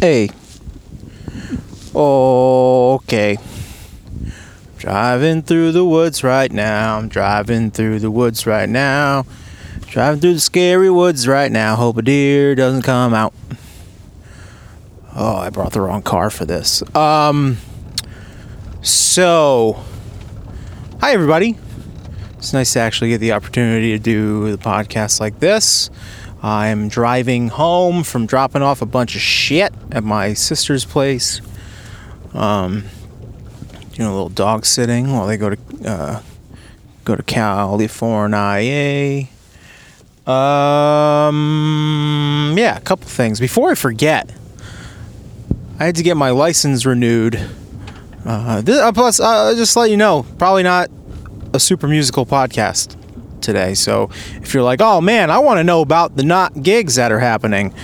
Hey. 0.00 0.30
Okay. 1.92 3.36
Driving 4.76 5.42
through 5.42 5.72
the 5.72 5.84
woods 5.84 6.22
right 6.22 6.52
now. 6.52 6.98
I'm 6.98 7.08
driving 7.08 7.72
through 7.72 7.98
the 7.98 8.10
woods 8.10 8.46
right 8.46 8.68
now. 8.68 9.26
Driving 9.88 10.20
through 10.20 10.34
the 10.34 10.40
scary 10.40 10.88
woods 10.88 11.26
right 11.26 11.50
now. 11.50 11.74
Hope 11.74 11.96
a 11.96 12.02
deer 12.02 12.54
doesn't 12.54 12.82
come 12.82 13.12
out. 13.12 13.34
Oh, 15.16 15.34
I 15.34 15.50
brought 15.50 15.72
the 15.72 15.80
wrong 15.80 16.02
car 16.02 16.30
for 16.30 16.44
this. 16.44 16.80
Um 16.94 17.56
so 18.82 19.82
Hi 21.00 21.12
everybody. 21.12 21.56
It's 22.36 22.52
nice 22.52 22.72
to 22.74 22.78
actually 22.78 23.10
get 23.10 23.18
the 23.18 23.32
opportunity 23.32 23.90
to 23.90 23.98
do 23.98 24.52
the 24.52 24.58
podcast 24.58 25.18
like 25.18 25.40
this. 25.40 25.90
I'm 26.42 26.88
driving 26.88 27.48
home 27.48 28.04
from 28.04 28.26
dropping 28.26 28.62
off 28.62 28.80
a 28.80 28.86
bunch 28.86 29.16
of 29.16 29.20
shit 29.20 29.72
at 29.90 30.04
my 30.04 30.34
sister's 30.34 30.84
place. 30.84 31.40
Um, 32.32 32.84
doing 33.92 34.08
a 34.08 34.12
little 34.12 34.28
dog 34.28 34.64
sitting 34.64 35.12
while 35.12 35.26
they 35.26 35.36
go 35.36 35.50
to 35.50 35.58
uh, 35.84 36.22
go 37.04 37.16
to 37.16 37.22
California. 37.24 39.26
Um, 40.26 41.34
yeah, 42.56 42.76
a 42.76 42.82
couple 42.82 43.08
things. 43.08 43.40
Before 43.40 43.70
I 43.70 43.74
forget, 43.74 44.30
I 45.80 45.86
had 45.86 45.96
to 45.96 46.02
get 46.02 46.16
my 46.16 46.30
license 46.30 46.86
renewed. 46.86 47.40
Uh, 48.24 48.60
this, 48.60 48.78
uh, 48.78 48.92
plus, 48.92 49.20
uh, 49.20 49.54
just 49.56 49.74
let 49.74 49.90
you 49.90 49.96
know, 49.96 50.24
probably 50.38 50.62
not 50.62 50.90
a 51.54 51.58
super 51.58 51.88
musical 51.88 52.26
podcast 52.26 52.97
today. 53.42 53.74
So 53.74 54.10
if 54.42 54.54
you're 54.54 54.62
like, 54.62 54.80
oh 54.80 55.00
man, 55.00 55.30
I 55.30 55.38
want 55.38 55.58
to 55.58 55.64
know 55.64 55.80
about 55.80 56.16
the 56.16 56.22
not 56.22 56.62
gigs 56.62 56.96
that 56.96 57.12
are 57.12 57.18
happening, 57.18 57.74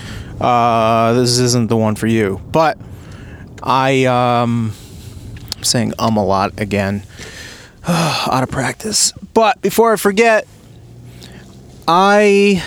uh, 0.41 1.13
this 1.15 1.39
isn't 1.39 1.69
the 1.69 1.77
one 1.77 1.95
for 1.95 2.07
you. 2.07 2.41
But 2.51 2.79
I 3.63 4.05
um, 4.05 4.73
I'm 5.57 5.65
saying 5.65 5.95
um 5.99 6.17
a 6.17 6.25
lot 6.25 6.61
again, 6.61 7.05
out 7.89 8.43
of 8.43 8.51
practice. 8.51 9.13
But 9.33 9.61
before 9.61 9.93
I 9.93 9.97
forget, 9.97 10.47
I 11.87 12.65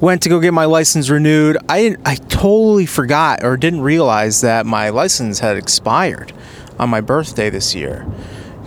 went 0.00 0.22
to 0.22 0.28
go 0.28 0.40
get 0.40 0.54
my 0.54 0.64
license 0.64 1.08
renewed. 1.10 1.56
I 1.68 1.96
I 2.04 2.16
totally 2.16 2.86
forgot 2.86 3.44
or 3.44 3.56
didn't 3.56 3.82
realize 3.82 4.40
that 4.42 4.66
my 4.66 4.90
license 4.90 5.40
had 5.40 5.56
expired 5.56 6.32
on 6.78 6.88
my 6.88 7.00
birthday 7.00 7.50
this 7.50 7.74
year 7.74 8.06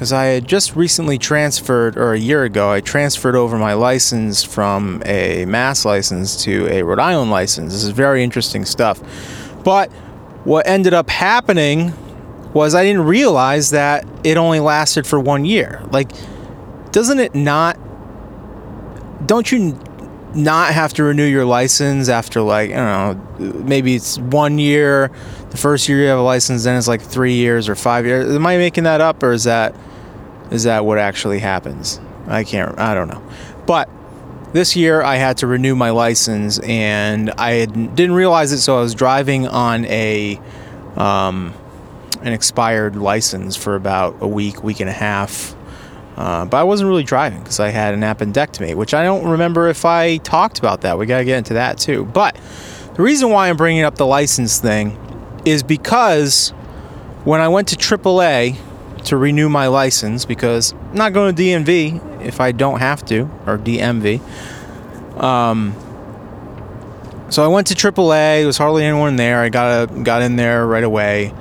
because 0.01 0.13
I 0.13 0.25
had 0.25 0.47
just 0.47 0.75
recently 0.75 1.19
transferred, 1.19 1.95
or 1.95 2.13
a 2.13 2.17
year 2.17 2.43
ago, 2.43 2.71
I 2.71 2.81
transferred 2.81 3.35
over 3.35 3.55
my 3.59 3.73
license 3.73 4.41
from 4.41 5.03
a 5.05 5.45
Mass 5.45 5.85
license 5.85 6.43
to 6.45 6.67
a 6.69 6.81
Rhode 6.81 6.97
Island 6.97 7.29
license. 7.29 7.71
This 7.71 7.83
is 7.83 7.91
very 7.91 8.23
interesting 8.23 8.65
stuff. 8.65 8.99
But 9.63 9.91
what 10.43 10.65
ended 10.65 10.95
up 10.95 11.07
happening 11.11 11.93
was 12.51 12.73
I 12.73 12.83
didn't 12.83 13.03
realize 13.03 13.69
that 13.69 14.07
it 14.23 14.37
only 14.37 14.59
lasted 14.59 15.05
for 15.05 15.19
one 15.19 15.45
year. 15.45 15.83
Like, 15.91 16.09
doesn't 16.91 17.19
it 17.19 17.35
not? 17.35 17.77
Don't 19.27 19.51
you 19.51 19.79
not 20.33 20.73
have 20.73 20.95
to 20.95 21.03
renew 21.03 21.25
your 21.25 21.45
license 21.45 22.09
after 22.09 22.41
like 22.41 22.71
I 22.71 22.75
don't 22.75 23.37
know, 23.37 23.53
maybe 23.65 23.93
it's 23.93 24.17
one 24.17 24.57
year. 24.57 25.11
The 25.51 25.57
first 25.57 25.87
year 25.87 26.01
you 26.01 26.07
have 26.07 26.17
a 26.17 26.23
license, 26.23 26.63
then 26.63 26.75
it's 26.75 26.87
like 26.87 27.03
three 27.03 27.35
years 27.35 27.69
or 27.69 27.75
five 27.75 28.07
years. 28.07 28.33
Am 28.33 28.47
I 28.47 28.57
making 28.57 28.85
that 28.85 28.99
up, 28.99 29.21
or 29.21 29.31
is 29.31 29.43
that 29.43 29.75
is 30.51 30.63
that 30.63 30.85
what 30.85 30.97
actually 30.97 31.39
happens? 31.39 31.99
I 32.27 32.43
can't. 32.43 32.77
I 32.77 32.93
don't 32.93 33.07
know. 33.07 33.23
But 33.65 33.89
this 34.53 34.75
year 34.75 35.01
I 35.01 35.15
had 35.15 35.37
to 35.37 35.47
renew 35.47 35.75
my 35.75 35.89
license, 35.91 36.59
and 36.59 37.31
I 37.31 37.65
didn't 37.65 38.13
realize 38.13 38.51
it. 38.51 38.59
So 38.59 38.77
I 38.77 38.81
was 38.81 38.93
driving 38.93 39.47
on 39.47 39.85
a 39.85 40.39
um, 40.95 41.53
an 42.21 42.33
expired 42.33 42.95
license 42.95 43.55
for 43.55 43.75
about 43.75 44.17
a 44.21 44.27
week, 44.27 44.63
week 44.63 44.79
and 44.79 44.89
a 44.89 44.93
half. 44.93 45.55
Uh, 46.17 46.45
but 46.45 46.57
I 46.57 46.63
wasn't 46.63 46.89
really 46.89 47.03
driving 47.03 47.39
because 47.39 47.59
I 47.59 47.69
had 47.69 47.93
an 47.93 48.01
appendectomy, 48.01 48.75
which 48.75 48.93
I 48.93 49.03
don't 49.03 49.27
remember 49.27 49.69
if 49.69 49.85
I 49.85 50.17
talked 50.17 50.59
about 50.59 50.81
that. 50.81 50.99
We 50.99 51.05
got 51.05 51.19
to 51.19 51.25
get 51.25 51.37
into 51.37 51.53
that 51.53 51.77
too. 51.77 52.05
But 52.05 52.37
the 52.95 53.01
reason 53.01 53.29
why 53.29 53.49
I'm 53.49 53.57
bringing 53.57 53.83
up 53.83 53.95
the 53.95 54.05
license 54.05 54.59
thing 54.59 54.99
is 55.45 55.63
because 55.63 56.49
when 57.23 57.39
I 57.39 57.47
went 57.47 57.69
to 57.69 57.75
AAA 57.75 58.57
to 59.05 59.17
renew 59.17 59.49
my 59.49 59.67
license, 59.67 60.25
because 60.25 60.73
I'm 60.73 60.95
not 60.95 61.13
going 61.13 61.35
to 61.35 61.41
DMV 61.41 62.23
if 62.25 62.39
I 62.39 62.51
don't 62.51 62.79
have 62.79 63.03
to, 63.05 63.21
or 63.45 63.57
DMV. 63.57 64.21
Um, 65.21 65.75
so 67.31 67.43
I 67.43 67.47
went 67.47 67.67
to 67.67 67.75
AAA. 67.75 68.39
There 68.39 68.47
was 68.47 68.57
hardly 68.57 68.83
anyone 68.83 69.15
there. 69.15 69.39
I 69.39 69.47
got 69.49 69.89
a, 69.89 70.03
got 70.03 70.21
in 70.21 70.35
there 70.35 70.67
right 70.67 70.83
away, 70.83 71.33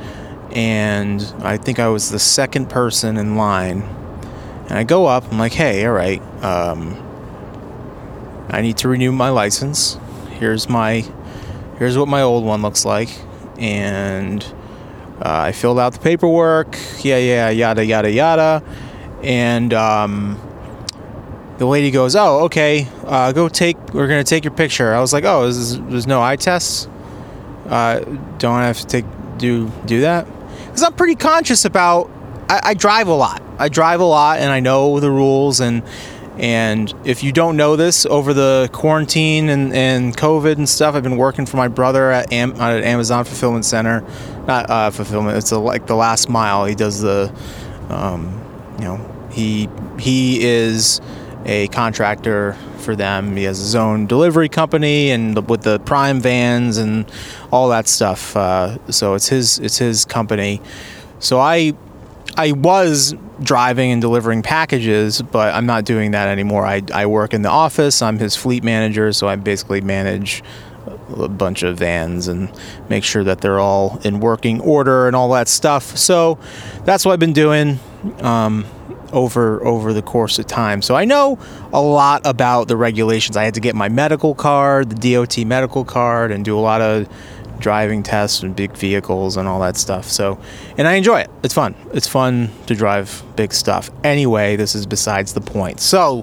and 0.52 1.20
I 1.42 1.56
think 1.56 1.78
I 1.78 1.88
was 1.88 2.10
the 2.10 2.18
second 2.18 2.70
person 2.70 3.16
in 3.16 3.36
line. 3.36 3.82
And 4.68 4.78
I 4.78 4.84
go 4.84 5.06
up. 5.06 5.24
I'm 5.32 5.38
like, 5.38 5.52
"Hey, 5.52 5.84
all 5.84 5.92
right. 5.92 6.22
Um, 6.44 6.96
I 8.48 8.60
need 8.62 8.78
to 8.78 8.88
renew 8.88 9.10
my 9.10 9.30
license. 9.30 9.98
Here's 10.30 10.68
my, 10.68 11.04
here's 11.78 11.98
what 11.98 12.06
my 12.06 12.22
old 12.22 12.44
one 12.44 12.62
looks 12.62 12.84
like." 12.84 13.08
And 13.58 14.44
I 15.22 15.52
filled 15.52 15.78
out 15.78 15.92
the 15.92 15.98
paperwork. 15.98 16.78
Yeah, 17.02 17.18
yeah, 17.18 17.50
yada 17.50 17.84
yada 17.84 18.10
yada. 18.10 18.62
And 19.22 19.74
um, 19.74 20.40
the 21.58 21.66
lady 21.66 21.90
goes, 21.90 22.16
"Oh, 22.16 22.44
okay. 22.44 22.88
Uh, 23.04 23.32
go 23.32 23.48
take. 23.48 23.76
We're 23.92 24.08
gonna 24.08 24.24
take 24.24 24.44
your 24.44 24.54
picture." 24.54 24.94
I 24.94 25.00
was 25.00 25.12
like, 25.12 25.24
"Oh, 25.24 25.46
is, 25.46 25.78
there's 25.82 26.06
no 26.06 26.22
eye 26.22 26.36
tests. 26.36 26.88
Uh, 27.68 28.00
don't 28.38 28.54
I 28.54 28.66
have 28.66 28.78
to 28.78 28.86
take 28.86 29.04
do 29.36 29.70
do 29.84 30.00
that?" 30.00 30.26
Because 30.66 30.82
I'm 30.82 30.94
pretty 30.94 31.16
conscious 31.16 31.64
about. 31.64 32.10
I, 32.48 32.60
I 32.64 32.74
drive 32.74 33.08
a 33.08 33.14
lot. 33.14 33.42
I 33.58 33.68
drive 33.68 34.00
a 34.00 34.04
lot, 34.04 34.38
and 34.38 34.50
I 34.50 34.60
know 34.60 35.00
the 35.00 35.10
rules. 35.10 35.60
And 35.60 35.82
and 36.38 36.94
if 37.04 37.22
you 37.22 37.32
don't 37.32 37.58
know 37.58 37.76
this, 37.76 38.06
over 38.06 38.32
the 38.32 38.70
quarantine 38.72 39.50
and, 39.50 39.74
and 39.74 40.16
COVID 40.16 40.56
and 40.56 40.66
stuff, 40.66 40.94
I've 40.94 41.02
been 41.02 41.18
working 41.18 41.44
for 41.44 41.58
my 41.58 41.68
brother 41.68 42.10
at, 42.10 42.32
Am- 42.32 42.58
at 42.58 42.82
Amazon 42.82 43.26
Fulfillment 43.26 43.66
Center. 43.66 44.02
Not 44.50 44.68
uh, 44.68 44.90
fulfillment. 44.90 45.38
It's 45.38 45.52
a, 45.52 45.60
like 45.60 45.86
the 45.86 45.94
last 45.94 46.28
mile. 46.28 46.64
He 46.64 46.74
does 46.74 47.00
the, 47.00 47.32
um, 47.88 48.22
you 48.80 48.84
know, 48.84 49.28
he 49.30 49.68
he 49.96 50.42
is 50.42 51.00
a 51.44 51.68
contractor 51.68 52.56
for 52.78 52.96
them. 52.96 53.36
He 53.36 53.44
has 53.44 53.58
his 53.58 53.76
own 53.76 54.08
delivery 54.08 54.48
company 54.48 55.12
and 55.12 55.36
the, 55.36 55.42
with 55.42 55.62
the 55.62 55.78
Prime 55.78 56.18
vans 56.18 56.78
and 56.78 57.08
all 57.52 57.68
that 57.68 57.86
stuff. 57.86 58.36
Uh, 58.36 58.78
so 58.90 59.14
it's 59.14 59.28
his 59.28 59.60
it's 59.60 59.78
his 59.78 60.04
company. 60.04 60.60
So 61.20 61.38
I 61.38 61.74
I 62.36 62.50
was 62.50 63.14
driving 63.40 63.92
and 63.92 64.00
delivering 64.02 64.42
packages, 64.42 65.22
but 65.22 65.54
I'm 65.54 65.66
not 65.66 65.84
doing 65.84 66.10
that 66.10 66.26
anymore. 66.26 66.66
I, 66.66 66.82
I 66.92 67.06
work 67.06 67.34
in 67.34 67.42
the 67.42 67.50
office. 67.50 68.02
I'm 68.02 68.18
his 68.18 68.34
fleet 68.34 68.64
manager, 68.64 69.12
so 69.12 69.28
I 69.28 69.36
basically 69.36 69.80
manage 69.80 70.42
a 71.18 71.28
bunch 71.28 71.62
of 71.62 71.78
vans 71.78 72.28
and 72.28 72.50
make 72.88 73.04
sure 73.04 73.24
that 73.24 73.40
they're 73.40 73.60
all 73.60 73.98
in 74.04 74.20
working 74.20 74.60
order 74.60 75.06
and 75.06 75.16
all 75.16 75.30
that 75.30 75.48
stuff. 75.48 75.96
So 75.96 76.38
that's 76.84 77.04
what 77.04 77.12
I've 77.12 77.20
been 77.20 77.32
doing 77.32 77.78
um, 78.20 78.64
over 79.12 79.64
over 79.64 79.92
the 79.92 80.02
course 80.02 80.38
of 80.38 80.46
time. 80.46 80.82
So 80.82 80.94
I 80.94 81.04
know 81.04 81.38
a 81.72 81.80
lot 81.80 82.22
about 82.24 82.68
the 82.68 82.76
regulations. 82.76 83.36
I 83.36 83.44
had 83.44 83.54
to 83.54 83.60
get 83.60 83.74
my 83.74 83.88
medical 83.88 84.34
card, 84.34 84.90
the 84.90 85.14
DOT 85.14 85.38
medical 85.46 85.84
card, 85.84 86.30
and 86.30 86.44
do 86.44 86.58
a 86.58 86.60
lot 86.60 86.80
of 86.80 87.08
driving 87.58 88.02
tests 88.02 88.42
and 88.42 88.56
big 88.56 88.76
vehicles 88.76 89.36
and 89.36 89.46
all 89.46 89.60
that 89.60 89.76
stuff. 89.76 90.06
So, 90.06 90.40
and 90.78 90.88
I 90.88 90.94
enjoy 90.94 91.20
it. 91.20 91.30
It's 91.42 91.54
fun. 91.54 91.74
It's 91.92 92.08
fun 92.08 92.50
to 92.66 92.74
drive 92.74 93.22
big 93.36 93.52
stuff. 93.52 93.90
Anyway, 94.02 94.56
this 94.56 94.74
is 94.74 94.86
besides 94.86 95.34
the 95.34 95.40
point. 95.40 95.80
So, 95.80 96.22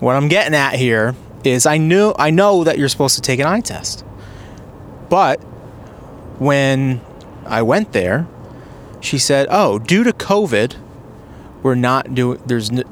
what 0.00 0.16
I'm 0.16 0.28
getting 0.28 0.54
at 0.54 0.74
here 0.74 1.14
is 1.46 1.66
I 1.66 1.78
knew 1.78 2.14
I 2.18 2.30
know 2.30 2.64
that 2.64 2.78
you're 2.78 2.88
supposed 2.88 3.16
to 3.16 3.22
take 3.22 3.40
an 3.40 3.46
eye 3.46 3.60
test. 3.60 4.04
But 5.08 5.40
when 6.38 7.00
I 7.46 7.62
went 7.62 7.92
there, 7.92 8.26
she 9.00 9.18
said, 9.18 9.46
"Oh, 9.50 9.78
due 9.78 10.04
to 10.04 10.12
COVID, 10.12 10.76
we're 11.62 11.74
not 11.74 12.14
doing 12.14 12.40
there's 12.46 12.72
no, 12.72 12.82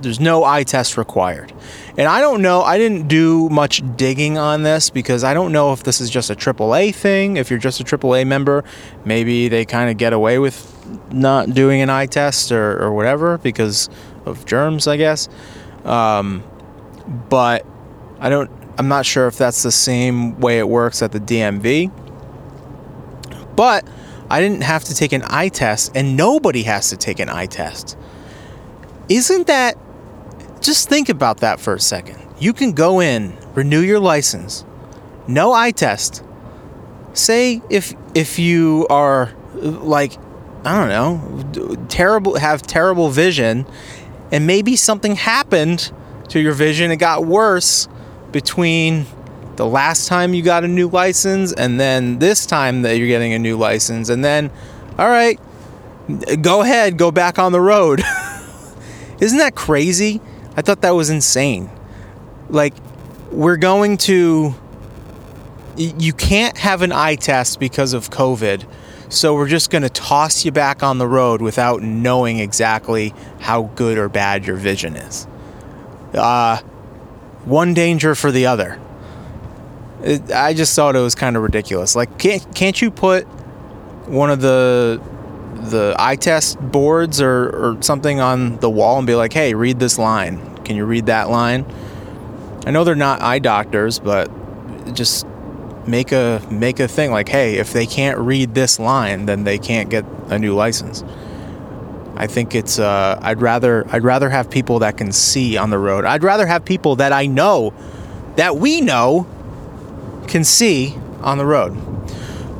there's 0.00 0.20
no 0.20 0.44
eye 0.44 0.62
test 0.62 0.96
required." 0.96 1.52
And 1.96 2.06
I 2.06 2.20
don't 2.20 2.42
know, 2.42 2.62
I 2.62 2.78
didn't 2.78 3.08
do 3.08 3.48
much 3.48 3.82
digging 3.96 4.38
on 4.38 4.62
this 4.62 4.88
because 4.88 5.24
I 5.24 5.34
don't 5.34 5.50
know 5.50 5.72
if 5.72 5.82
this 5.82 6.00
is 6.00 6.10
just 6.10 6.30
a 6.30 6.36
AAA 6.36 6.94
thing. 6.94 7.36
If 7.36 7.50
you're 7.50 7.58
just 7.58 7.80
a 7.80 7.84
AAA 7.84 8.24
member, 8.24 8.62
maybe 9.04 9.48
they 9.48 9.64
kind 9.64 9.90
of 9.90 9.96
get 9.96 10.12
away 10.12 10.38
with 10.38 10.74
not 11.12 11.50
doing 11.54 11.80
an 11.80 11.90
eye 11.90 12.06
test 12.06 12.52
or, 12.52 12.80
or 12.80 12.92
whatever 12.92 13.38
because 13.38 13.90
of 14.26 14.46
germs, 14.46 14.86
I 14.86 14.96
guess. 14.96 15.28
Um, 15.84 16.44
but 17.28 17.66
I 18.20 18.28
don't, 18.28 18.50
I'm 18.78 18.88
not 18.88 19.06
sure 19.06 19.26
if 19.26 19.36
that's 19.36 19.62
the 19.62 19.72
same 19.72 20.38
way 20.40 20.58
it 20.58 20.68
works 20.68 21.02
at 21.02 21.12
the 21.12 21.20
DMV. 21.20 21.92
But 23.56 23.86
I 24.30 24.40
didn't 24.40 24.62
have 24.62 24.84
to 24.84 24.94
take 24.94 25.12
an 25.12 25.22
eye 25.26 25.48
test, 25.48 25.92
and 25.94 26.16
nobody 26.16 26.62
has 26.64 26.90
to 26.90 26.96
take 26.96 27.18
an 27.18 27.28
eye 27.28 27.46
test. 27.46 27.96
Isn't 29.08 29.46
that 29.46 29.76
just 30.60 30.88
think 30.88 31.08
about 31.08 31.38
that 31.38 31.60
for 31.60 31.74
a 31.74 31.80
second. 31.80 32.18
You 32.38 32.52
can 32.52 32.72
go 32.72 33.00
in, 33.00 33.36
renew 33.54 33.80
your 33.80 34.00
license, 34.00 34.64
no 35.26 35.52
eye 35.52 35.70
test, 35.70 36.22
say 37.12 37.62
if 37.70 37.94
if 38.14 38.38
you 38.38 38.86
are 38.90 39.32
like 39.54 40.16
I 40.64 40.78
don't 40.78 40.88
know, 40.88 41.86
terrible 41.88 42.38
have 42.38 42.62
terrible 42.62 43.10
vision 43.10 43.66
and 44.30 44.46
maybe 44.46 44.76
something 44.76 45.16
happened 45.16 45.92
to 46.28 46.40
your 46.40 46.52
vision 46.52 46.90
it 46.90 46.96
got 46.96 47.24
worse 47.24 47.88
between 48.32 49.06
the 49.56 49.66
last 49.66 50.06
time 50.06 50.34
you 50.34 50.42
got 50.42 50.64
a 50.64 50.68
new 50.68 50.88
license 50.88 51.52
and 51.52 51.80
then 51.80 52.18
this 52.20 52.46
time 52.46 52.82
that 52.82 52.96
you're 52.98 53.08
getting 53.08 53.32
a 53.32 53.38
new 53.38 53.56
license. 53.56 54.08
And 54.08 54.24
then 54.24 54.50
all 54.98 55.08
right 55.08 55.38
go 56.40 56.62
ahead 56.62 56.96
go 56.96 57.10
back 57.10 57.38
on 57.38 57.52
the 57.52 57.60
road. 57.60 58.02
Isn't 59.20 59.38
that 59.38 59.54
crazy? 59.54 60.20
I 60.56 60.62
thought 60.62 60.80
that 60.82 60.90
was 60.90 61.10
insane. 61.10 61.70
Like 62.48 62.74
we're 63.30 63.56
going 63.56 63.96
to 63.98 64.54
you 65.76 66.12
can't 66.12 66.56
have 66.58 66.82
an 66.82 66.90
eye 66.92 67.14
test 67.14 67.60
because 67.60 67.92
of 67.92 68.10
covid. 68.10 68.66
So 69.10 69.34
we're 69.34 69.48
just 69.48 69.70
going 69.70 69.82
to 69.82 69.88
toss 69.88 70.44
you 70.44 70.52
back 70.52 70.82
on 70.82 70.98
the 70.98 71.06
road 71.06 71.40
without 71.40 71.82
knowing 71.82 72.40
exactly 72.40 73.14
how 73.40 73.62
good 73.74 73.96
or 73.96 74.08
bad 74.08 74.46
your 74.46 74.56
vision 74.56 74.96
is. 74.96 75.26
Uh, 76.12 76.60
one 77.44 77.74
danger 77.74 78.14
for 78.14 78.30
the 78.30 78.46
other 78.46 78.78
it, 80.02 80.30
I 80.30 80.54
just 80.54 80.74
thought 80.74 80.96
it 80.96 81.00
was 81.00 81.14
kind 81.14 81.36
of 81.36 81.42
ridiculous. 81.42 81.96
Like, 81.96 82.18
can't 82.18 82.54
can't 82.54 82.80
you 82.80 82.90
put 82.90 83.24
one 84.08 84.30
of 84.30 84.40
the 84.40 85.00
the 85.54 85.94
eye 85.98 86.16
test 86.16 86.60
boards 86.60 87.20
or, 87.20 87.48
or 87.50 87.82
something 87.82 88.20
on 88.20 88.58
the 88.58 88.70
wall 88.70 88.98
and 88.98 89.06
be 89.06 89.14
like, 89.14 89.32
hey, 89.32 89.54
read 89.54 89.80
this 89.80 89.98
line. 89.98 90.56
Can 90.64 90.76
you 90.76 90.84
read 90.84 91.06
that 91.06 91.30
line? 91.30 91.66
I 92.64 92.70
know 92.70 92.84
they're 92.84 92.94
not 92.94 93.22
eye 93.22 93.40
doctors, 93.40 93.98
but 93.98 94.30
just 94.94 95.26
make 95.86 96.12
a 96.12 96.46
make 96.50 96.80
a 96.80 96.88
thing 96.88 97.10
like, 97.10 97.28
hey, 97.28 97.56
if 97.56 97.72
they 97.72 97.86
can't 97.86 98.18
read 98.18 98.54
this 98.54 98.78
line, 98.78 99.26
then 99.26 99.44
they 99.44 99.58
can't 99.58 99.90
get 99.90 100.04
a 100.28 100.38
new 100.38 100.54
license. 100.54 101.02
I 102.18 102.26
think 102.26 102.56
it's 102.56 102.80
uh, 102.80 103.16
I'd 103.22 103.40
rather 103.40 103.86
I'd 103.90 104.02
rather 104.02 104.28
have 104.28 104.50
people 104.50 104.80
that 104.80 104.96
can 104.96 105.12
see 105.12 105.56
on 105.56 105.70
the 105.70 105.78
road. 105.78 106.04
I'd 106.04 106.24
rather 106.24 106.46
have 106.46 106.64
people 106.64 106.96
that 106.96 107.12
I 107.12 107.26
know 107.26 107.72
that 108.34 108.56
we 108.56 108.80
know 108.80 109.24
can 110.26 110.42
see 110.42 110.96
on 111.20 111.38
the 111.38 111.46
road. 111.46 111.76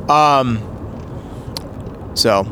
Um, 0.09 0.63
so, 2.15 2.43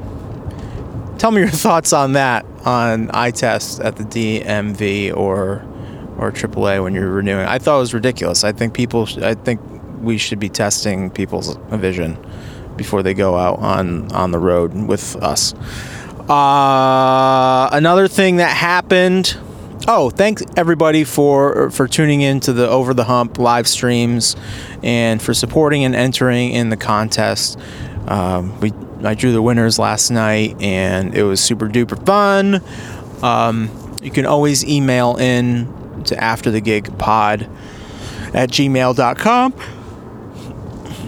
tell 1.18 1.32
me 1.32 1.40
your 1.40 1.50
thoughts 1.66 1.94
on 1.94 2.12
that 2.14 2.46
on 2.66 3.10
eye 3.14 3.32
tests 3.32 3.80
at 3.80 3.96
the 3.96 4.04
DMV 4.04 5.16
or 5.16 5.66
or 6.18 6.34
AAA 6.34 6.84
when 6.84 6.94
you're 6.94 7.10
renewing. 7.10 7.48
I 7.48 7.58
thought 7.58 7.78
it 7.78 7.80
was 7.80 7.94
ridiculous. 7.94 8.44
I 8.44 8.52
think 8.52 8.74
people. 8.74 9.08
I 9.22 9.34
think 9.34 9.62
we 10.02 10.18
should 10.18 10.40
be 10.40 10.50
testing 10.50 11.10
people's 11.10 11.56
vision 11.70 12.18
before 12.76 13.02
they 13.02 13.14
go 13.14 13.38
out 13.38 13.60
on 13.60 14.12
on 14.12 14.32
the 14.32 14.40
road 14.40 14.74
with 14.74 15.16
us. 15.18 15.54
Uh, 16.30 17.70
another 17.72 18.08
thing 18.08 18.38
that 18.38 18.56
happened 18.56 19.38
Oh, 19.90 20.10
thanks 20.10 20.44
everybody 20.58 21.06
for 21.06 21.72
for 21.72 21.88
tuning 21.88 22.20
in 22.20 22.42
to 22.42 22.52
the 22.52 22.68
Over 22.68 22.94
the 22.94 23.06
Hump 23.06 23.40
live 23.40 23.70
streams 23.70 24.36
and 24.84 25.22
for 25.22 25.34
supporting 25.34 25.86
and 25.86 25.96
entering 25.96 26.52
in 26.52 26.70
the 26.70 26.76
contest. 26.76 27.58
Um, 28.06 28.60
we 28.60 28.74
I 29.02 29.14
drew 29.14 29.32
the 29.32 29.42
winners 29.42 29.80
last 29.80 30.10
night 30.12 30.62
and 30.62 31.16
it 31.16 31.24
was 31.24 31.40
super 31.40 31.70
duper 31.70 32.06
fun. 32.06 32.62
Um, 33.24 33.70
you 34.02 34.12
can 34.12 34.26
always 34.26 34.66
email 34.66 35.16
in 35.16 36.04
to 36.06 36.22
after 36.22 36.52
the 36.52 36.60
gig 36.60 36.98
pod 36.98 37.50
at 38.34 38.50
gmail.com. 38.50 39.54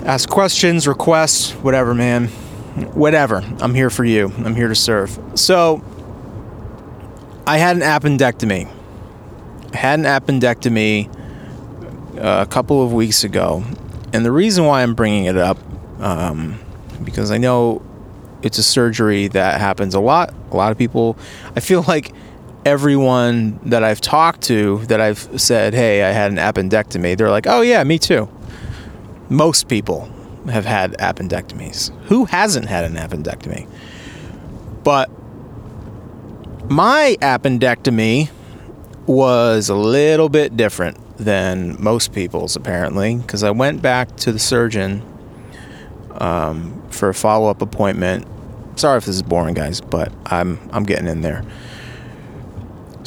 Ask 0.05 0.29
questions, 0.29 0.87
requests, 0.87 1.51
whatever, 1.51 1.93
man. 1.93 2.29
Whatever. 2.93 3.43
I'm 3.59 3.73
here 3.73 3.89
for 3.89 4.05
you. 4.05 4.31
I'm 4.37 4.55
here 4.55 4.67
to 4.67 4.75
serve. 4.75 5.19
So, 5.35 5.83
I 7.49 7.57
had 7.57 7.75
an 7.77 7.81
appendectomy. 7.81 8.71
I 9.73 9.77
had 9.77 9.99
an 9.99 10.05
appendectomy 10.05 11.09
uh, 12.17 12.43
a 12.43 12.45
couple 12.45 12.83
of 12.83 12.93
weeks 12.93 13.23
ago, 13.23 13.63
and 14.13 14.23
the 14.23 14.31
reason 14.31 14.65
why 14.65 14.83
I'm 14.83 14.93
bringing 14.93 15.25
it 15.25 15.37
up, 15.37 15.57
um, 15.99 16.59
because 17.03 17.31
I 17.31 17.37
know 17.37 17.81
it's 18.41 18.57
a 18.57 18.63
surgery 18.63 19.27
that 19.29 19.59
happens 19.59 19.95
a 19.95 19.99
lot. 19.99 20.33
A 20.51 20.55
lot 20.55 20.71
of 20.71 20.77
people, 20.77 21.17
I 21.55 21.59
feel 21.59 21.83
like 21.87 22.13
everyone 22.65 23.59
that 23.63 23.83
I've 23.83 24.01
talked 24.01 24.41
to 24.43 24.85
that 24.85 25.01
I've 25.01 25.41
said, 25.41 25.73
"Hey, 25.73 26.03
I 26.03 26.11
had 26.11 26.31
an 26.31 26.37
appendectomy," 26.37 27.17
they're 27.17 27.31
like, 27.31 27.47
"Oh 27.47 27.61
yeah, 27.61 27.83
me 27.83 27.97
too." 27.97 28.29
Most 29.29 29.67
people 29.67 30.09
have 30.51 30.65
had 30.65 30.93
appendectomies. 30.93 31.95
Who 32.05 32.25
hasn't 32.25 32.67
had 32.67 32.85
an 32.85 32.95
appendectomy? 32.95 33.67
But 34.83 35.09
my 36.69 37.17
appendectomy 37.21 38.29
was 39.05 39.69
a 39.69 39.75
little 39.75 40.29
bit 40.29 40.55
different 40.55 40.97
than 41.17 41.75
most 41.81 42.13
people's, 42.13 42.55
apparently, 42.55 43.15
because 43.15 43.43
I 43.43 43.51
went 43.51 43.81
back 43.81 44.15
to 44.17 44.31
the 44.31 44.39
surgeon 44.39 45.01
um, 46.11 46.81
for 46.89 47.09
a 47.09 47.13
follow 47.13 47.49
up 47.49 47.61
appointment. 47.61 48.27
Sorry 48.79 48.97
if 48.97 49.05
this 49.05 49.15
is 49.15 49.23
boring, 49.23 49.55
guys, 49.55 49.81
but 49.81 50.11
I'm 50.27 50.59
I'm 50.71 50.83
getting 50.83 51.07
in 51.07 51.21
there. 51.21 51.43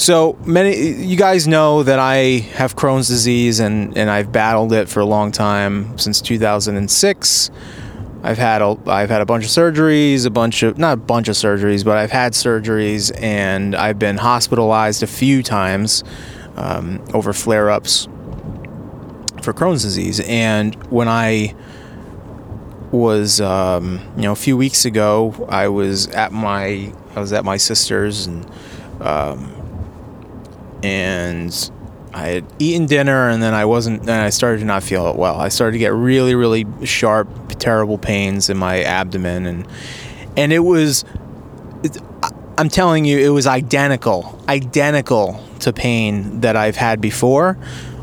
So 0.02 0.36
many 0.44 1.04
you 1.04 1.16
guys 1.16 1.46
know 1.46 1.84
that 1.84 2.00
I 2.00 2.16
have 2.54 2.74
Crohn's 2.74 3.06
disease 3.06 3.60
and 3.60 3.96
and 3.96 4.10
I've 4.10 4.32
battled 4.32 4.72
it 4.72 4.88
for 4.88 4.98
a 4.98 5.04
long 5.04 5.30
time 5.30 5.96
since 5.96 6.20
2006. 6.20 7.50
I've 8.24 8.36
had 8.36 8.62
a 8.62 8.76
I've 8.86 9.10
had 9.10 9.20
a 9.20 9.24
bunch 9.24 9.44
of 9.44 9.50
surgeries, 9.50 10.26
a 10.26 10.30
bunch 10.30 10.64
of 10.64 10.76
not 10.76 10.94
a 10.94 10.96
bunch 10.96 11.28
of 11.28 11.36
surgeries, 11.36 11.84
but 11.84 11.98
I've 11.98 12.10
had 12.10 12.32
surgeries, 12.32 13.16
and 13.22 13.76
I've 13.76 14.00
been 14.00 14.16
hospitalized 14.16 15.04
a 15.04 15.06
few 15.06 15.40
times 15.40 16.02
um, 16.56 17.00
over 17.14 17.32
flare-ups 17.32 18.06
for 19.40 19.52
Crohn's 19.52 19.84
disease. 19.84 20.18
And 20.26 20.74
when 20.90 21.06
I 21.06 21.54
was 22.90 23.40
um, 23.40 24.00
you 24.16 24.22
know 24.22 24.32
a 24.32 24.42
few 24.50 24.56
weeks 24.56 24.84
ago, 24.84 25.46
I 25.48 25.68
was 25.68 26.08
at 26.08 26.32
my 26.32 26.92
I 27.14 27.20
was 27.20 27.32
at 27.32 27.44
my 27.44 27.56
sister's 27.56 28.26
and 28.26 28.50
um, 29.00 29.61
and 30.82 31.70
I 32.14 32.28
had 32.28 32.46
eaten 32.58 32.86
dinner 32.86 33.28
and 33.28 33.42
then 33.42 33.54
I 33.54 33.64
wasn't, 33.64 34.02
and 34.02 34.10
I 34.10 34.30
started 34.30 34.58
to 34.58 34.64
not 34.64 34.82
feel 34.82 35.08
it 35.08 35.16
well. 35.16 35.40
I 35.40 35.48
started 35.48 35.72
to 35.72 35.78
get 35.78 35.94
really, 35.94 36.34
really 36.34 36.66
sharp, 36.84 37.28
terrible 37.58 37.98
pains 37.98 38.50
in 38.50 38.56
my 38.58 38.82
abdomen, 38.82 39.46
and 39.46 39.66
and 40.36 40.52
it 40.52 40.60
was, 40.60 41.04
it, 41.82 41.98
I'm 42.58 42.68
telling 42.68 43.04
you, 43.04 43.18
it 43.18 43.28
was 43.28 43.46
identical, 43.46 44.38
identical 44.48 45.42
to 45.60 45.72
pain 45.72 46.40
that 46.40 46.56
I've 46.56 46.76
had 46.76 47.00
before. 47.00 47.58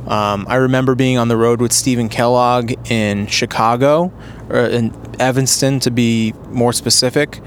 Um, 0.07 0.45
I 0.49 0.55
remember 0.55 0.95
being 0.95 1.17
on 1.17 1.27
the 1.27 1.37
road 1.37 1.61
with 1.61 1.71
Stephen 1.71 2.09
Kellogg 2.09 2.73
in 2.89 3.27
Chicago, 3.27 4.11
or 4.49 4.61
in 4.61 4.93
Evanston 5.19 5.79
to 5.81 5.91
be 5.91 6.33
more 6.49 6.73
specific 6.73 7.41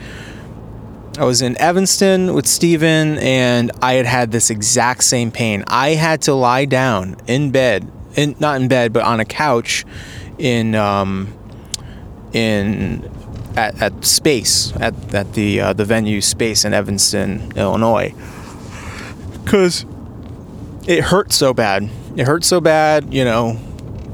I 1.19 1.25
was 1.25 1.43
in 1.43 1.59
Evanston 1.59 2.33
with 2.33 2.47
Stephen 2.47 3.19
and 3.19 3.71
I 3.83 3.95
had 3.95 4.07
had 4.07 4.33
this 4.33 4.49
exact 4.49 5.05
same 5.05 5.31
pain. 5.31 5.63
I 5.67 5.91
had 5.91 6.23
to 6.23 6.35
lie 6.35 6.65
down 6.65 7.17
in 7.27 7.51
bed, 7.51 7.91
in 8.17 8.35
not 8.41 8.61
in 8.61 8.69
bed, 8.69 8.95
but 8.95 9.03
on 9.03 9.21
a 9.21 9.27
couch 9.27 9.85
in 10.39 10.75
um, 10.75 11.35
in 12.33 13.11
at, 13.57 13.81
at 13.83 14.05
space 14.07 14.73
at, 14.77 15.15
at 15.15 15.35
the 15.35 15.61
uh, 15.61 15.73
the 15.75 15.85
venue 15.85 16.23
space 16.23 16.65
in 16.65 16.73
Evanston, 16.73 17.53
Illinois, 17.57 18.15
because 19.45 19.85
it 20.87 21.05
hurt 21.05 21.31
so 21.31 21.53
bad. 21.53 21.91
It 22.17 22.27
hurt 22.27 22.43
so 22.43 22.59
bad, 22.59 23.13
you 23.13 23.25
know, 23.25 23.59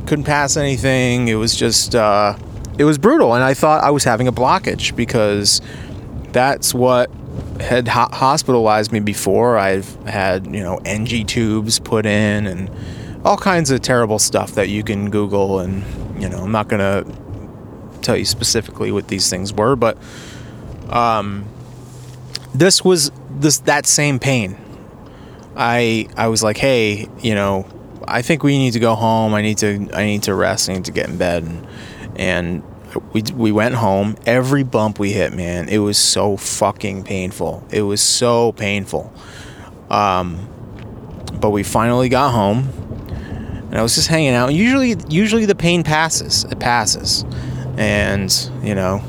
couldn't 0.07 0.25
pass 0.25 0.57
anything. 0.57 1.28
It 1.28 1.37
was 1.37 1.55
just 1.55 1.95
uh, 1.95 2.37
it 2.76 2.85
was 2.85 2.99
brutal, 2.99 3.35
and 3.35 3.45
I 3.45 3.55
thought 3.55 3.85
I 3.85 3.90
was 3.90 4.02
having 4.02 4.26
a 4.26 4.33
blockage 4.33 4.97
because 4.97 5.61
that's 6.33 6.75
what 6.75 7.11
had 7.61 7.89
ho- 7.89 8.09
hospitalized 8.13 8.93
me 8.93 9.01
before. 9.01 9.59
I've 9.59 9.95
had, 10.05 10.47
you 10.47 10.63
know, 10.63 10.79
NG 10.85 11.27
tubes 11.27 11.79
put 11.79 12.07
in 12.07 12.47
and 12.47 12.71
all 13.25 13.37
kinds 13.37 13.71
of 13.71 13.83
terrible 13.83 14.19
stuff 14.19 14.53
that 14.53 14.69
you 14.69 14.83
can 14.83 15.11
Google. 15.11 15.61
And, 15.61 15.85
you 16.21 16.29
know, 16.29 16.39
I'm 16.39 16.53
not 16.53 16.69
going 16.69 16.81
to 16.81 18.01
tell 18.03 18.17
you 18.17 18.25
specifically 18.25 18.93
what 18.93 19.09
these 19.09 19.29
things 19.29 19.53
were, 19.53 19.77
but 19.77 19.99
um, 20.91 21.45
this 22.55 22.85
was 22.85 23.11
this 23.31 23.59
that 23.61 23.87
same 23.87 24.19
pain. 24.19 24.57
I 25.57 26.09
I 26.17 26.29
was 26.29 26.43
like, 26.43 26.57
hey, 26.57 27.09
you 27.21 27.35
know, 27.35 27.67
I 28.07 28.23
think 28.23 28.43
we 28.43 28.59
need 28.59 28.73
to 28.73 28.81
go 28.81 28.95
home. 28.95 29.35
I 29.35 29.43
need 29.43 29.59
to 29.59 29.89
I 29.93 30.05
need 30.05 30.23
to 30.25 30.35
rest. 30.35 30.71
I 30.71 30.75
need 30.75 30.85
to 30.87 30.93
get 30.93 31.09
in 31.09 31.19
bed. 31.19 31.45
And, 31.45 31.67
and 32.17 32.63
we 33.12 33.23
we 33.35 33.52
went 33.52 33.75
home. 33.75 34.16
Every 34.26 34.62
bump 34.62 34.99
we 34.99 35.12
hit, 35.12 35.33
man, 35.33 35.68
it 35.68 35.78
was 35.78 35.99
so 35.99 36.37
fucking 36.37 37.04
painful. 37.04 37.64
It 37.71 37.83
was 37.83 38.00
so 38.00 38.52
painful. 38.52 39.12
Um, 39.90 40.49
but 41.40 41.50
we 41.50 41.62
finally 41.62 42.09
got 42.09 42.33
home, 42.33 42.68
and 43.71 43.76
I 43.76 43.83
was 43.83 43.95
just 43.95 44.09
hanging 44.09 44.35
out. 44.35 44.54
Usually, 44.54 44.97
usually 45.09 45.47
the 45.47 45.54
pain 45.54 45.83
passes. 45.83 46.45
It 46.45 46.59
passes, 46.59 47.25
and 47.76 48.33
you 48.62 48.75
know, 48.75 49.02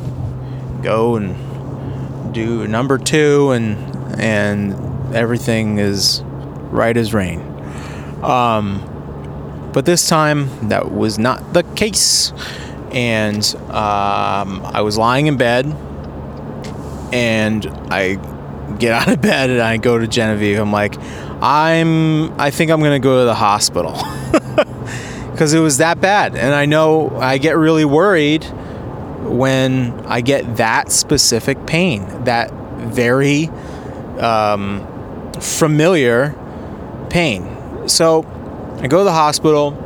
go 0.83 1.15
and 1.15 2.33
do 2.33 2.67
number 2.67 2.97
two, 2.97 3.51
and 3.51 3.77
and 4.19 5.15
everything 5.15 5.79
is 5.79 6.21
right 6.71 6.95
as 6.95 7.13
rain. 7.13 7.39
Um, 8.23 8.85
but 9.73 9.85
this 9.85 10.09
time 10.09 10.69
that 10.69 10.91
was 10.91 11.17
not 11.17 11.53
the 11.53 11.63
case, 11.75 12.33
and 12.91 13.43
um, 13.69 14.61
I 14.65 14.81
was 14.81 14.97
lying 14.97 15.27
in 15.27 15.37
bed, 15.37 15.65
and 17.13 17.65
I 17.91 18.15
get 18.77 18.93
out 18.93 19.09
of 19.09 19.21
bed 19.21 19.49
and 19.49 19.61
I 19.61 19.77
go 19.77 19.97
to 19.97 20.07
Genevieve. 20.07 20.59
I'm 20.59 20.71
like, 20.71 20.95
I'm, 21.41 22.39
I 22.39 22.51
think 22.51 22.71
I'm 22.71 22.81
gonna 22.81 22.99
go 22.99 23.19
to 23.19 23.25
the 23.25 23.35
hospital 23.35 23.93
because 25.31 25.53
it 25.53 25.59
was 25.59 25.77
that 25.77 26.01
bad, 26.01 26.35
and 26.35 26.53
I 26.53 26.65
know 26.65 27.09
I 27.17 27.37
get 27.37 27.57
really 27.57 27.85
worried 27.85 28.45
when 29.23 30.05
I 30.05 30.21
get 30.21 30.57
that 30.57 30.91
specific 30.91 31.65
pain, 31.65 32.23
that 32.25 32.51
very 32.51 33.47
um, 34.19 35.31
familiar 35.39 36.35
pain. 37.09 37.87
So 37.87 38.23
I 38.81 38.87
go 38.87 38.99
to 38.99 39.03
the 39.03 39.13
hospital. 39.13 39.85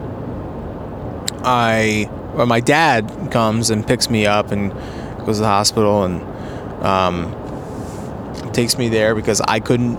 I, 1.45 2.09
or 2.35 2.45
my 2.45 2.59
dad 2.59 3.29
comes 3.31 3.69
and 3.69 3.85
picks 3.85 4.09
me 4.09 4.25
up 4.25 4.51
and 4.51 4.71
goes 5.25 5.37
to 5.37 5.41
the 5.41 5.47
hospital 5.47 6.03
and 6.03 6.21
um, 6.83 8.51
takes 8.53 8.77
me 8.77 8.89
there 8.89 9.15
because 9.15 9.41
I 9.41 9.59
couldn't. 9.59 9.97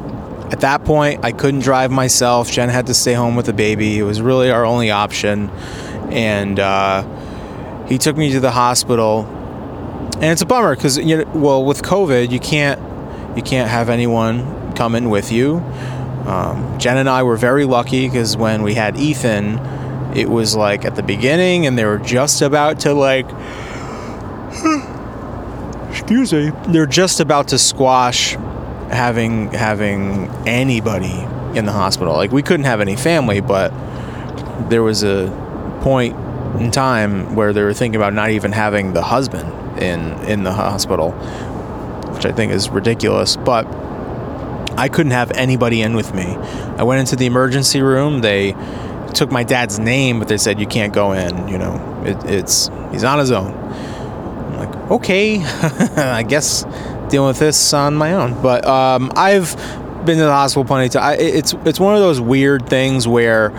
At 0.52 0.60
that 0.60 0.84
point, 0.84 1.24
I 1.24 1.32
couldn't 1.32 1.60
drive 1.60 1.90
myself. 1.90 2.50
Jen 2.50 2.68
had 2.68 2.86
to 2.86 2.94
stay 2.94 3.14
home 3.14 3.34
with 3.34 3.46
the 3.46 3.52
baby. 3.52 3.98
It 3.98 4.02
was 4.02 4.20
really 4.20 4.50
our 4.50 4.64
only 4.64 4.90
option, 4.90 5.48
and 6.10 6.60
uh, 6.60 7.86
he 7.86 7.98
took 7.98 8.16
me 8.16 8.30
to 8.32 8.40
the 8.40 8.50
hospital. 8.50 9.24
And 10.14 10.24
it's 10.24 10.42
a 10.42 10.46
bummer 10.46 10.76
because 10.76 10.96
you 10.98 11.18
know, 11.18 11.30
well, 11.34 11.64
with 11.64 11.82
COVID, 11.82 12.30
you 12.30 12.38
can't 12.38 12.80
you 13.36 13.42
can't 13.42 13.70
have 13.70 13.88
anyone 13.88 14.74
come 14.74 14.94
in 14.94 15.10
with 15.10 15.32
you. 15.32 15.56
Um, 16.26 16.78
Jen 16.78 16.96
and 16.96 17.08
I 17.08 17.22
were 17.22 17.36
very 17.36 17.64
lucky 17.64 18.08
because 18.08 18.36
when 18.36 18.62
we 18.62 18.74
had 18.74 18.96
Ethan, 18.96 19.58
it 20.14 20.30
was 20.30 20.54
like 20.54 20.84
at 20.84 20.96
the 20.96 21.02
beginning, 21.02 21.66
and 21.66 21.76
they 21.78 21.84
were 21.84 21.98
just 21.98 22.42
about 22.42 22.80
to 22.80 22.94
like. 22.94 23.26
excuse 25.90 26.32
me. 26.32 26.50
They're 26.68 26.86
just 26.86 27.20
about 27.20 27.48
to 27.48 27.58
squash 27.58 28.32
having 28.90 29.50
having 29.52 30.28
anybody 30.46 31.26
in 31.56 31.66
the 31.66 31.72
hospital. 31.72 32.14
Like 32.14 32.32
we 32.32 32.42
couldn't 32.42 32.66
have 32.66 32.80
any 32.80 32.96
family, 32.96 33.40
but 33.40 33.72
there 34.68 34.82
was 34.82 35.02
a 35.02 35.30
point 35.82 36.16
in 36.60 36.70
time 36.70 37.34
where 37.34 37.52
they 37.52 37.62
were 37.62 37.74
thinking 37.74 37.96
about 37.96 38.12
not 38.12 38.30
even 38.30 38.52
having 38.52 38.92
the 38.92 39.02
husband 39.02 39.80
in 39.82 40.12
in 40.24 40.44
the 40.44 40.52
hospital, 40.52 41.12
which 42.12 42.26
I 42.26 42.32
think 42.32 42.52
is 42.52 42.70
ridiculous. 42.70 43.36
But 43.36 43.66
I 44.76 44.88
couldn't 44.88 45.12
have 45.12 45.30
anybody 45.32 45.82
in 45.82 45.94
with 45.94 46.14
me. 46.14 46.34
I 46.78 46.82
went 46.82 47.00
into 47.00 47.16
the 47.16 47.26
emergency 47.26 47.80
room. 47.82 48.20
They 48.20 48.54
took 49.14 49.30
my 49.30 49.44
dad's 49.44 49.78
name, 49.78 50.18
but 50.18 50.28
they 50.28 50.36
said 50.36 50.60
you 50.60 50.66
can't 50.66 50.92
go 50.92 51.12
in. 51.12 51.48
You 51.48 51.58
know, 51.58 52.02
it, 52.04 52.30
it's 52.30 52.70
he's 52.92 53.04
on 53.04 53.18
his 53.18 53.30
own. 53.30 53.52
I'm 53.54 54.56
like, 54.56 54.90
okay, 54.90 55.42
I 55.96 56.22
guess 56.22 56.64
dealing 57.08 57.28
with 57.28 57.38
this 57.38 57.72
on 57.72 57.94
my 57.94 58.12
own. 58.14 58.40
But 58.42 58.66
um, 58.66 59.12
I've 59.16 59.54
been 60.04 60.18
to 60.18 60.24
the 60.24 60.32
hospital 60.32 60.64
plenty 60.64 60.86
of 60.86 60.92
times. 60.92 61.20
It's 61.20 61.54
it's 61.64 61.80
one 61.80 61.94
of 61.94 62.00
those 62.00 62.20
weird 62.20 62.68
things 62.68 63.08
where 63.08 63.52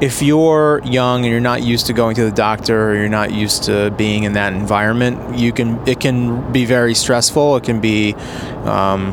if 0.00 0.22
you're 0.22 0.80
young 0.84 1.24
and 1.24 1.30
you're 1.30 1.40
not 1.40 1.62
used 1.62 1.86
to 1.86 1.92
going 1.92 2.14
to 2.16 2.24
the 2.24 2.32
doctor 2.32 2.90
or 2.90 2.96
you're 2.96 3.08
not 3.08 3.32
used 3.32 3.64
to 3.64 3.90
being 3.92 4.24
in 4.24 4.32
that 4.34 4.52
environment, 4.52 5.38
you 5.38 5.52
can 5.52 5.86
it 5.86 6.00
can 6.00 6.52
be 6.52 6.64
very 6.64 6.94
stressful. 6.94 7.56
It 7.56 7.64
can 7.64 7.80
be 7.80 8.14
um, 8.64 9.12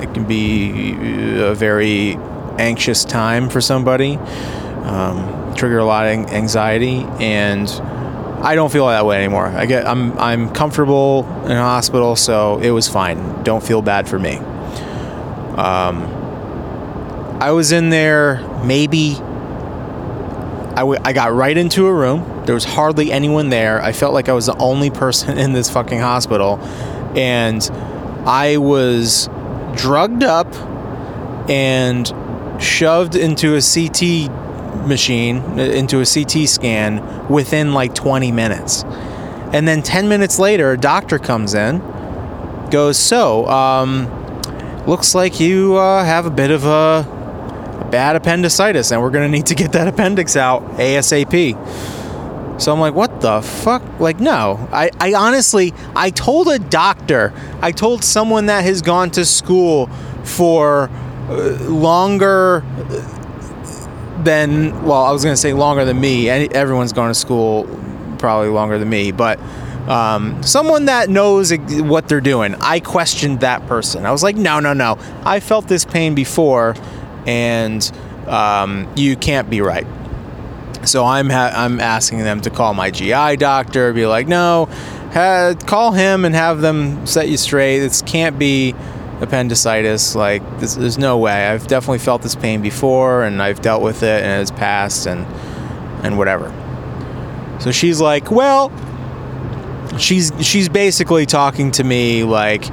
it 0.00 0.12
can 0.14 0.24
be 0.24 0.92
a 1.40 1.54
very 1.54 2.16
anxious 2.60 3.04
time 3.04 3.48
for 3.48 3.60
somebody, 3.60 4.16
um, 4.16 5.54
trigger 5.56 5.78
a 5.78 5.84
lot 5.84 6.06
of 6.06 6.12
anxiety, 6.30 7.06
and 7.18 7.68
I 8.42 8.54
don't 8.54 8.70
feel 8.70 8.86
that 8.86 9.04
way 9.04 9.16
anymore. 9.16 9.46
I 9.46 9.66
get 9.66 9.86
I'm 9.86 10.18
I'm 10.18 10.50
comfortable 10.52 11.26
in 11.44 11.52
a 11.52 11.62
hospital, 11.62 12.16
so 12.16 12.58
it 12.58 12.70
was 12.70 12.88
fine. 12.88 13.42
Don't 13.42 13.62
feel 13.62 13.82
bad 13.82 14.08
for 14.08 14.18
me. 14.18 14.36
Um, 15.56 16.04
I 17.40 17.52
was 17.52 17.72
in 17.72 17.90
there 17.90 18.46
maybe. 18.64 19.16
I, 20.70 20.82
w- 20.84 21.00
I 21.04 21.12
got 21.12 21.32
right 21.34 21.56
into 21.56 21.86
a 21.86 21.92
room. 21.92 22.44
There 22.46 22.54
was 22.54 22.64
hardly 22.64 23.10
anyone 23.12 23.50
there. 23.50 23.82
I 23.82 23.92
felt 23.92 24.14
like 24.14 24.28
I 24.28 24.32
was 24.32 24.46
the 24.46 24.56
only 24.56 24.90
person 24.90 25.36
in 25.44 25.52
this 25.52 25.68
fucking 25.68 25.98
hospital. 25.98 26.58
And 27.16 27.62
I 28.24 28.56
was 28.58 29.28
drugged 29.74 30.22
up 30.22 30.54
and 31.50 32.06
shoved 32.60 33.16
into 33.16 33.56
a 33.56 33.60
CT 33.60 34.30
machine, 34.86 35.58
into 35.58 36.00
a 36.00 36.06
CT 36.06 36.48
scan 36.48 37.28
within 37.28 37.72
like 37.72 37.94
20 37.94 38.30
minutes. 38.32 38.84
And 39.52 39.66
then 39.66 39.82
10 39.82 40.08
minutes 40.08 40.38
later, 40.38 40.72
a 40.72 40.78
doctor 40.78 41.18
comes 41.18 41.54
in, 41.54 41.78
goes, 42.70 42.98
So, 42.98 43.46
um, 43.48 44.06
looks 44.86 45.14
like 45.14 45.40
you 45.40 45.76
uh, 45.76 46.04
have 46.04 46.26
a 46.26 46.30
bit 46.30 46.50
of 46.50 46.64
a, 46.64 47.06
a 47.80 47.88
bad 47.90 48.16
appendicitis, 48.16 48.92
and 48.92 49.02
we're 49.02 49.10
going 49.10 49.30
to 49.30 49.36
need 49.36 49.46
to 49.46 49.54
get 49.54 49.72
that 49.72 49.88
appendix 49.88 50.36
out 50.36 50.62
ASAP. 50.76 51.56
So 52.60 52.72
I'm 52.72 52.78
like, 52.78 52.94
what 52.94 53.22
the 53.22 53.40
fuck? 53.40 53.82
Like, 53.98 54.20
no. 54.20 54.68
I, 54.70 54.90
I 55.00 55.14
honestly, 55.14 55.72
I 55.96 56.10
told 56.10 56.46
a 56.48 56.58
doctor, 56.58 57.32
I 57.62 57.72
told 57.72 58.04
someone 58.04 58.46
that 58.46 58.64
has 58.64 58.82
gone 58.82 59.10
to 59.12 59.24
school 59.24 59.86
for 60.24 60.90
uh, 60.90 61.09
longer 61.30 62.64
than, 64.18 64.82
well, 64.84 65.04
I 65.04 65.12
was 65.12 65.22
going 65.22 65.32
to 65.32 65.40
say 65.40 65.52
longer 65.52 65.84
than 65.84 66.00
me. 66.00 66.28
Everyone's 66.28 66.92
going 66.92 67.08
to 67.08 67.14
school 67.14 67.68
probably 68.18 68.48
longer 68.48 68.78
than 68.78 68.88
me, 68.88 69.12
but 69.12 69.40
um, 69.88 70.42
someone 70.42 70.86
that 70.86 71.08
knows 71.08 71.52
what 71.52 72.08
they're 72.08 72.20
doing. 72.20 72.54
I 72.56 72.80
questioned 72.80 73.40
that 73.40 73.66
person. 73.66 74.06
I 74.06 74.12
was 74.12 74.22
like, 74.22 74.36
no, 74.36 74.60
no, 74.60 74.72
no. 74.72 74.98
I 75.24 75.40
felt 75.40 75.68
this 75.68 75.84
pain 75.84 76.14
before, 76.14 76.76
and 77.26 77.90
um, 78.26 78.92
you 78.96 79.16
can't 79.16 79.48
be 79.48 79.60
right. 79.60 79.86
So 80.84 81.04
I'm 81.04 81.28
ha- 81.28 81.52
I'm 81.54 81.80
asking 81.80 82.20
them 82.20 82.40
to 82.42 82.50
call 82.50 82.72
my 82.74 82.90
GI 82.90 83.36
doctor, 83.36 83.92
be 83.92 84.06
like, 84.06 84.28
no, 84.28 84.66
ha- 85.12 85.54
call 85.66 85.92
him 85.92 86.24
and 86.24 86.34
have 86.34 86.60
them 86.60 87.06
set 87.06 87.28
you 87.28 87.36
straight. 87.36 87.80
This 87.80 88.02
can't 88.02 88.38
be 88.38 88.74
appendicitis. 89.20 90.14
Like, 90.14 90.42
this, 90.60 90.74
there's 90.74 90.98
no 90.98 91.18
way. 91.18 91.48
I've 91.48 91.66
definitely 91.66 91.98
felt 91.98 92.22
this 92.22 92.34
pain 92.34 92.62
before, 92.62 93.24
and 93.24 93.42
I've 93.42 93.60
dealt 93.60 93.82
with 93.82 94.02
it, 94.02 94.22
and 94.22 94.40
it's 94.42 94.50
passed, 94.50 95.06
and 95.06 95.26
and 96.04 96.16
whatever. 96.18 96.52
So 97.60 97.72
she's 97.72 98.00
like, 98.00 98.30
well, 98.30 98.72
she's 99.98 100.32
she's 100.40 100.68
basically 100.68 101.26
talking 101.26 101.70
to 101.72 101.84
me 101.84 102.24
like 102.24 102.64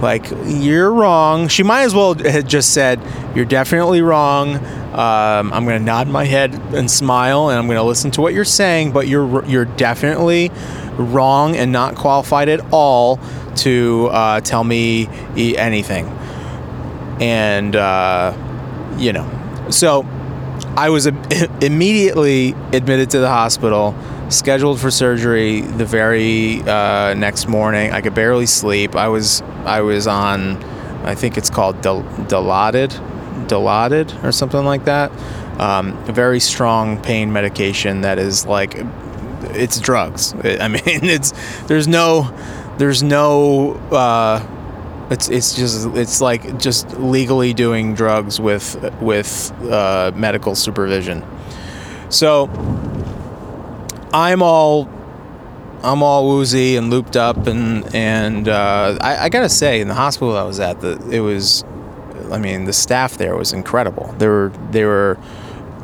like 0.00 0.26
you're 0.44 0.92
wrong. 0.92 1.48
She 1.48 1.62
might 1.62 1.82
as 1.82 1.94
well 1.94 2.14
have 2.14 2.46
just 2.46 2.72
said 2.72 3.00
you're 3.34 3.44
definitely 3.44 4.02
wrong. 4.02 4.54
Um, 4.98 5.52
I'm 5.52 5.64
gonna 5.64 5.78
nod 5.78 6.08
my 6.08 6.24
head 6.24 6.52
and 6.74 6.90
smile, 6.90 7.50
and 7.50 7.58
I'm 7.58 7.68
gonna 7.68 7.84
listen 7.84 8.10
to 8.12 8.20
what 8.20 8.34
you're 8.34 8.44
saying. 8.44 8.90
But 8.90 9.06
you're 9.06 9.44
you're 9.44 9.64
definitely 9.64 10.50
wrong 10.96 11.54
and 11.54 11.70
not 11.70 11.94
qualified 11.94 12.48
at 12.48 12.60
all 12.72 13.20
to 13.58 14.08
uh, 14.10 14.40
tell 14.40 14.64
me 14.64 15.06
anything. 15.36 16.06
And 17.20 17.76
uh, 17.76 18.34
you 18.98 19.12
know, 19.12 19.66
so 19.70 20.04
I 20.76 20.90
was 20.90 21.06
immediately 21.60 22.54
admitted 22.72 23.10
to 23.10 23.20
the 23.20 23.28
hospital, 23.28 23.94
scheduled 24.30 24.80
for 24.80 24.90
surgery 24.90 25.60
the 25.60 25.84
very 25.84 26.62
uh, 26.62 27.14
next 27.14 27.48
morning. 27.48 27.92
I 27.92 28.00
could 28.00 28.14
barely 28.14 28.46
sleep. 28.46 28.96
I 28.96 29.08
was 29.08 29.42
I 29.64 29.80
was 29.80 30.06
on, 30.06 30.62
I 31.04 31.14
think 31.14 31.38
it's 31.38 31.50
called 31.50 31.80
Del- 31.82 32.02
Dilaudid, 32.02 32.92
Dilaudid 33.46 34.24
or 34.24 34.32
something 34.32 34.64
like 34.64 34.84
that. 34.84 35.12
Um, 35.60 35.96
very 36.04 36.40
strong 36.40 37.00
pain 37.02 37.32
medication 37.32 38.02
that 38.02 38.18
is 38.18 38.46
like, 38.46 38.74
it's 39.54 39.80
drugs. 39.80 40.34
I 40.34 40.68
mean, 40.68 40.82
it's 40.84 41.32
there's 41.66 41.88
no 41.88 42.34
there's 42.78 43.02
no. 43.02 43.72
Uh, 43.90 44.46
it's 45.10 45.28
it's 45.28 45.54
just 45.54 45.88
it's 45.96 46.20
like 46.20 46.58
just 46.58 46.98
legally 46.98 47.54
doing 47.54 47.94
drugs 47.94 48.40
with 48.40 48.76
with 49.00 49.52
uh, 49.62 50.12
medical 50.14 50.54
supervision. 50.54 51.24
So 52.10 52.48
I'm 54.12 54.42
all 54.42 54.88
I'm 55.82 56.02
all 56.02 56.28
woozy 56.28 56.76
and 56.76 56.90
looped 56.90 57.16
up 57.16 57.46
and 57.46 57.94
and 57.94 58.48
uh, 58.48 58.98
I, 59.00 59.24
I, 59.24 59.28
gotta 59.28 59.48
say 59.48 59.80
in 59.80 59.88
the 59.88 59.94
hospital 59.94 60.36
I 60.36 60.42
was 60.42 60.60
at 60.60 60.80
the 60.80 61.00
it 61.10 61.20
was 61.20 61.64
I 62.30 62.38
mean 62.38 62.64
the 62.64 62.72
staff 62.72 63.16
there 63.16 63.36
was 63.36 63.52
incredible. 63.52 64.14
They 64.18 64.28
were 64.28 64.52
they 64.70 64.84
were 64.84 65.18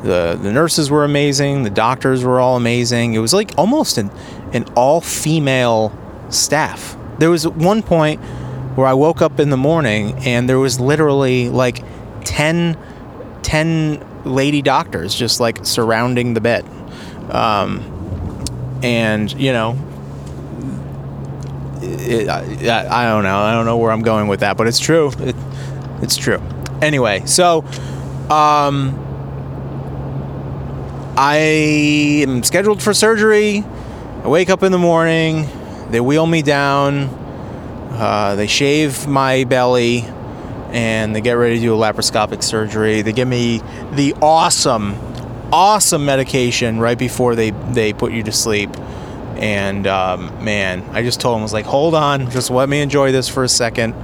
the 0.03 0.39
the 0.41 0.53
nurses 0.53 0.91
were 0.91 1.05
amazing. 1.05 1.63
The 1.63 1.71
doctors 1.71 2.25
were 2.25 2.41
all 2.41 2.57
amazing. 2.57 3.15
It 3.15 3.21
was 3.21 3.33
like 3.33 3.53
almost 3.57 3.99
an 3.99 4.11
an 4.53 4.65
all 4.77 5.01
female 5.01 5.97
staff. 6.31 6.97
There 7.19 7.31
was 7.31 7.47
one 7.47 7.83
point 7.83 8.21
where 8.77 8.87
I 8.87 8.95
woke 8.95 9.23
up 9.23 9.39
in 9.39 9.51
the 9.51 9.57
morning 9.57 10.15
and 10.25 10.49
there 10.49 10.59
was 10.59 10.81
literally 10.81 11.49
like 11.49 11.83
10, 12.25 12.77
10 13.43 14.25
lady 14.25 14.63
doctors 14.63 15.15
just 15.15 15.41
like 15.41 15.65
surrounding 15.65 16.35
the 16.35 16.41
bed. 16.41 16.65
Um, 17.31 17.81
and, 18.83 19.33
you 19.33 19.53
know, 19.53 19.79
it, 21.83 22.29
I, 22.29 23.05
I 23.05 23.09
don't 23.09 23.23
know. 23.23 23.39
I 23.39 23.53
don't 23.53 23.65
know 23.65 23.77
where 23.77 23.93
I'm 23.93 24.03
going 24.03 24.27
with 24.27 24.41
that, 24.41 24.57
but 24.57 24.67
it's 24.67 24.81
true. 24.81 25.13
It, 25.21 25.37
it's 26.05 26.17
true. 26.17 26.41
Anyway, 26.81 27.23
so 27.27 27.65
um, 28.31 29.01
I 31.17 31.37
am 32.27 32.43
scheduled 32.43 32.83
for 32.83 32.95
surgery. 32.95 33.65
I 34.23 34.29
wake 34.29 34.51
up 34.51 34.63
in 34.63 34.71
the 34.71 34.79
morning. 34.79 35.49
They 35.91 36.01
wheel 36.01 36.27
me 36.27 36.43
down. 36.43 37.09
Uh, 37.91 38.35
they 38.35 38.47
shave 38.47 39.07
my 39.07 39.45
belly 39.45 40.05
and 40.71 41.15
they 41.15 41.21
get 41.21 41.35
ready 41.35 41.55
to 41.55 41.61
do 41.61 41.75
a 41.75 41.79
laparoscopic 41.79 42.43
surgery. 42.43 43.03
They 43.03 43.13
give 43.13 43.29
me 43.29 43.59
the 43.93 44.15
awesome, 44.21 44.97
awesome 45.53 46.05
medication 46.05 46.81
right 46.81 46.99
before 46.99 47.37
they, 47.37 47.51
they 47.51 47.93
put 47.93 48.13
you 48.13 48.25
to 48.25 48.33
sleep. 48.33 48.71
And 49.37 49.87
um, 49.87 50.45
man, 50.45 50.83
I 50.93 51.03
just 51.03 51.21
told 51.21 51.37
them, 51.37 51.41
I 51.41 51.45
was 51.45 51.53
like, 51.53 51.67
hold 51.67 51.95
on, 51.95 52.31
just 52.31 52.51
let 52.51 52.69
me 52.69 52.81
enjoy 52.81 53.13
this 53.13 53.29
for 53.29 53.45
a 53.45 53.49
second, 53.49 53.95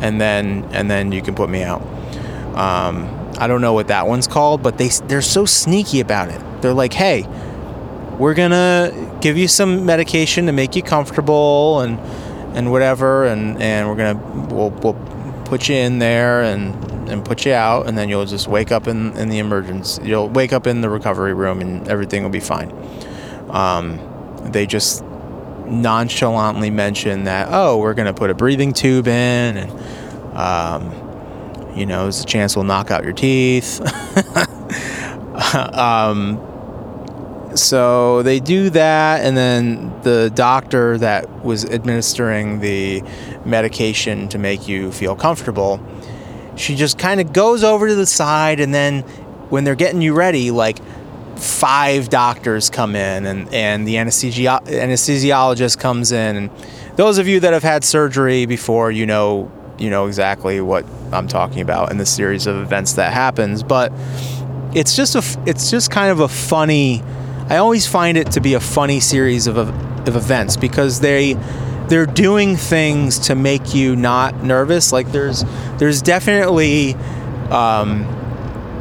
and 0.00 0.20
then 0.20 0.68
and 0.72 0.90
then 0.90 1.12
you 1.12 1.22
can 1.22 1.34
put 1.34 1.50
me 1.50 1.62
out. 1.62 1.82
Um, 2.54 3.14
I 3.38 3.46
don't 3.46 3.60
know 3.60 3.72
what 3.72 3.88
that 3.88 4.06
one's 4.06 4.26
called, 4.26 4.62
but 4.62 4.78
they 4.78 4.88
they're 4.88 5.22
so 5.22 5.44
sneaky 5.44 6.00
about 6.00 6.28
it. 6.28 6.40
They're 6.62 6.74
like, 6.74 6.92
hey, 6.92 7.26
we're 8.18 8.34
gonna 8.34 9.18
give 9.20 9.36
you 9.36 9.48
some 9.48 9.86
medication 9.86 10.46
to 10.46 10.52
make 10.52 10.74
you 10.74 10.82
comfortable 10.82 11.80
and 11.80 11.98
and 12.56 12.72
whatever, 12.72 13.26
and 13.26 13.60
and 13.62 13.88
we're 13.88 13.96
gonna 13.96 14.54
we'll 14.54 14.70
we'll 14.70 15.42
put 15.44 15.68
you 15.68 15.76
in 15.76 15.98
there 15.98 16.42
and 16.42 16.74
and 17.08 17.24
put 17.24 17.46
you 17.46 17.52
out, 17.52 17.86
and 17.86 17.96
then 17.96 18.08
you'll 18.08 18.26
just 18.26 18.48
wake 18.48 18.72
up 18.72 18.86
in 18.86 19.16
in 19.16 19.28
the 19.28 19.38
emergency. 19.38 20.02
You'll 20.04 20.28
wake 20.28 20.52
up 20.52 20.66
in 20.66 20.80
the 20.80 20.90
recovery 20.90 21.34
room, 21.34 21.60
and 21.60 21.88
everything 21.88 22.22
will 22.22 22.30
be 22.30 22.40
fine. 22.40 22.72
Um, 23.50 24.00
they 24.52 24.66
just 24.66 25.04
nonchalantly 25.70 26.70
mention 26.70 27.24
that 27.24 27.48
oh 27.50 27.78
we're 27.78 27.94
going 27.94 28.06
to 28.06 28.14
put 28.14 28.30
a 28.30 28.34
breathing 28.34 28.72
tube 28.72 29.06
in 29.06 29.56
and 29.56 30.36
um, 30.36 30.92
you 31.76 31.86
know 31.86 32.02
there's 32.02 32.20
a 32.20 32.26
chance 32.26 32.56
we'll 32.56 32.64
knock 32.64 32.90
out 32.90 33.04
your 33.04 33.12
teeth. 33.12 33.80
Um, 35.72 36.42
so 37.54 38.22
they 38.22 38.40
do 38.40 38.70
that 38.70 39.24
and 39.24 39.36
then 39.36 40.02
the 40.02 40.30
doctor 40.34 40.98
that 40.98 41.44
was 41.44 41.64
administering 41.64 42.60
the 42.60 43.02
medication 43.44 44.28
to 44.28 44.38
make 44.38 44.68
you 44.68 44.92
feel 44.92 45.16
comfortable 45.16 45.80
she 46.56 46.74
just 46.74 46.98
kind 46.98 47.20
of 47.20 47.32
goes 47.32 47.64
over 47.64 47.88
to 47.88 47.94
the 47.94 48.06
side 48.06 48.60
and 48.60 48.74
then 48.74 49.02
when 49.48 49.64
they're 49.64 49.74
getting 49.74 50.02
you 50.02 50.14
ready 50.14 50.50
like 50.50 50.78
five 51.38 52.08
doctors 52.08 52.70
come 52.70 52.96
in 52.96 53.26
and, 53.26 53.52
and 53.54 53.86
the 53.86 53.94
anesthesi- 53.94 54.64
anesthesiologist 54.66 55.78
comes 55.78 56.12
in. 56.12 56.36
And 56.36 56.50
those 56.96 57.18
of 57.18 57.28
you 57.28 57.40
that 57.40 57.52
have 57.52 57.62
had 57.62 57.84
surgery 57.84 58.46
before 58.46 58.90
you 58.90 59.06
know 59.06 59.50
you 59.78 59.90
know 59.90 60.06
exactly 60.06 60.60
what 60.60 60.84
I'm 61.12 61.28
talking 61.28 61.60
about 61.60 61.90
in 61.90 61.98
the 61.98 62.06
series 62.06 62.46
of 62.46 62.56
events 62.56 62.94
that 62.94 63.12
happens. 63.12 63.62
But 63.62 63.92
it's 64.74 64.96
just 64.96 65.14
a 65.14 65.22
it's 65.48 65.70
just 65.70 65.90
kind 65.90 66.10
of 66.10 66.20
a 66.20 66.28
funny 66.28 67.02
I 67.48 67.56
always 67.56 67.86
find 67.86 68.18
it 68.18 68.32
to 68.32 68.40
be 68.40 68.54
a 68.54 68.60
funny 68.60 69.00
series 69.00 69.46
of, 69.46 69.56
of 69.56 70.16
events 70.16 70.56
because 70.56 71.00
they 71.00 71.34
they're 71.88 72.04
doing 72.04 72.56
things 72.56 73.18
to 73.20 73.34
make 73.34 73.74
you 73.74 73.96
not 73.96 74.42
nervous. 74.42 74.92
Like 74.92 75.10
there's 75.12 75.44
there's 75.78 76.02
definitely 76.02 76.94
um, 77.50 78.02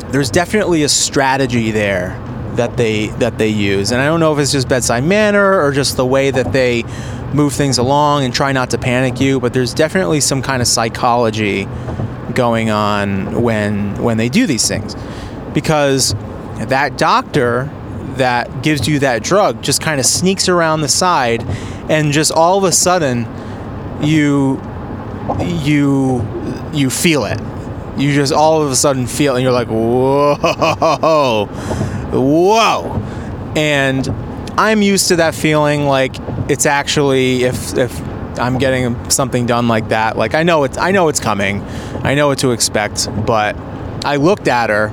there's 0.09 0.29
definitely 0.29 0.83
a 0.83 0.89
strategy 0.89 1.71
there 1.71 2.21
that 2.57 2.77
they 2.77 3.07
that 3.07 3.37
they 3.37 3.47
use. 3.47 3.91
And 3.91 4.01
I 4.01 4.05
don't 4.05 4.19
know 4.19 4.33
if 4.33 4.39
it's 4.39 4.51
just 4.51 4.67
bedside 4.67 5.03
manner 5.03 5.61
or 5.61 5.71
just 5.71 5.97
the 5.97 6.05
way 6.05 6.31
that 6.31 6.51
they 6.51 6.83
move 7.33 7.53
things 7.53 7.77
along 7.77 8.25
and 8.25 8.33
try 8.33 8.51
not 8.51 8.69
to 8.71 8.77
panic 8.77 9.19
you, 9.19 9.39
but 9.39 9.53
there's 9.53 9.73
definitely 9.73 10.21
some 10.21 10.41
kind 10.41 10.61
of 10.61 10.67
psychology 10.67 11.67
going 12.33 12.69
on 12.69 13.41
when 13.41 14.01
when 14.03 14.17
they 14.17 14.29
do 14.29 14.45
these 14.45 14.67
things. 14.67 14.95
Because 15.53 16.13
that 16.65 16.97
doctor 16.97 17.69
that 18.17 18.63
gives 18.63 18.87
you 18.87 18.99
that 18.99 19.23
drug 19.23 19.61
just 19.61 19.81
kind 19.81 19.99
of 19.99 20.05
sneaks 20.05 20.49
around 20.49 20.81
the 20.81 20.87
side 20.87 21.43
and 21.89 22.11
just 22.11 22.31
all 22.31 22.57
of 22.57 22.63
a 22.63 22.71
sudden 22.71 23.27
you 24.01 24.61
you 25.39 26.25
you 26.73 26.89
feel 26.89 27.25
it 27.25 27.39
you 27.97 28.13
just 28.13 28.33
all 28.33 28.61
of 28.61 28.71
a 28.71 28.75
sudden 28.75 29.07
feel 29.07 29.35
and 29.35 29.43
you're 29.43 29.51
like 29.51 29.67
whoa 29.67 31.45
whoa. 32.21 32.91
And 33.55 34.07
I'm 34.57 34.81
used 34.81 35.09
to 35.09 35.17
that 35.17 35.35
feeling 35.35 35.85
like 35.85 36.15
it's 36.49 36.65
actually 36.65 37.43
if 37.43 37.77
if 37.77 37.99
I'm 38.39 38.57
getting 38.57 39.09
something 39.09 39.45
done 39.45 39.67
like 39.67 39.89
that, 39.89 40.17
like 40.17 40.35
I 40.35 40.43
know 40.43 40.63
it's 40.63 40.77
I 40.77 40.91
know 40.91 41.09
it's 41.09 41.19
coming. 41.19 41.61
I 42.03 42.15
know 42.15 42.27
what 42.27 42.39
to 42.39 42.51
expect, 42.51 43.07
but 43.25 43.57
I 44.05 44.15
looked 44.15 44.47
at 44.47 44.69
her 44.69 44.87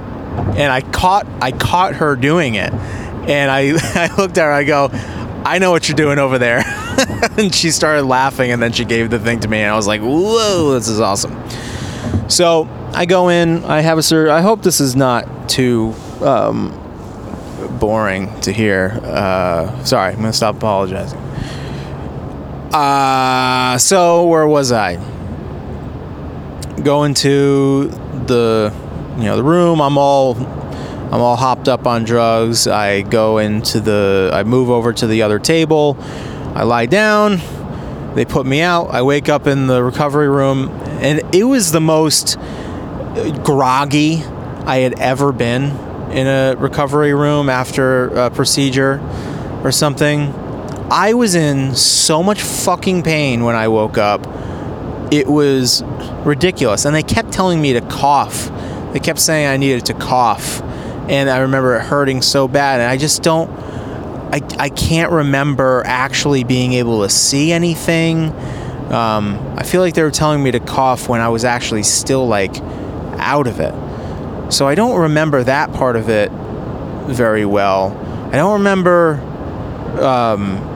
and 0.57 0.73
I 0.73 0.81
caught 0.81 1.27
I 1.41 1.53
caught 1.53 1.95
her 1.97 2.17
doing 2.17 2.55
it. 2.55 2.73
And 2.73 3.51
I 3.51 3.73
I 3.95 4.15
looked 4.17 4.39
at 4.39 4.45
her 4.45 4.53
I 4.53 4.65
go, 4.65 4.91
I 5.45 5.59
know 5.59 5.71
what 5.71 5.89
you're 5.89 5.97
doing 5.97 6.19
over 6.19 6.39
there. 6.39 6.63
and 7.39 7.55
she 7.55 7.71
started 7.71 8.05
laughing 8.05 8.51
and 8.51 8.63
then 8.63 8.73
she 8.73 8.85
gave 8.85 9.11
the 9.11 9.19
thing 9.19 9.41
to 9.41 9.49
me 9.49 9.59
and 9.59 9.71
I 9.71 9.77
was 9.77 9.87
like, 9.87 10.01
"Whoa, 10.01 10.73
this 10.73 10.89
is 10.89 11.01
awesome." 11.01 11.39
So, 12.29 12.69
I 12.95 13.05
go 13.07 13.29
in, 13.29 13.65
I 13.65 13.81
have 13.81 13.99
a 13.99 14.03
sir 14.03 14.31
I 14.31 14.41
hope 14.41 14.63
this 14.63 14.81
is 14.81 14.97
not 14.97 15.49
too 15.49 15.95
um, 16.23 16.73
boring 17.79 18.41
to 18.41 18.53
hear. 18.53 18.99
Uh, 19.03 19.85
sorry, 19.85 20.13
I'm 20.13 20.21
gonna 20.21 20.33
stop 20.33 20.57
apologizing. 20.57 21.19
Uh, 22.73 23.79
so 23.79 24.27
where 24.27 24.47
was 24.47 24.73
I? 24.73 24.97
Going 26.83 27.15
to 27.15 27.89
the, 28.27 28.73
you 29.17 29.25
know, 29.25 29.37
the 29.37 29.45
room. 29.45 29.81
I'm 29.81 29.97
all, 29.97 30.37
I'm 30.37 31.21
all 31.21 31.37
hopped 31.37 31.69
up 31.69 31.87
on 31.87 32.05
drugs. 32.05 32.67
I 32.67 33.03
go 33.03 33.39
into 33.39 33.79
the, 33.79 34.31
I 34.33 34.43
move 34.43 34.71
over 34.71 34.93
to 34.93 35.07
the 35.07 35.23
other 35.23 35.39
table. 35.39 35.97
I 36.55 36.65
lie 36.65 36.87
down. 36.87 37.41
They 38.17 38.25
put 38.25 38.45
me 38.45 38.61
out. 38.61 38.89
I 38.89 39.03
wake 39.03 39.29
up 39.29 39.47
in 39.47 39.69
the 39.69 39.83
recovery 39.83 40.29
room, 40.29 40.69
and 41.01 41.23
it 41.35 41.45
was 41.45 41.71
the 41.71 41.81
most 41.81 42.37
groggy 43.45 44.25
I 44.67 44.79
had 44.79 44.99
ever 44.99 45.31
been 45.33 45.71
in 46.15 46.27
a 46.29 46.55
recovery 46.57 47.13
room 47.13 47.51
after 47.51 48.07
a 48.09 48.31
procedure 48.31 49.01
or 49.65 49.73
something. 49.73 50.33
I 50.91 51.15
was 51.15 51.35
in 51.35 51.75
so 51.75 52.23
much 52.23 52.41
fucking 52.41 53.03
pain 53.03 53.43
when 53.43 53.57
I 53.57 53.69
woke 53.69 53.99
up. 53.99 54.27
It 55.13 55.27
was 55.27 55.83
ridiculous. 56.25 56.85
And 56.85 56.95
they 56.95 57.03
kept 57.03 57.33
telling 57.33 57.61
me 57.61 57.73
to 57.73 57.81
cough. 57.81 58.51
They 58.93 59.01
kept 59.01 59.19
saying 59.19 59.49
I 59.49 59.57
needed 59.57 59.87
to 59.87 59.95
cough. 59.95 60.63
And 61.09 61.29
I 61.29 61.39
remember 61.39 61.77
it 61.77 61.83
hurting 61.83 62.23
so 62.23 62.47
bad. 62.47 62.81
And 62.81 62.89
I 62.89 62.97
just 62.97 63.23
don't, 63.23 63.51
I, 64.33 64.41
I 64.59 64.69
can't 64.69 65.11
remember 65.11 65.83
actually 65.85 66.45
being 66.45 66.75
able 66.75 67.03
to 67.03 67.09
see 67.09 67.51
anything. 67.51 68.31
Um, 68.93 69.55
I 69.57 69.65
feel 69.65 69.81
like 69.81 69.95
they 69.95 70.03
were 70.03 70.11
telling 70.11 70.43
me 70.43 70.53
to 70.53 70.61
cough 70.61 71.09
when 71.09 71.21
I 71.21 71.29
was 71.29 71.45
actually 71.45 71.83
still 71.83 72.29
like 72.29 72.57
out 73.19 73.47
of 73.47 73.59
it. 73.59 73.75
So 74.51 74.69
I 74.69 74.75
don't 74.75 75.01
remember 75.01 75.43
that 75.45 75.73
part 75.73 75.97
of 75.97 76.09
it 76.09 76.31
very 77.07 77.45
well. 77.45 77.97
I 78.33 78.37
don't 78.37 78.59
remember. 78.59 79.21
Um, 80.01 80.71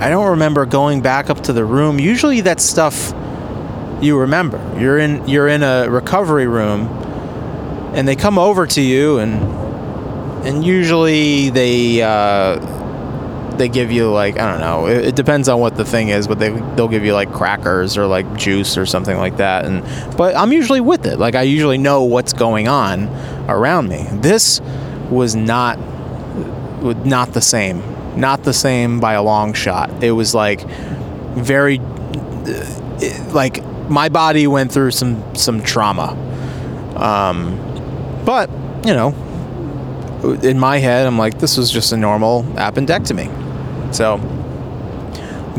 I 0.00 0.08
don't 0.10 0.30
remember 0.30 0.66
going 0.66 1.00
back 1.00 1.30
up 1.30 1.42
to 1.44 1.52
the 1.52 1.64
room. 1.64 1.98
Usually, 1.98 2.40
that 2.42 2.60
stuff 2.60 3.12
you 4.02 4.18
remember. 4.18 4.58
You're 4.78 4.98
in 4.98 5.26
you're 5.28 5.48
in 5.48 5.62
a 5.62 5.88
recovery 5.88 6.46
room, 6.46 6.88
and 7.94 8.06
they 8.06 8.16
come 8.16 8.38
over 8.38 8.66
to 8.66 8.80
you, 8.80 9.18
and 9.18 9.42
and 10.44 10.64
usually 10.64 11.50
they 11.50 12.02
uh, 12.02 12.58
they 13.62 13.68
give 13.68 13.92
you 13.92 14.10
like 14.10 14.40
I 14.40 14.50
don't 14.50 14.60
know. 14.60 14.86
It, 14.86 15.06
it, 15.06 15.14
depends 15.14 15.48
on 15.48 15.60
what 15.60 15.76
the 15.76 15.84
thing 15.84 16.08
is, 16.08 16.26
but 16.26 16.40
they 16.40 16.50
they'll 16.74 16.88
give 16.88 17.04
you 17.04 17.14
like 17.14 17.32
crackers 17.32 17.96
or 17.96 18.06
like 18.06 18.36
juice 18.36 18.76
or 18.76 18.86
something 18.86 19.16
like 19.16 19.36
that. 19.36 19.64
And 19.64 19.84
but 20.16 20.34
I'm 20.34 20.50
usually 20.50 20.80
with 20.80 21.06
it. 21.06 21.20
Like 21.20 21.36
I 21.36 21.42
usually 21.42 21.78
know 21.78 22.02
what's 22.02 22.32
going 22.32 22.66
on 22.66 23.06
around 23.48 23.88
me. 23.88 24.04
This 24.14 24.60
was 25.10 25.36
not 25.36 25.78
not 27.06 27.34
the 27.34 27.40
same. 27.40 27.80
Not 28.18 28.42
the 28.42 28.52
same 28.52 28.98
by 28.98 29.12
a 29.12 29.22
long 29.22 29.52
shot. 29.54 30.02
It 30.02 30.10
was 30.10 30.34
like 30.34 30.66
very 31.36 31.78
like 33.32 33.64
my 33.88 34.08
body 34.08 34.48
went 34.48 34.72
through 34.72 34.90
some 34.90 35.36
some 35.36 35.62
trauma. 35.62 36.16
Um, 36.96 37.56
but 38.24 38.50
you 38.84 38.92
know, 38.92 39.10
in 40.42 40.58
my 40.58 40.78
head, 40.78 41.06
I'm 41.06 41.16
like, 41.16 41.38
this 41.38 41.56
was 41.56 41.70
just 41.70 41.92
a 41.92 41.96
normal 41.96 42.42
appendectomy. 42.56 43.41
So, 43.92 44.18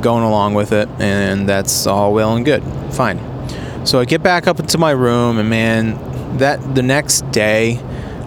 going 0.01 0.23
along 0.23 0.53
with 0.53 0.71
it, 0.71 0.89
and 0.99 1.47
that's 1.47 1.87
all 1.87 2.13
well 2.13 2.35
and 2.35 2.45
good. 2.45 2.63
Fine. 2.91 3.19
So 3.85 3.99
I 3.99 4.05
get 4.05 4.23
back 4.23 4.47
up 4.47 4.59
into 4.59 4.77
my 4.77 4.91
room, 4.91 5.37
and 5.37 5.49
man, 5.49 6.37
that 6.37 6.75
the 6.75 6.83
next 6.83 7.29
day, 7.31 7.79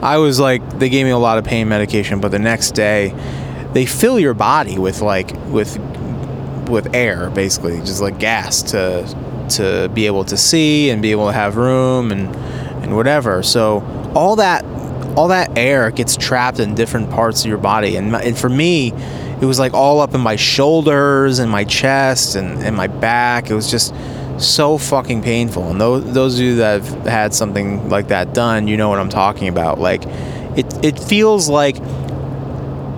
I 0.03 0.19
was 0.19 0.39
like, 0.39 0.79
they 0.79 0.89
gave 0.89 1.07
me 1.07 1.11
a 1.11 1.19
lot 1.19 1.39
of 1.39 1.45
pain 1.45 1.69
medication, 1.69 2.21
but 2.21 2.31
the 2.31 2.39
next 2.39 2.73
day, 2.73 3.15
they 3.73 3.87
fill 3.87 4.19
your 4.19 4.35
body 4.35 4.79
with 4.79 5.01
like 5.01 5.33
with 5.47 5.79
with 6.69 6.95
air, 6.95 7.31
basically, 7.31 7.79
just 7.79 8.01
like 8.01 8.19
gas 8.19 8.63
to 8.63 9.47
to 9.51 9.89
be 9.95 10.07
able 10.07 10.25
to 10.25 10.37
see 10.37 10.91
and 10.91 11.01
be 11.01 11.11
able 11.13 11.27
to 11.27 11.33
have 11.33 11.57
room 11.57 12.11
and 12.11 12.35
and 12.83 12.95
whatever. 12.95 13.43
So 13.43 13.81
all 14.15 14.37
that 14.37 14.65
all 15.17 15.29
that 15.29 15.57
air 15.57 15.91
gets 15.91 16.17
trapped 16.17 16.61
in 16.61 16.75
different 16.75 17.11
parts 17.11 17.43
of 17.43 17.49
your 17.49 17.59
body, 17.59 17.97
and, 17.97 18.13
my, 18.13 18.21
and 18.21 18.37
for 18.37 18.51
me, 18.51 18.93
it 19.41 19.45
was 19.45 19.59
like 19.59 19.75
all 19.75 20.01
up 20.01 20.15
in 20.15 20.21
my 20.21 20.37
shoulders 20.37 21.39
and 21.39 21.51
my 21.51 21.65
chest 21.65 22.37
and, 22.37 22.63
and 22.63 22.77
my 22.77 22.87
back. 22.87 23.51
It 23.51 23.55
was 23.55 23.71
just 23.71 23.95
so 24.39 24.79
fucking 24.79 25.23
painful. 25.23 25.71
And 25.71 25.81
those, 25.81 26.13
those 26.13 26.35
of 26.39 26.41
you 26.41 26.57
that 26.57 26.83
have 26.83 27.07
had 27.07 27.35
something 27.35 27.89
like 27.89 28.09
that 28.09 28.35
done, 28.35 28.69
you 28.69 28.77
know 28.77 28.89
what 28.89 28.99
I'm 28.99 29.09
talking 29.09 29.49
about. 29.49 29.79
Like, 29.79 30.05
it, 30.57 30.85
it 30.85 30.99
feels 30.99 31.49
like 31.49 31.77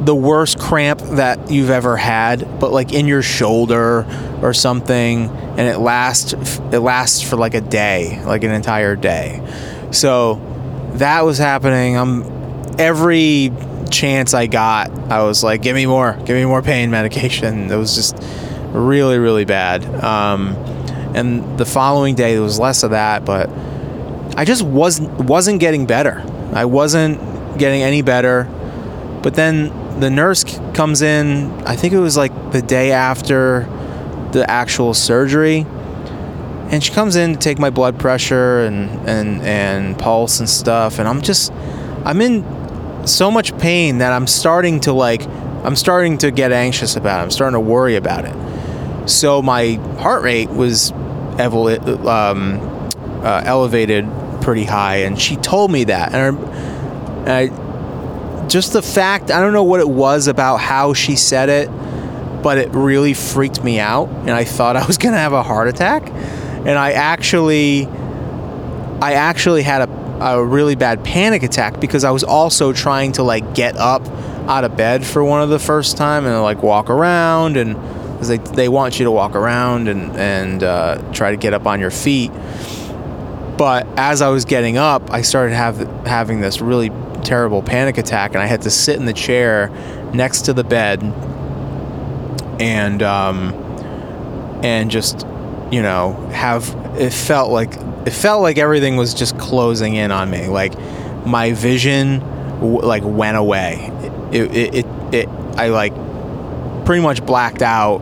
the 0.05 0.14
worst 0.14 0.59
cramp 0.59 1.01
that 1.01 1.51
you've 1.51 1.70
ever 1.70 1.96
had, 1.96 2.61
but 2.61 2.72
like 2.72 2.92
in 2.92 3.07
your 3.07 3.22
shoulder 3.22 4.07
or 4.42 4.55
something, 4.55 5.29
and 5.29 5.61
it 5.61 5.79
lasts 5.79 6.33
it 6.33 6.79
lasts 6.79 7.20
for 7.20 7.37
like 7.37 7.55
a 7.55 7.61
day, 7.61 8.22
like 8.24 8.44
an 8.44 8.53
entire 8.53 8.94
day. 8.94 9.42
So 9.90 10.40
that 10.94 11.24
was 11.24 11.38
happening. 11.38 11.96
I'm 11.96 12.24
every 12.79 13.51
chance 13.88 14.35
I 14.35 14.46
got, 14.46 14.90
I 15.11 15.22
was 15.22 15.42
like, 15.42 15.62
"Give 15.62 15.74
me 15.74 15.87
more, 15.87 16.12
give 16.24 16.37
me 16.37 16.44
more 16.44 16.62
pain 16.62 16.90
medication." 16.90 17.70
It 17.70 17.77
was 17.77 17.94
just 17.94 18.16
really, 18.72 19.18
really 19.18 19.44
bad. 19.44 19.85
Um, 20.03 20.55
and 21.14 21.59
the 21.59 21.66
following 21.66 22.14
day, 22.14 22.35
there 22.35 22.42
was 22.42 22.59
less 22.59 22.83
of 22.83 22.90
that, 22.90 23.24
but 23.24 23.51
I 24.37 24.44
just 24.44 24.62
wasn't 24.62 25.11
wasn't 25.24 25.61
getting 25.61 25.87
better. 25.87 26.24
I 26.53 26.64
wasn't 26.64 27.59
getting 27.59 27.83
any 27.83 28.03
better. 28.03 28.44
But 29.22 29.35
then 29.35 30.01
the 30.01 30.11
nurse 30.11 30.44
comes 30.74 31.03
in. 31.03 31.51
I 31.66 31.77
think 31.77 31.92
it 31.92 31.98
was 31.98 32.16
like 32.16 32.53
the 32.53 32.62
day 32.62 32.92
after 32.92 33.68
the 34.33 34.48
actual 34.48 34.94
surgery, 34.94 35.66
and 36.70 36.83
she 36.83 36.92
comes 36.92 37.16
in 37.16 37.33
to 37.33 37.38
take 37.38 37.59
my 37.59 37.70
blood 37.70 37.98
pressure 37.98 38.61
and 38.61 38.90
and 39.09 39.42
and 39.42 39.98
pulse 39.98 40.38
and 40.38 40.48
stuff. 40.48 40.98
And 40.98 41.09
I'm 41.09 41.20
just, 41.20 41.53
I'm 42.05 42.20
in 42.20 42.42
so 43.04 43.30
much 43.30 43.56
pain 43.58 43.98
that 43.98 44.12
I'm 44.12 44.26
starting 44.26 44.80
to 44.80 44.92
like, 44.92 45.26
I'm 45.64 45.76
starting 45.76 46.18
to 46.18 46.30
get 46.30 46.52
anxious 46.52 46.96
about 46.96 47.20
it. 47.20 47.22
I'm 47.24 47.30
starting 47.30 47.54
to 47.54 47.61
worry 47.61 47.96
about 47.96 48.24
it. 48.24 49.08
So 49.08 49.40
my 49.42 49.74
heart 49.98 50.22
rate 50.22 50.50
was 50.50 50.92
um, 50.92 52.61
uh, 53.22 53.42
elevated 53.44 54.08
pretty 54.42 54.64
high, 54.64 54.96
and 54.96 55.20
she 55.20 55.37
told 55.37 55.70
me 55.70 55.84
that. 55.84 56.14
And 56.14 56.38
I, 56.38 56.42
and 57.20 57.52
I, 57.52 58.48
just 58.48 58.72
the 58.72 58.82
fact, 58.82 59.30
I 59.30 59.40
don't 59.40 59.52
know 59.52 59.64
what 59.64 59.80
it 59.80 59.88
was 59.88 60.26
about 60.26 60.58
how 60.58 60.94
she 60.94 61.16
said 61.16 61.48
it, 61.48 61.68
but 62.42 62.58
it 62.58 62.70
really 62.70 63.14
freaked 63.14 63.62
me 63.64 63.78
out, 63.80 64.08
and 64.08 64.30
I 64.30 64.44
thought 64.44 64.76
I 64.76 64.87
was 64.87 64.96
gonna 64.98 65.18
have 65.18 65.32
a 65.32 65.42
heart 65.42 65.68
attack. 65.68 66.08
And 66.08 66.70
I 66.70 66.92
actually, 66.92 67.87
I 69.00 69.14
actually 69.14 69.62
had 69.62 69.82
a, 69.82 69.87
a 70.20 70.44
really 70.44 70.74
bad 70.74 71.04
panic 71.04 71.42
attack 71.42 71.81
because 71.81 72.04
I 72.04 72.11
was 72.11 72.24
also 72.24 72.72
trying 72.72 73.12
to 73.12 73.22
like 73.22 73.54
get 73.54 73.76
up 73.76 74.07
out 74.48 74.64
of 74.64 74.76
bed 74.76 75.04
for 75.04 75.22
one 75.22 75.42
of 75.42 75.50
the 75.50 75.59
first 75.59 75.96
time 75.96 76.26
and 76.26 76.42
like 76.42 76.62
walk 76.62 76.90
around 76.90 77.57
and 77.57 77.74
because 78.12 78.28
they, 78.28 78.38
they 78.38 78.68
want 78.68 78.98
you 78.98 79.04
to 79.04 79.12
walk 79.12 79.37
around 79.37 79.87
and, 79.87 80.16
and 80.16 80.64
uh, 80.64 81.00
try 81.12 81.31
to 81.31 81.37
get 81.37 81.54
up 81.54 81.66
on 81.66 81.78
your 81.78 81.92
feet. 81.92 82.33
But 83.57 83.87
as 83.96 84.22
I 84.22 84.28
was 84.28 84.44
getting 84.44 84.76
up, 84.76 85.12
I 85.12 85.22
started 85.22 85.54
have, 85.54 85.78
having 86.04 86.40
this 86.40 86.61
really 86.61 86.90
terrible 87.22 87.62
panic 87.62 87.96
attack, 87.96 88.33
and 88.33 88.42
I 88.42 88.46
had 88.46 88.62
to 88.62 88.70
sit 88.70 88.96
in 88.96 89.04
the 89.04 89.12
chair 89.12 89.68
next 90.12 90.42
to 90.42 90.52
the 90.52 90.64
bed 90.64 91.02
and 92.61 93.02
um, 93.02 93.52
and 94.64 94.90
just 94.90 95.26
you 95.70 95.83
know 95.83 96.14
have 96.33 96.66
it 96.98 97.12
felt 97.12 97.50
like 97.50 97.72
it 98.06 98.12
felt 98.12 98.42
like 98.42 98.58
everything 98.58 98.96
was 98.96 99.14
just 99.14 99.38
closing 99.38 99.94
in 99.94 100.11
on 100.11 100.30
me 100.30 100.46
like 100.48 100.74
my 101.26 101.52
vision 101.52 102.20
w- 102.61 102.80
like 102.80 103.02
went 103.04 103.37
away 103.37 103.90
it, 104.32 104.54
it, 104.54 104.74
it, 104.74 105.14
it 105.14 105.28
I 105.56 105.68
like 105.68 105.94
pretty 106.84 107.02
much 107.02 107.24
blacked 107.26 107.62
out 107.62 108.00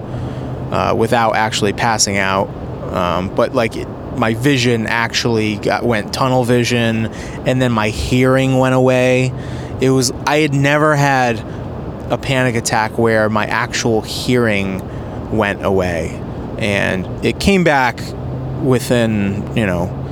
uh, 0.71 0.95
without 0.97 1.35
actually 1.35 1.73
passing 1.73 2.19
out. 2.19 2.49
Um, 2.93 3.35
but 3.35 3.55
like 3.55 3.77
it, 3.77 3.89
my 4.17 4.35
vision 4.35 4.87
actually 4.87 5.57
got, 5.57 5.85
went 5.85 6.13
tunnel 6.13 6.45
vision, 6.45 7.07
and 7.07 7.61
then 7.61 7.73
my 7.73 7.89
hearing 7.89 8.59
went 8.59 8.75
away. 8.75 9.33
It 9.81 9.91
was 9.91 10.13
I 10.27 10.39
had 10.39 10.55
never 10.55 10.95
had 10.95 11.39
a 12.11 12.17
panic 12.17 12.55
attack 12.55 12.97
where 12.97 13.29
my 13.29 13.47
actual 13.47 14.03
hearing 14.03 14.81
went 15.37 15.65
away, 15.65 16.11
and 16.59 17.07
it 17.25 17.41
came 17.41 17.65
back 17.65 17.99
within 18.67 19.57
you 19.57 19.67
know 19.67 20.03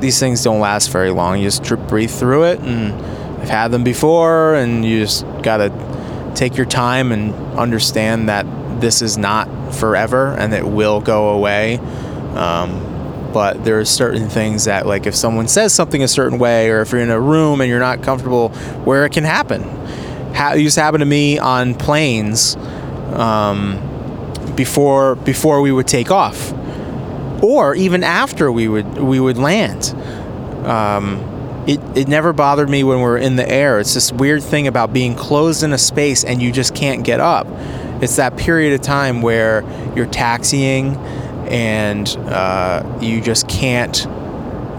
these 0.00 0.18
things 0.18 0.42
don't 0.42 0.60
last 0.60 0.90
very 0.90 1.10
long. 1.10 1.38
You 1.38 1.50
just 1.50 1.62
breathe 1.88 2.10
through 2.10 2.44
it, 2.44 2.60
and 2.60 2.92
I've 3.40 3.48
had 3.48 3.68
them 3.68 3.84
before, 3.84 4.54
and 4.54 4.84
you 4.84 5.00
just 5.00 5.24
gotta 5.42 5.70
take 6.34 6.56
your 6.56 6.66
time 6.66 7.12
and 7.12 7.34
understand 7.58 8.28
that 8.28 8.46
this 8.80 9.02
is 9.02 9.16
not 9.16 9.74
forever 9.74 10.34
and 10.34 10.52
it 10.52 10.66
will 10.66 11.00
go 11.00 11.30
away. 11.30 11.78
Um, 12.34 12.88
but 13.32 13.64
there 13.64 13.80
are 13.80 13.84
certain 13.84 14.28
things 14.28 14.66
that, 14.66 14.86
like, 14.86 15.06
if 15.06 15.14
someone 15.14 15.48
says 15.48 15.72
something 15.72 16.02
a 16.02 16.08
certain 16.08 16.38
way, 16.38 16.68
or 16.68 16.82
if 16.82 16.92
you're 16.92 17.00
in 17.00 17.10
a 17.10 17.20
room 17.20 17.62
and 17.62 17.70
you're 17.70 17.80
not 17.80 18.02
comfortable, 18.02 18.50
where 18.84 19.06
it 19.06 19.12
can 19.12 19.24
happen. 19.24 19.62
it 20.34 20.60
used 20.60 20.74
to 20.74 20.82
happen 20.82 21.00
to 21.00 21.06
me 21.06 21.38
on 21.38 21.74
planes 21.74 22.56
um, 23.14 23.80
before 24.54 25.14
before 25.14 25.62
we 25.62 25.72
would 25.72 25.86
take 25.86 26.10
off, 26.10 26.52
or 27.42 27.74
even 27.74 28.02
after 28.02 28.50
we 28.50 28.68
would 28.68 28.98
we 28.98 29.20
would 29.20 29.36
land. 29.36 29.94
Um, 30.66 31.28
it, 31.66 31.80
it 31.96 32.08
never 32.08 32.32
bothered 32.32 32.68
me 32.68 32.82
when 32.82 33.00
we're 33.00 33.18
in 33.18 33.36
the 33.36 33.48
air. 33.48 33.78
It's 33.78 33.94
this 33.94 34.12
weird 34.12 34.42
thing 34.42 34.66
about 34.66 34.92
being 34.92 35.14
closed 35.14 35.62
in 35.62 35.72
a 35.72 35.78
space 35.78 36.24
and 36.24 36.42
you 36.42 36.50
just 36.50 36.74
can't 36.74 37.04
get 37.04 37.20
up. 37.20 37.46
It's 38.02 38.16
that 38.16 38.36
period 38.36 38.74
of 38.74 38.80
time 38.80 39.22
where 39.22 39.62
you're 39.94 40.06
taxiing 40.06 40.96
and 41.46 42.08
uh, 42.28 42.98
you 43.00 43.20
just 43.20 43.46
can't, 43.48 43.96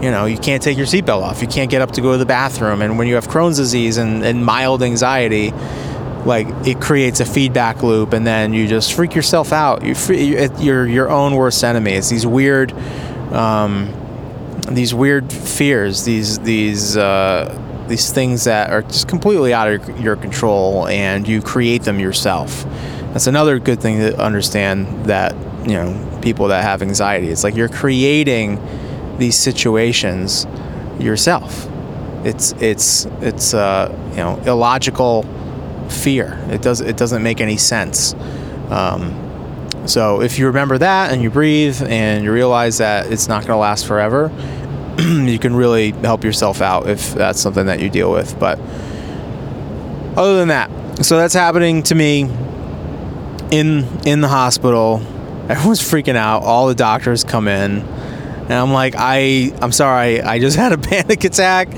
you 0.02 0.10
know, 0.10 0.26
you 0.26 0.36
can't 0.36 0.62
take 0.62 0.76
your 0.76 0.86
seatbelt 0.86 1.22
off. 1.22 1.40
You 1.40 1.48
can't 1.48 1.70
get 1.70 1.80
up 1.80 1.92
to 1.92 2.02
go 2.02 2.12
to 2.12 2.18
the 2.18 2.26
bathroom. 2.26 2.82
And 2.82 2.98
when 2.98 3.06
you 3.06 3.14
have 3.14 3.28
Crohn's 3.28 3.56
disease 3.56 3.96
and, 3.96 4.22
and 4.22 4.44
mild 4.44 4.82
anxiety, 4.82 5.54
like 6.24 6.46
it 6.66 6.80
creates 6.80 7.20
a 7.20 7.24
feedback 7.24 7.82
loop, 7.82 8.12
and 8.12 8.26
then 8.26 8.52
you 8.52 8.66
just 8.66 8.94
freak 8.94 9.14
yourself 9.14 9.52
out. 9.52 9.82
You 9.82 9.94
you're 10.58 10.86
your 10.86 11.10
own 11.10 11.34
worst 11.34 11.62
enemy. 11.64 11.92
It's 11.92 12.10
these 12.10 12.26
weird. 12.26 12.72
Um, 13.32 14.00
these 14.70 14.94
weird 14.94 15.32
fears, 15.32 16.04
these 16.04 16.38
these 16.40 16.96
uh, 16.96 17.84
these 17.88 18.10
things 18.10 18.44
that 18.44 18.70
are 18.70 18.82
just 18.82 19.08
completely 19.08 19.52
out 19.52 19.68
of 19.68 20.00
your 20.00 20.16
control, 20.16 20.86
and 20.88 21.28
you 21.28 21.42
create 21.42 21.82
them 21.82 22.00
yourself. 22.00 22.64
That's 23.12 23.26
another 23.26 23.58
good 23.58 23.80
thing 23.80 23.98
to 23.98 24.18
understand 24.20 25.06
that 25.06 25.34
you 25.68 25.74
know 25.74 26.20
people 26.22 26.48
that 26.48 26.64
have 26.64 26.82
anxiety. 26.82 27.28
It's 27.28 27.44
like 27.44 27.56
you're 27.56 27.68
creating 27.68 28.60
these 29.18 29.36
situations 29.36 30.46
yourself. 30.98 31.68
It's 32.24 32.52
it's 32.52 33.06
it's 33.20 33.52
uh, 33.52 33.94
you 34.10 34.16
know 34.16 34.40
illogical 34.46 35.24
fear. 35.88 36.38
It 36.50 36.62
does 36.62 36.80
it 36.80 36.96
doesn't 36.96 37.22
make 37.22 37.40
any 37.40 37.56
sense. 37.56 38.14
Um, 38.70 39.20
so 39.86 40.22
if 40.22 40.38
you 40.38 40.46
remember 40.46 40.78
that 40.78 41.12
and 41.12 41.22
you 41.22 41.30
breathe 41.30 41.82
and 41.82 42.24
you 42.24 42.32
realize 42.32 42.78
that 42.78 43.12
it's 43.12 43.28
not 43.28 43.42
going 43.42 43.52
to 43.52 43.56
last 43.56 43.86
forever, 43.86 44.32
you 44.98 45.38
can 45.38 45.54
really 45.54 45.90
help 45.90 46.24
yourself 46.24 46.62
out 46.62 46.88
if 46.88 47.14
that's 47.14 47.40
something 47.40 47.66
that 47.66 47.80
you 47.80 47.90
deal 47.90 48.10
with. 48.10 48.38
But 48.38 48.58
other 50.16 50.36
than 50.36 50.48
that, 50.48 50.70
so 51.04 51.16
that's 51.16 51.34
happening 51.34 51.82
to 51.84 51.94
me 51.94 52.22
in 53.50 53.86
in 54.06 54.20
the 54.20 54.28
hospital. 54.28 55.02
Everyone's 55.48 55.80
freaking 55.80 56.16
out. 56.16 56.42
All 56.42 56.68
the 56.68 56.74
doctors 56.74 57.22
come 57.22 57.48
in, 57.48 57.80
and 57.80 58.52
I'm 58.52 58.72
like, 58.72 58.94
I 58.96 59.52
I'm 59.60 59.72
sorry, 59.72 60.22
I 60.22 60.38
just 60.38 60.56
had 60.64 60.72
a 60.72 60.78
panic 60.78 61.24
attack, 61.24 61.68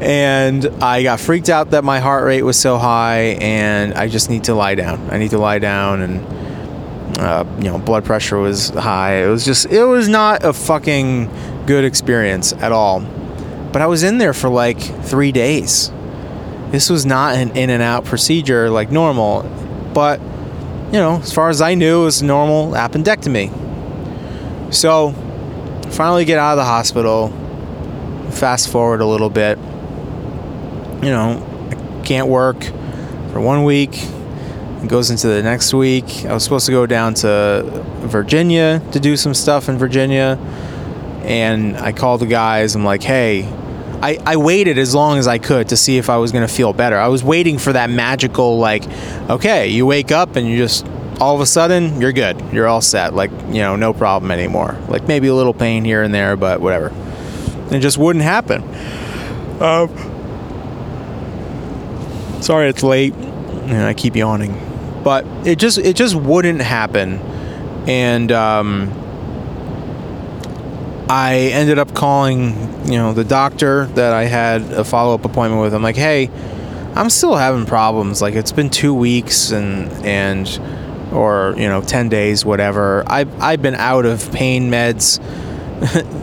and 0.00 0.66
I 0.82 1.02
got 1.02 1.20
freaked 1.20 1.48
out 1.48 1.70
that 1.70 1.84
my 1.84 2.00
heart 2.00 2.24
rate 2.24 2.42
was 2.42 2.58
so 2.58 2.78
high, 2.78 3.38
and 3.40 3.94
I 3.94 4.08
just 4.08 4.30
need 4.30 4.44
to 4.44 4.54
lie 4.54 4.74
down. 4.74 5.10
I 5.10 5.18
need 5.18 5.30
to 5.30 5.38
lie 5.38 5.58
down 5.58 6.02
and 6.02 6.36
uh, 7.18 7.44
you 7.58 7.64
know, 7.64 7.78
blood 7.78 8.04
pressure 8.04 8.38
was 8.38 8.68
high. 8.70 9.24
It 9.24 9.28
was 9.28 9.44
just, 9.44 9.66
it 9.66 9.84
was 9.84 10.08
not 10.08 10.44
a 10.44 10.52
fucking 10.52 11.30
good 11.66 11.84
experience 11.84 12.52
at 12.52 12.72
all. 12.72 13.00
But 13.72 13.82
I 13.82 13.86
was 13.86 14.02
in 14.02 14.18
there 14.18 14.34
for 14.34 14.48
like 14.48 14.80
three 14.80 15.32
days. 15.32 15.90
This 16.70 16.90
was 16.90 17.06
not 17.06 17.36
an 17.36 17.56
in 17.56 17.70
and 17.70 17.82
out 17.82 18.04
procedure 18.04 18.70
like 18.70 18.90
normal, 18.90 19.42
but 19.94 20.20
you 20.20 21.00
know, 21.00 21.18
as 21.22 21.32
far 21.32 21.48
as 21.48 21.60
I 21.60 21.74
knew, 21.74 22.02
it 22.02 22.04
was 22.04 22.22
normal 22.22 22.72
appendectomy. 22.72 23.52
So, 24.72 25.12
finally 25.90 26.24
get 26.24 26.38
out 26.38 26.52
of 26.52 26.56
the 26.58 26.64
hospital. 26.64 27.28
Fast 28.30 28.70
forward 28.70 29.00
a 29.00 29.06
little 29.06 29.30
bit. 29.30 29.58
You 31.02 31.10
know, 31.10 31.68
I 31.70 32.04
can't 32.04 32.28
work 32.28 32.62
for 33.32 33.40
one 33.40 33.64
week. 33.64 33.90
It 34.82 34.88
goes 34.88 35.10
into 35.10 35.28
the 35.28 35.42
next 35.42 35.74
week. 35.74 36.24
I 36.24 36.32
was 36.32 36.44
supposed 36.44 36.66
to 36.66 36.72
go 36.72 36.86
down 36.86 37.14
to 37.14 37.84
Virginia 38.00 38.82
to 38.92 39.00
do 39.00 39.16
some 39.16 39.34
stuff 39.34 39.68
in 39.68 39.78
Virginia. 39.78 40.38
And 41.22 41.76
I 41.76 41.92
called 41.92 42.20
the 42.20 42.26
guys. 42.26 42.74
I'm 42.74 42.84
like, 42.84 43.02
hey, 43.02 43.44
I, 44.00 44.18
I 44.24 44.36
waited 44.36 44.78
as 44.78 44.94
long 44.94 45.18
as 45.18 45.26
I 45.26 45.38
could 45.38 45.70
to 45.70 45.76
see 45.76 45.98
if 45.98 46.08
I 46.08 46.18
was 46.18 46.30
going 46.30 46.46
to 46.46 46.52
feel 46.52 46.72
better. 46.72 46.98
I 46.98 47.08
was 47.08 47.24
waiting 47.24 47.58
for 47.58 47.72
that 47.72 47.90
magical, 47.90 48.58
like, 48.58 48.84
okay, 49.28 49.68
you 49.68 49.86
wake 49.86 50.12
up 50.12 50.36
and 50.36 50.46
you 50.46 50.56
just, 50.56 50.86
all 51.20 51.34
of 51.34 51.40
a 51.40 51.46
sudden, 51.46 52.00
you're 52.00 52.12
good. 52.12 52.40
You're 52.52 52.68
all 52.68 52.80
set. 52.80 53.14
Like, 53.14 53.30
you 53.48 53.60
know, 53.60 53.74
no 53.74 53.92
problem 53.92 54.30
anymore. 54.30 54.78
Like, 54.88 55.08
maybe 55.08 55.28
a 55.28 55.34
little 55.34 55.54
pain 55.54 55.84
here 55.84 56.02
and 56.02 56.14
there, 56.14 56.36
but 56.36 56.60
whatever. 56.60 56.92
It 57.70 57.80
just 57.80 57.98
wouldn't 57.98 58.24
happen. 58.24 58.62
Um, 59.60 59.88
sorry 62.42 62.68
it's 62.68 62.82
late. 62.82 63.14
And 63.14 63.82
I 63.82 63.94
keep 63.94 64.14
yawning. 64.14 64.60
But 65.02 65.24
it 65.46 65.58
just, 65.58 65.78
it 65.78 65.96
just 65.96 66.14
wouldn't 66.14 66.60
happen. 66.60 67.18
And, 67.88 68.30
um, 68.32 68.92
I 71.08 71.50
ended 71.52 71.78
up 71.78 71.94
calling, 71.94 72.54
you 72.90 72.98
know, 72.98 73.12
the 73.12 73.22
doctor 73.22 73.86
that 73.86 74.12
I 74.12 74.24
had 74.24 74.62
a 74.72 74.84
follow 74.84 75.14
up 75.14 75.24
appointment 75.24 75.62
with. 75.62 75.72
I'm 75.72 75.82
like, 75.82 75.96
hey, 75.96 76.28
I'm 76.96 77.10
still 77.10 77.36
having 77.36 77.66
problems. 77.66 78.22
Like 78.22 78.34
it's 78.34 78.52
been 78.52 78.70
two 78.70 78.94
weeks 78.94 79.52
and 79.52 79.92
and 80.04 80.48
or 81.12 81.54
you 81.56 81.68
know 81.68 81.82
ten 81.82 82.08
days, 82.08 82.44
whatever. 82.44 83.04
I 83.06 83.26
I've 83.38 83.60
been 83.60 83.74
out 83.74 84.06
of 84.06 84.32
pain 84.32 84.70
meds 84.70 85.20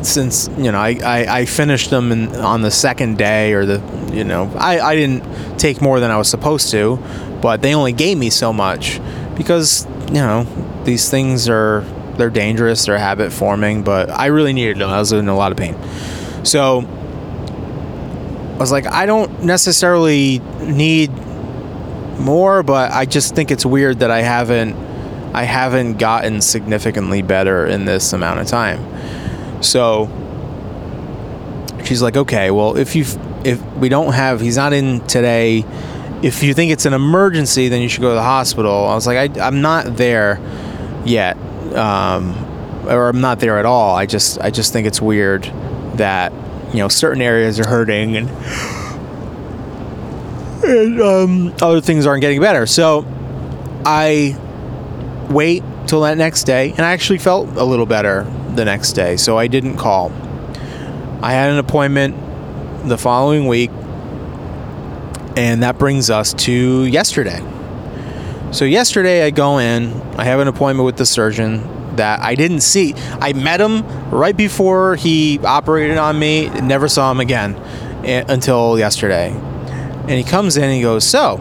since 0.05 0.49
you 0.57 0.71
know 0.71 0.79
I, 0.79 0.97
I, 1.03 1.39
I 1.39 1.45
finished 1.45 1.91
them 1.91 2.11
in, 2.11 2.35
on 2.35 2.63
the 2.63 2.71
second 2.71 3.19
day 3.19 3.53
or 3.53 3.65
the 3.67 4.11
you 4.11 4.23
know 4.23 4.51
I, 4.57 4.79
I 4.79 4.95
didn't 4.95 5.52
take 5.63 5.81
more 5.81 6.01
than 6.01 6.11
I 6.11 6.17
was 6.17 6.27
supposed 6.27 6.71
to, 6.71 6.97
but 7.41 7.61
they 7.61 7.73
only 7.73 7.93
gave 7.93 8.17
me 8.17 8.29
so 8.29 8.51
much 8.51 8.99
because 9.37 9.87
you 10.07 10.15
know 10.15 10.45
these 10.83 11.09
things 11.09 11.47
are 11.47 11.85
they're 12.17 12.29
dangerous, 12.29 12.85
they're 12.85 12.97
habit 12.97 13.31
forming, 13.31 13.81
but 13.81 14.09
I 14.09 14.25
really 14.25 14.51
needed 14.51 14.77
them. 14.77 14.89
I 14.89 14.99
was 14.99 15.13
in 15.13 15.29
a 15.29 15.35
lot 15.35 15.53
of 15.53 15.57
pain. 15.57 15.75
So 16.43 16.81
I 16.81 18.57
was 18.57 18.73
like, 18.73 18.85
I 18.87 19.05
don't 19.05 19.43
necessarily 19.43 20.39
need 20.59 21.11
more, 22.19 22.61
but 22.61 22.91
I 22.91 23.05
just 23.05 23.33
think 23.33 23.49
it's 23.49 23.65
weird 23.65 23.99
that 23.99 24.11
I 24.11 24.21
haven't 24.21 24.75
I 25.33 25.43
haven't 25.43 25.97
gotten 25.97 26.41
significantly 26.41 27.21
better 27.21 27.65
in 27.65 27.85
this 27.85 28.11
amount 28.11 28.41
of 28.41 28.47
time. 28.47 29.63
So 29.63 30.09
she's 31.85 32.01
like, 32.01 32.17
okay, 32.17 32.51
well, 32.51 32.75
if 32.75 32.97
you 32.97 33.05
if 33.43 33.61
we 33.75 33.89
don't 33.89 34.13
have, 34.13 34.41
he's 34.41 34.57
not 34.57 34.73
in 34.73 35.01
today. 35.07 35.65
If 36.21 36.43
you 36.43 36.53
think 36.53 36.71
it's 36.71 36.85
an 36.85 36.93
emergency, 36.93 37.67
then 37.67 37.81
you 37.81 37.89
should 37.89 38.01
go 38.01 38.09
to 38.09 38.15
the 38.15 38.23
hospital. 38.23 38.85
I 38.85 38.95
was 38.95 39.05
like, 39.05 39.37
I, 39.37 39.45
I'm 39.45 39.61
not 39.61 39.97
there 39.97 40.39
yet 41.05 41.37
um, 41.75 42.33
or 42.87 43.09
I'm 43.09 43.21
not 43.21 43.39
there 43.39 43.57
at 43.57 43.65
all. 43.65 43.95
I 43.95 44.05
just 44.05 44.39
I 44.39 44.49
just 44.49 44.73
think 44.73 44.87
it's 44.87 45.01
weird 45.01 45.43
that 45.95 46.31
you 46.71 46.79
know 46.79 46.87
certain 46.87 47.21
areas 47.21 47.59
are 47.59 47.67
hurting 47.67 48.15
and, 48.15 48.29
and 50.63 51.01
um, 51.01 51.53
other 51.61 51.81
things 51.81 52.05
aren't 52.05 52.21
getting 52.21 52.41
better. 52.41 52.65
So 52.65 53.05
I 53.85 54.37
wait 55.29 55.63
till 55.87 56.01
that 56.01 56.17
next 56.17 56.43
day, 56.43 56.71
and 56.71 56.81
I 56.81 56.91
actually 56.91 57.19
felt 57.19 57.49
a 57.57 57.63
little 57.63 57.85
better 57.85 58.23
the 58.55 58.65
next 58.65 58.93
day. 58.93 59.17
So 59.17 59.37
I 59.37 59.47
didn't 59.47 59.77
call. 59.77 60.11
I 61.21 61.31
had 61.31 61.51
an 61.51 61.57
appointment 61.57 62.15
the 62.85 62.97
following 62.97 63.47
week, 63.47 63.71
and 65.35 65.63
that 65.63 65.77
brings 65.77 66.09
us 66.09 66.33
to 66.33 66.83
yesterday. 66.85 67.41
So 68.51 68.65
yesterday 68.65 69.25
I 69.25 69.31
go 69.31 69.57
in, 69.57 69.91
I 70.17 70.25
have 70.25 70.39
an 70.39 70.47
appointment 70.47 70.85
with 70.85 70.97
the 70.97 71.05
surgeon 71.05 71.95
that 71.95 72.19
I 72.19 72.35
didn't 72.35 72.61
see. 72.61 72.93
I 73.19 73.33
met 73.33 73.59
him 73.59 73.83
right 74.09 74.35
before 74.35 74.95
he 74.95 75.39
operated 75.39 75.97
on 75.97 76.19
me, 76.19 76.49
never 76.49 76.87
saw 76.87 77.09
him 77.11 77.19
again 77.19 77.55
eh, 78.03 78.23
until 78.27 78.77
yesterday. 78.77 79.31
And 79.31 80.11
he 80.11 80.23
comes 80.23 80.57
in 80.57 80.63
and 80.65 80.73
he 80.73 80.81
goes, 80.81 81.03
"So, 81.05 81.39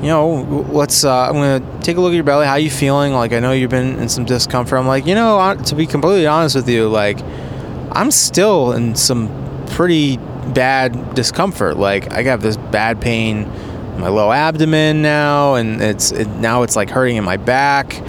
you 0.00 0.08
know, 0.08 0.66
let's 0.70 1.04
uh, 1.04 1.28
I'm 1.28 1.32
going 1.32 1.62
to 1.62 1.80
take 1.80 1.96
a 1.96 2.00
look 2.00 2.12
at 2.12 2.14
your 2.14 2.24
belly. 2.24 2.46
How 2.46 2.56
you 2.56 2.70
feeling? 2.70 3.12
Like 3.12 3.32
I 3.32 3.40
know 3.40 3.52
you've 3.52 3.70
been 3.70 3.98
in 3.98 4.08
some 4.08 4.24
discomfort." 4.24 4.78
I'm 4.78 4.86
like, 4.86 5.06
"You 5.06 5.14
know, 5.14 5.56
to 5.56 5.74
be 5.74 5.86
completely 5.86 6.26
honest 6.26 6.54
with 6.54 6.68
you, 6.68 6.88
like 6.88 7.18
I'm 7.92 8.10
still 8.10 8.72
in 8.72 8.94
some 8.94 9.41
pretty 9.72 10.18
bad 10.54 11.14
discomfort. 11.14 11.76
Like 11.76 12.12
I 12.12 12.22
got 12.22 12.40
this 12.40 12.56
bad 12.56 13.00
pain 13.00 13.38
in 13.38 14.00
my 14.00 14.08
low 14.08 14.30
abdomen 14.30 15.02
now, 15.02 15.54
and 15.54 15.82
it's 15.82 16.12
it, 16.12 16.28
now 16.28 16.62
it's 16.62 16.76
like 16.76 16.90
hurting 16.90 17.16
in 17.16 17.24
my 17.24 17.36
back, 17.36 18.00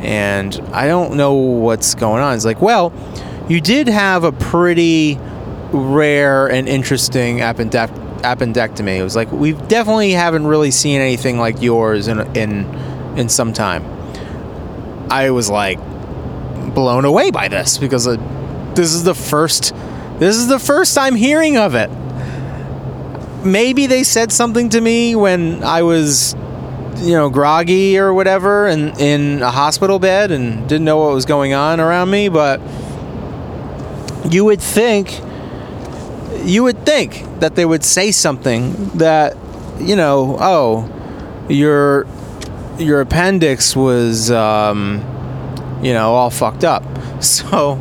and 0.00 0.54
I 0.72 0.86
don't 0.86 1.14
know 1.14 1.34
what's 1.34 1.94
going 1.94 2.22
on. 2.22 2.34
It's 2.34 2.44
like, 2.44 2.60
well, 2.60 2.92
you 3.48 3.60
did 3.60 3.88
have 3.88 4.24
a 4.24 4.32
pretty 4.32 5.18
rare 5.72 6.48
and 6.50 6.68
interesting 6.68 7.40
appendect- 7.40 7.94
appendectomy. 8.22 8.98
It 8.98 9.02
was 9.02 9.16
like 9.16 9.30
we 9.32 9.52
definitely 9.52 10.12
haven't 10.12 10.46
really 10.46 10.70
seen 10.70 11.00
anything 11.00 11.38
like 11.38 11.62
yours 11.62 12.08
in 12.08 12.20
in 12.36 12.64
in 13.16 13.28
some 13.28 13.52
time. 13.52 13.84
I 15.10 15.30
was 15.30 15.48
like 15.48 15.78
blown 16.74 17.04
away 17.04 17.30
by 17.30 17.48
this 17.48 17.78
because 17.78 18.06
uh, 18.06 18.16
this 18.74 18.92
is 18.92 19.04
the 19.04 19.14
first 19.14 19.74
this 20.24 20.36
is 20.36 20.48
the 20.48 20.58
first 20.58 20.94
time 20.94 21.14
hearing 21.14 21.56
of 21.56 21.74
it 21.74 21.90
maybe 23.44 23.86
they 23.86 24.02
said 24.02 24.32
something 24.32 24.70
to 24.70 24.80
me 24.80 25.14
when 25.14 25.62
I 25.62 25.82
was, 25.82 26.34
you 26.96 27.12
know, 27.12 27.28
groggy 27.28 27.98
or 27.98 28.14
whatever 28.14 28.66
and 28.66 28.98
in 29.00 29.42
a 29.42 29.50
hospital 29.50 29.98
bed 29.98 30.30
and 30.30 30.68
didn't 30.68 30.84
know 30.84 30.98
what 30.98 31.14
was 31.14 31.26
going 31.26 31.52
on 31.52 31.80
around 31.80 32.10
me, 32.10 32.28
but 32.28 32.60
you 34.30 34.44
would 34.44 34.60
think 34.60 35.20
you 36.44 36.62
would 36.62 36.84
think 36.84 37.24
that 37.40 37.54
they 37.54 37.64
would 37.64 37.84
say 37.84 38.10
something 38.10 38.72
that 38.98 39.36
you 39.78 39.96
know, 39.96 40.36
oh, 40.40 41.46
your 41.48 42.06
your 42.78 43.00
appendix 43.00 43.76
was 43.76 44.30
um, 44.30 44.98
you 45.82 45.92
know, 45.92 46.12
all 46.14 46.30
fucked 46.30 46.64
up. 46.64 46.82
So 47.24 47.76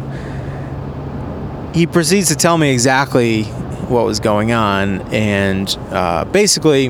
he 1.74 1.88
proceeds 1.88 2.28
to 2.30 2.36
tell 2.36 2.58
me 2.58 2.72
exactly 2.72 3.44
what 3.44 4.06
was 4.06 4.20
going 4.20 4.52
on, 4.52 5.02
and 5.14 5.76
uh, 5.92 6.26
basically, 6.26 6.90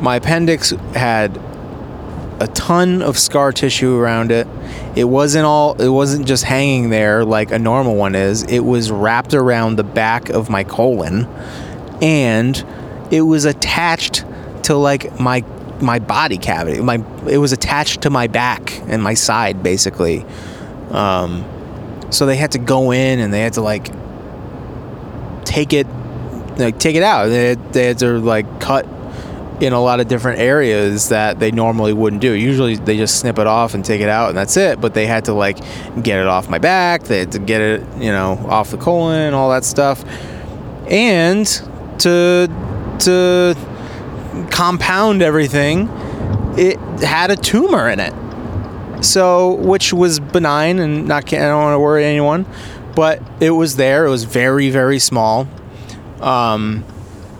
my 0.00 0.16
appendix 0.16 0.70
had 0.94 1.36
a 2.40 2.48
ton 2.54 3.02
of 3.02 3.18
scar 3.18 3.52
tissue 3.52 3.96
around 3.96 4.30
it. 4.30 4.46
It 4.96 5.04
wasn't 5.04 5.44
all. 5.44 5.80
It 5.80 5.88
wasn't 5.88 6.26
just 6.26 6.44
hanging 6.44 6.90
there 6.90 7.24
like 7.24 7.50
a 7.50 7.58
normal 7.58 7.96
one 7.96 8.14
is. 8.14 8.44
It 8.44 8.60
was 8.60 8.90
wrapped 8.90 9.34
around 9.34 9.76
the 9.76 9.84
back 9.84 10.30
of 10.30 10.48
my 10.48 10.64
colon, 10.64 11.26
and 12.00 12.64
it 13.10 13.22
was 13.22 13.44
attached 13.44 14.24
to 14.64 14.76
like 14.76 15.18
my 15.20 15.44
my 15.80 15.98
body 15.98 16.38
cavity. 16.38 16.80
My 16.80 17.04
it 17.28 17.38
was 17.38 17.52
attached 17.52 18.02
to 18.02 18.10
my 18.10 18.26
back 18.26 18.72
and 18.88 19.02
my 19.02 19.14
side 19.14 19.62
basically. 19.62 20.24
Um, 20.90 21.44
so 22.10 22.26
they 22.26 22.36
had 22.36 22.52
to 22.52 22.58
go 22.58 22.92
in 22.92 23.18
and 23.18 23.32
they 23.32 23.40
had 23.40 23.54
to 23.54 23.62
like 23.62 23.88
take 25.44 25.72
it 25.72 25.86
like 26.58 26.78
take 26.78 26.96
it 26.96 27.02
out. 27.02 27.26
They 27.26 27.50
had, 27.50 27.72
they 27.72 27.86
had 27.86 27.98
to 27.98 28.18
like 28.18 28.60
cut 28.60 28.86
in 29.60 29.72
a 29.72 29.80
lot 29.80 30.00
of 30.00 30.08
different 30.08 30.38
areas 30.40 31.10
that 31.10 31.38
they 31.38 31.50
normally 31.50 31.92
wouldn't 31.92 32.22
do. 32.22 32.32
Usually 32.32 32.76
they 32.76 32.96
just 32.96 33.20
snip 33.20 33.38
it 33.38 33.46
off 33.46 33.74
and 33.74 33.84
take 33.84 34.00
it 34.00 34.08
out 34.08 34.30
and 34.30 34.38
that's 34.38 34.56
it. 34.56 34.80
But 34.80 34.94
they 34.94 35.06
had 35.06 35.26
to 35.26 35.32
like 35.32 35.58
get 36.02 36.20
it 36.20 36.26
off 36.26 36.48
my 36.48 36.58
back. 36.58 37.04
They 37.04 37.20
had 37.20 37.32
to 37.32 37.38
get 37.38 37.60
it, 37.60 37.80
you 37.98 38.10
know, 38.10 38.32
off 38.48 38.70
the 38.70 38.78
colon, 38.78 39.34
all 39.34 39.50
that 39.50 39.64
stuff, 39.64 40.04
and 40.88 41.46
to 42.00 42.48
to 43.00 43.56
compound 44.50 45.22
everything, 45.22 45.88
it 46.56 46.78
had 47.00 47.30
a 47.30 47.36
tumor 47.36 47.88
in 47.88 48.00
it. 48.00 48.14
So, 49.02 49.54
which 49.54 49.92
was 49.92 50.20
benign 50.20 50.78
and 50.78 51.08
not. 51.08 51.32
I 51.32 51.38
don't 51.38 51.62
want 51.62 51.74
to 51.74 51.80
worry 51.80 52.04
anyone, 52.04 52.46
but 52.94 53.22
it 53.40 53.50
was 53.50 53.76
there. 53.76 54.04
It 54.04 54.10
was 54.10 54.24
very, 54.24 54.70
very 54.70 54.98
small. 54.98 55.48
Um, 56.20 56.84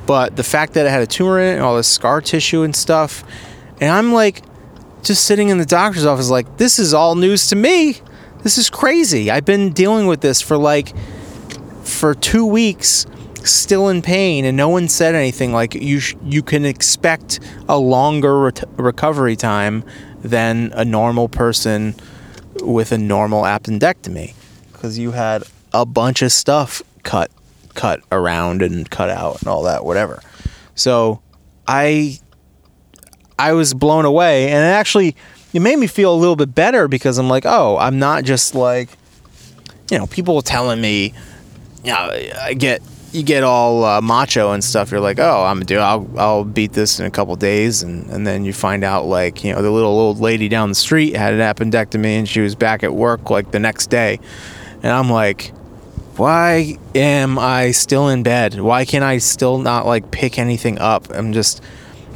but 0.06 0.36
the 0.36 0.42
fact 0.42 0.72
that 0.72 0.86
it 0.86 0.90
had 0.90 1.02
a 1.02 1.06
tumor 1.06 1.38
in 1.38 1.46
it 1.46 1.54
and 1.56 1.62
all 1.62 1.76
this 1.76 1.86
scar 1.86 2.20
tissue 2.22 2.62
and 2.62 2.74
stuff, 2.74 3.22
and 3.80 3.90
I'm 3.90 4.12
like, 4.12 4.42
just 5.02 5.24
sitting 5.24 5.50
in 5.50 5.58
the 5.58 5.66
doctor's 5.66 6.06
office, 6.06 6.30
like, 6.30 6.56
this 6.56 6.78
is 6.78 6.94
all 6.94 7.14
news 7.14 7.48
to 7.48 7.56
me. 7.56 7.96
This 8.42 8.56
is 8.56 8.70
crazy. 8.70 9.30
I've 9.30 9.44
been 9.44 9.72
dealing 9.72 10.06
with 10.06 10.22
this 10.22 10.40
for 10.40 10.56
like, 10.56 10.94
for 11.84 12.14
two 12.14 12.46
weeks. 12.46 13.06
still 13.44 13.88
in 13.88 14.02
pain, 14.02 14.44
and 14.44 14.56
no 14.56 14.68
one 14.68 14.88
said 14.88 15.14
anything. 15.14 15.52
Like 15.52 15.74
you, 15.74 16.00
sh- 16.00 16.16
you 16.22 16.42
can 16.42 16.64
expect 16.64 17.40
a 17.68 17.78
longer 17.78 18.38
re- 18.38 18.52
recovery 18.76 19.36
time 19.36 19.84
than 20.22 20.72
a 20.74 20.84
normal 20.84 21.28
person 21.28 21.94
with 22.62 22.92
a 22.92 22.98
normal 22.98 23.42
appendectomy, 23.42 24.34
because 24.72 24.98
you 24.98 25.12
had 25.12 25.44
a 25.72 25.86
bunch 25.86 26.22
of 26.22 26.32
stuff 26.32 26.82
cut, 27.02 27.30
cut 27.74 28.00
around 28.10 28.62
and 28.62 28.90
cut 28.90 29.08
out 29.08 29.40
and 29.40 29.48
all 29.48 29.62
that, 29.62 29.84
whatever. 29.84 30.20
So, 30.74 31.22
I, 31.66 32.18
I 33.38 33.52
was 33.52 33.74
blown 33.74 34.04
away, 34.04 34.48
and 34.48 34.58
it 34.58 34.74
actually 34.74 35.16
it 35.52 35.60
made 35.60 35.78
me 35.78 35.86
feel 35.86 36.14
a 36.14 36.16
little 36.16 36.36
bit 36.36 36.54
better 36.54 36.88
because 36.88 37.18
I'm 37.18 37.28
like, 37.28 37.44
oh, 37.46 37.76
I'm 37.78 37.98
not 37.98 38.24
just 38.24 38.54
like, 38.54 38.88
you 39.90 39.98
know, 39.98 40.06
people 40.06 40.42
telling 40.42 40.80
me, 40.80 41.12
you 41.82 41.90
know, 41.92 42.10
I 42.40 42.54
get 42.54 42.82
you 43.12 43.22
get 43.22 43.42
all 43.42 43.84
uh, 43.84 44.00
macho 44.00 44.52
and 44.52 44.62
stuff. 44.62 44.90
You're 44.90 45.00
like, 45.00 45.18
oh, 45.18 45.44
I'm 45.44 45.60
a 45.62 45.64
dude. 45.64 45.78
I'll 45.78 46.08
I'll 46.16 46.44
beat 46.44 46.72
this 46.72 47.00
in 47.00 47.06
a 47.06 47.10
couple 47.10 47.34
days, 47.36 47.82
and 47.82 48.08
and 48.10 48.26
then 48.26 48.44
you 48.44 48.52
find 48.52 48.84
out 48.84 49.06
like 49.06 49.42
you 49.42 49.52
know 49.52 49.62
the 49.62 49.70
little 49.70 49.98
old 49.98 50.20
lady 50.20 50.48
down 50.48 50.68
the 50.68 50.74
street 50.74 51.16
had 51.16 51.34
an 51.34 51.40
appendectomy 51.40 52.18
and 52.18 52.28
she 52.28 52.40
was 52.40 52.54
back 52.54 52.82
at 52.82 52.94
work 52.94 53.30
like 53.30 53.50
the 53.50 53.58
next 53.58 53.88
day, 53.88 54.20
and 54.82 54.92
I'm 54.92 55.10
like, 55.10 55.52
why 56.16 56.76
am 56.94 57.38
I 57.38 57.72
still 57.72 58.08
in 58.08 58.22
bed? 58.22 58.60
Why 58.60 58.84
can't 58.84 59.04
I 59.04 59.18
still 59.18 59.58
not 59.58 59.86
like 59.86 60.10
pick 60.10 60.38
anything 60.38 60.78
up? 60.78 61.10
I'm 61.10 61.32
just, 61.32 61.64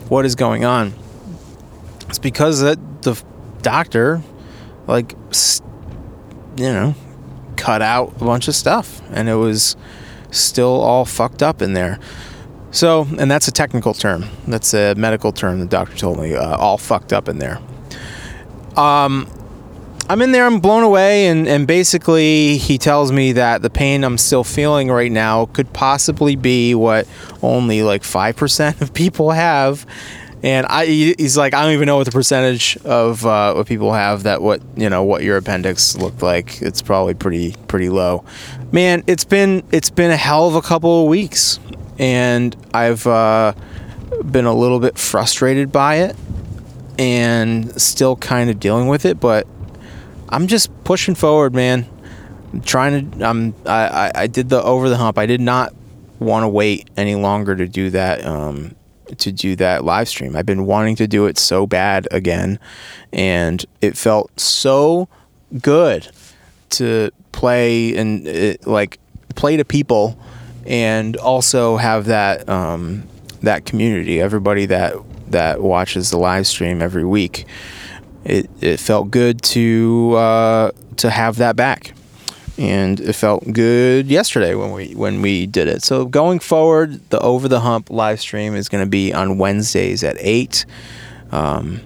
what 0.09 0.24
is 0.24 0.35
going 0.35 0.64
on? 0.64 0.92
It's 2.09 2.18
because 2.18 2.61
that 2.61 2.78
the 3.02 3.20
doctor, 3.62 4.22
like, 4.87 5.16
you 6.57 6.72
know, 6.72 6.94
cut 7.57 7.83
out 7.83 8.12
a 8.20 8.24
bunch 8.24 8.46
of 8.46 8.54
stuff, 8.54 9.00
and 9.11 9.28
it 9.28 9.37
was 9.37 9.76
still 10.35 10.81
all 10.81 11.05
fucked 11.05 11.42
up 11.42 11.62
in 11.62 11.73
there. 11.73 11.99
So, 12.70 13.07
and 13.18 13.31
that's 13.31 13.47
a 13.47 13.53
technical 13.53 13.94
term. 13.94 14.25
That's 14.49 14.75
a 14.75 14.94
medical 14.94 15.31
term. 15.31 15.61
The 15.61 15.66
doctor 15.66 15.97
told 15.97 16.18
me 16.18 16.35
uh, 16.35 16.57
all 16.57 16.77
fucked 16.77 17.12
up 17.12 17.29
in 17.29 17.38
there. 17.38 17.61
Um, 18.77 19.29
I'm 20.11 20.20
in 20.20 20.33
there. 20.33 20.44
I'm 20.44 20.61
blown 20.61 20.83
away, 20.83 21.29
and 21.29 21.49
and 21.49 21.66
basically 21.66 22.59
he 22.59 22.77
tells 22.77 23.11
me 23.11 23.33
that 23.33 23.62
the 23.62 23.70
pain 23.70 24.05
I'm 24.05 24.18
still 24.18 24.44
feeling 24.44 24.90
right 24.90 25.11
now 25.11 25.47
could 25.47 25.73
possibly 25.73 26.37
be 26.37 26.75
what 26.75 27.07
only 27.42 27.83
like 27.83 28.05
five 28.05 28.37
percent 28.37 28.83
of 28.83 28.92
people 28.92 29.31
have, 29.31 29.87
and 30.44 30.66
I 30.66 30.85
he's 30.85 31.38
like 31.38 31.54
I 31.54 31.62
don't 31.62 31.72
even 31.72 31.87
know 31.87 31.96
what 31.96 32.04
the 32.04 32.12
percentage 32.12 32.76
of 32.85 33.24
uh, 33.24 33.54
what 33.54 33.66
people 33.66 33.94
have 33.94 34.24
that 34.24 34.42
what 34.42 34.61
you 34.76 34.90
know 34.90 35.02
what 35.02 35.22
your 35.22 35.38
appendix 35.38 35.96
looked 35.96 36.22
like. 36.22 36.61
It's 36.61 36.83
probably 36.83 37.14
pretty 37.14 37.54
pretty 37.66 37.88
low. 37.88 38.26
Man, 38.70 39.02
it's 39.07 39.24
been 39.24 39.64
it's 39.72 39.88
been 39.88 40.11
a 40.11 40.18
hell 40.18 40.46
of 40.46 40.54
a 40.54 40.61
couple 40.61 41.02
of 41.02 41.09
weeks, 41.09 41.59
and 41.98 42.54
I've 42.74 43.07
uh, 43.07 43.54
been 44.30 44.44
a 44.44 44.52
little 44.54 44.80
bit 44.80 44.98
frustrated 44.98 45.72
by 45.72 45.96
it, 45.96 46.16
and 46.98 47.80
still 47.80 48.14
kind 48.14 48.50
of 48.50 48.61
dealing 48.61 48.88
with 48.88 49.07
it. 49.07 49.18
But 49.18 49.46
I'm 50.28 50.46
just 50.46 50.70
pushing 50.85 51.14
forward, 51.14 51.54
man. 51.54 51.87
I'm 52.52 52.61
trying 52.61 53.12
to. 53.12 53.26
I'm. 53.26 53.54
I, 53.64 54.12
I 54.14 54.26
did 54.26 54.50
the 54.50 54.62
over 54.62 54.90
the 54.90 54.98
hump. 54.98 55.16
I 55.16 55.24
did 55.24 55.40
not 55.40 55.74
want 56.18 56.42
to 56.44 56.48
wait 56.48 56.90
any 56.98 57.14
longer 57.14 57.57
to 57.57 57.66
do 57.66 57.88
that. 57.90 58.26
Um, 58.26 58.76
to 59.18 59.32
do 59.32 59.56
that 59.56 59.84
live 59.84 60.08
stream. 60.08 60.36
I've 60.36 60.46
been 60.46 60.66
wanting 60.66 60.96
to 60.96 61.06
do 61.06 61.26
it 61.26 61.38
so 61.38 61.66
bad 61.66 62.08
again, 62.10 62.58
and 63.12 63.64
it 63.80 63.96
felt 63.96 64.38
so 64.38 65.08
good 65.60 66.08
to 66.70 67.10
play 67.32 67.96
and 67.96 68.26
it, 68.26 68.66
like 68.66 68.98
play 69.34 69.56
to 69.56 69.64
people, 69.64 70.18
and 70.66 71.16
also 71.16 71.76
have 71.76 72.06
that 72.06 72.48
um, 72.48 73.08
that 73.42 73.64
community, 73.64 74.20
everybody 74.20 74.66
that 74.66 74.94
that 75.28 75.60
watches 75.60 76.10
the 76.10 76.18
live 76.18 76.46
stream 76.46 76.82
every 76.82 77.04
week. 77.04 77.46
It 78.24 78.50
it 78.60 78.80
felt 78.80 79.10
good 79.10 79.42
to 79.42 80.14
uh, 80.16 80.70
to 80.96 81.10
have 81.10 81.36
that 81.36 81.56
back 81.56 81.93
and 82.56 83.00
it 83.00 83.14
felt 83.14 83.44
good 83.52 84.06
yesterday 84.06 84.54
when 84.54 84.72
we 84.72 84.94
when 84.94 85.22
we 85.22 85.46
did 85.46 85.68
it. 85.68 85.82
So 85.82 86.04
going 86.04 86.38
forward, 86.38 87.10
the 87.10 87.18
over 87.20 87.48
the 87.48 87.60
hump 87.60 87.90
live 87.90 88.20
stream 88.20 88.54
is 88.54 88.68
going 88.68 88.84
to 88.84 88.90
be 88.90 89.12
on 89.12 89.38
Wednesdays 89.38 90.04
at 90.04 90.16
eight. 90.18 90.64
Um, 91.32 91.80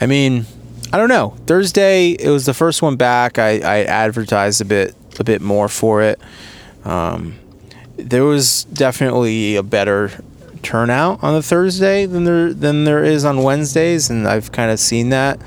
I 0.00 0.06
mean, 0.06 0.46
I 0.92 0.98
don't 0.98 1.08
know. 1.08 1.36
Thursday 1.46 2.10
it 2.10 2.30
was 2.30 2.46
the 2.46 2.54
first 2.54 2.82
one 2.82 2.96
back. 2.96 3.38
I, 3.38 3.58
I 3.58 3.82
advertised 3.84 4.60
a 4.60 4.64
bit 4.64 4.94
a 5.18 5.24
bit 5.24 5.40
more 5.40 5.68
for 5.68 6.02
it. 6.02 6.20
Um, 6.84 7.38
there 7.96 8.24
was 8.24 8.64
definitely 8.64 9.56
a 9.56 9.62
better 9.62 10.12
turnout 10.62 11.22
on 11.22 11.34
the 11.34 11.42
Thursday 11.42 12.06
than 12.06 12.24
there 12.24 12.52
than 12.54 12.84
there 12.84 13.02
is 13.02 13.24
on 13.24 13.42
Wednesdays, 13.42 14.08
and 14.08 14.28
I've 14.28 14.52
kind 14.52 14.70
of 14.70 14.78
seen 14.78 15.08
that 15.08 15.40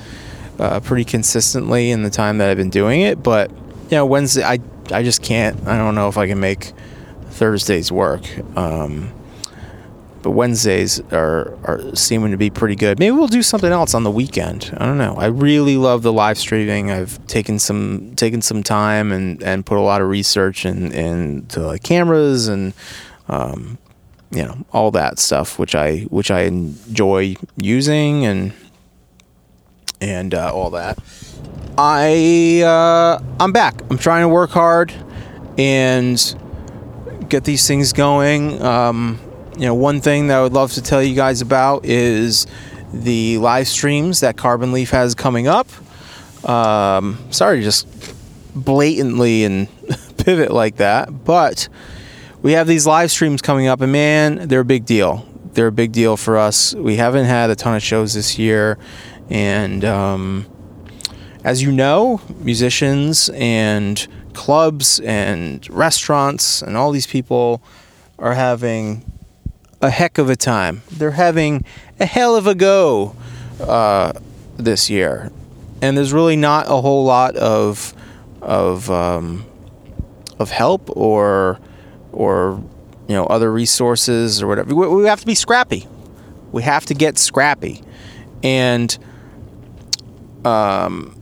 uh, 0.60 0.82
pretty 0.82 1.06
consistently 1.06 1.92
in 1.92 2.04
the 2.04 2.10
time 2.10 2.40
that 2.40 2.50
I've 2.50 2.58
been 2.58 2.70
doing 2.70 3.02
it, 3.02 3.24
but 3.24 3.50
know, 3.98 4.06
Wednesday, 4.06 4.44
I, 4.44 4.60
I 4.92 5.04
just 5.04 5.22
can't. 5.22 5.68
I 5.68 5.78
don't 5.78 5.96
know 5.96 6.08
if 6.10 6.18
I 6.18 6.28
can 6.28 6.40
make 6.40 6.74
Thursdays 7.30 7.92
work. 7.92 8.24
Um, 8.58 9.14
but 10.22 10.32
Wednesdays 10.32 11.00
are, 11.12 11.58
are 11.64 11.96
seeming 11.96 12.32
to 12.32 12.38
be 12.38 12.50
pretty 12.50 12.76
good. 12.76 13.00
Maybe 13.00 13.12
we'll 13.12 13.28
do 13.28 13.42
something 13.42 13.72
else 13.72 13.94
on 13.94 14.04
the 14.04 14.12
weekend. 14.12 14.76
I 14.78 14.86
don't 14.86 14.98
know. 14.98 15.16
I 15.16 15.28
really 15.28 15.78
love 15.78 16.02
the 16.02 16.12
live 16.12 16.38
streaming. 16.38 16.92
I've 16.92 17.26
taken 17.28 17.58
some 17.60 18.16
taken 18.16 18.42
some 18.42 18.62
time 18.62 19.12
and, 19.12 19.42
and 19.42 19.66
put 19.66 19.78
a 19.78 19.82
lot 19.82 20.02
of 20.02 20.10
research 20.10 20.66
in 20.66 20.92
into 20.92 21.62
like 21.62 21.84
cameras 21.84 22.48
and 22.48 22.74
um, 23.30 23.78
you 24.32 24.44
know 24.44 24.66
all 24.74 24.92
that 24.92 25.20
stuff, 25.20 25.58
which 25.58 25.76
I 25.76 26.02
which 26.10 26.32
I 26.32 26.42
enjoy 26.42 27.36
using 27.58 28.26
and 28.26 28.54
and 30.02 30.34
uh, 30.34 30.54
all 30.54 30.70
that. 30.72 30.98
I 31.82 32.62
uh, 32.62 33.24
I'm 33.40 33.54
back. 33.54 33.82
I'm 33.90 33.98
trying 33.98 34.24
to 34.24 34.28
work 34.28 34.50
hard 34.50 34.94
and 35.58 36.20
get 37.30 37.46
these 37.46 37.66
things 37.66 37.94
going. 37.94 38.62
Um, 38.62 39.18
you 39.58 39.66
know, 39.66 39.76
one 39.76 40.02
thing 40.02 40.28
that 40.28 40.40
I 40.40 40.44
would 40.44 40.52
love 40.52 40.74
to 40.74 40.82
tell 40.82 41.02
you 41.02 41.16
guys 41.16 41.40
about 41.40 41.86
is 41.86 42.48
the 42.94 43.38
live 43.38 43.70
streams 43.70 44.20
that 44.20 44.36
Carbon 44.36 44.74
Leaf 44.74 44.90
has 44.90 45.16
coming 45.16 45.48
up. 45.48 45.70
Um, 46.44 47.18
sorry 47.32 47.64
just 47.64 47.88
blatantly 48.54 49.46
and 49.46 49.70
pivot 50.18 50.52
like 50.52 50.76
that, 50.78 51.24
but 51.24 51.70
we 52.42 52.52
have 52.54 52.68
these 52.68 52.86
live 52.88 53.10
streams 53.10 53.42
coming 53.42 53.68
up, 53.68 53.80
and 53.80 53.94
man, 53.94 54.50
they're 54.50 54.60
a 54.60 54.66
big 54.66 54.84
deal. 54.84 55.26
They're 55.54 55.68
a 55.68 55.72
big 55.72 55.94
deal 55.94 56.18
for 56.18 56.38
us. 56.38 56.76
We 56.76 56.98
haven't 56.98 57.28
had 57.28 57.50
a 57.50 57.56
ton 57.56 57.78
of 57.78 57.82
shows 57.82 58.16
this 58.16 58.38
year, 58.38 58.78
and 59.30 59.86
um, 59.86 60.46
as 61.44 61.62
you 61.62 61.72
know, 61.72 62.22
musicians 62.40 63.30
and 63.34 64.08
clubs 64.34 65.00
and 65.02 65.70
restaurants 65.70 66.62
and 66.62 66.76
all 66.78 66.92
these 66.92 67.08
people 67.08 67.62
are 68.18 68.34
having 68.34 69.10
a 69.82 69.90
heck 69.90 70.18
of 70.18 70.30
a 70.30 70.36
time. 70.36 70.82
They're 70.92 71.12
having 71.12 71.64
a 72.00 72.06
hell 72.06 72.36
of 72.36 72.48
a 72.48 72.56
go 72.56 73.16
uh, 73.62 74.14
this 74.58 74.90
year, 74.90 75.32
and 75.82 75.98
there's 75.98 76.14
really 76.14 76.36
not 76.36 76.66
a 76.68 76.82
whole 76.82 77.06
lot 77.06 77.36
of 77.38 77.94
of 78.42 78.90
um, 78.92 79.46
of 80.38 80.52
help 80.52 80.96
or 80.96 81.60
or 82.12 82.62
you 83.08 83.16
know 83.16 83.26
other 83.26 83.52
resources 83.52 84.42
or 84.42 84.48
whatever. 84.48 84.76
We, 84.76 84.88
we 84.88 85.06
have 85.06 85.22
to 85.22 85.26
be 85.26 85.36
scrappy. 85.36 85.88
We 86.52 86.64
have 86.64 86.86
to 86.88 86.94
get 86.94 87.18
scrappy, 87.18 87.82
and 88.44 88.98
um, 90.44 91.19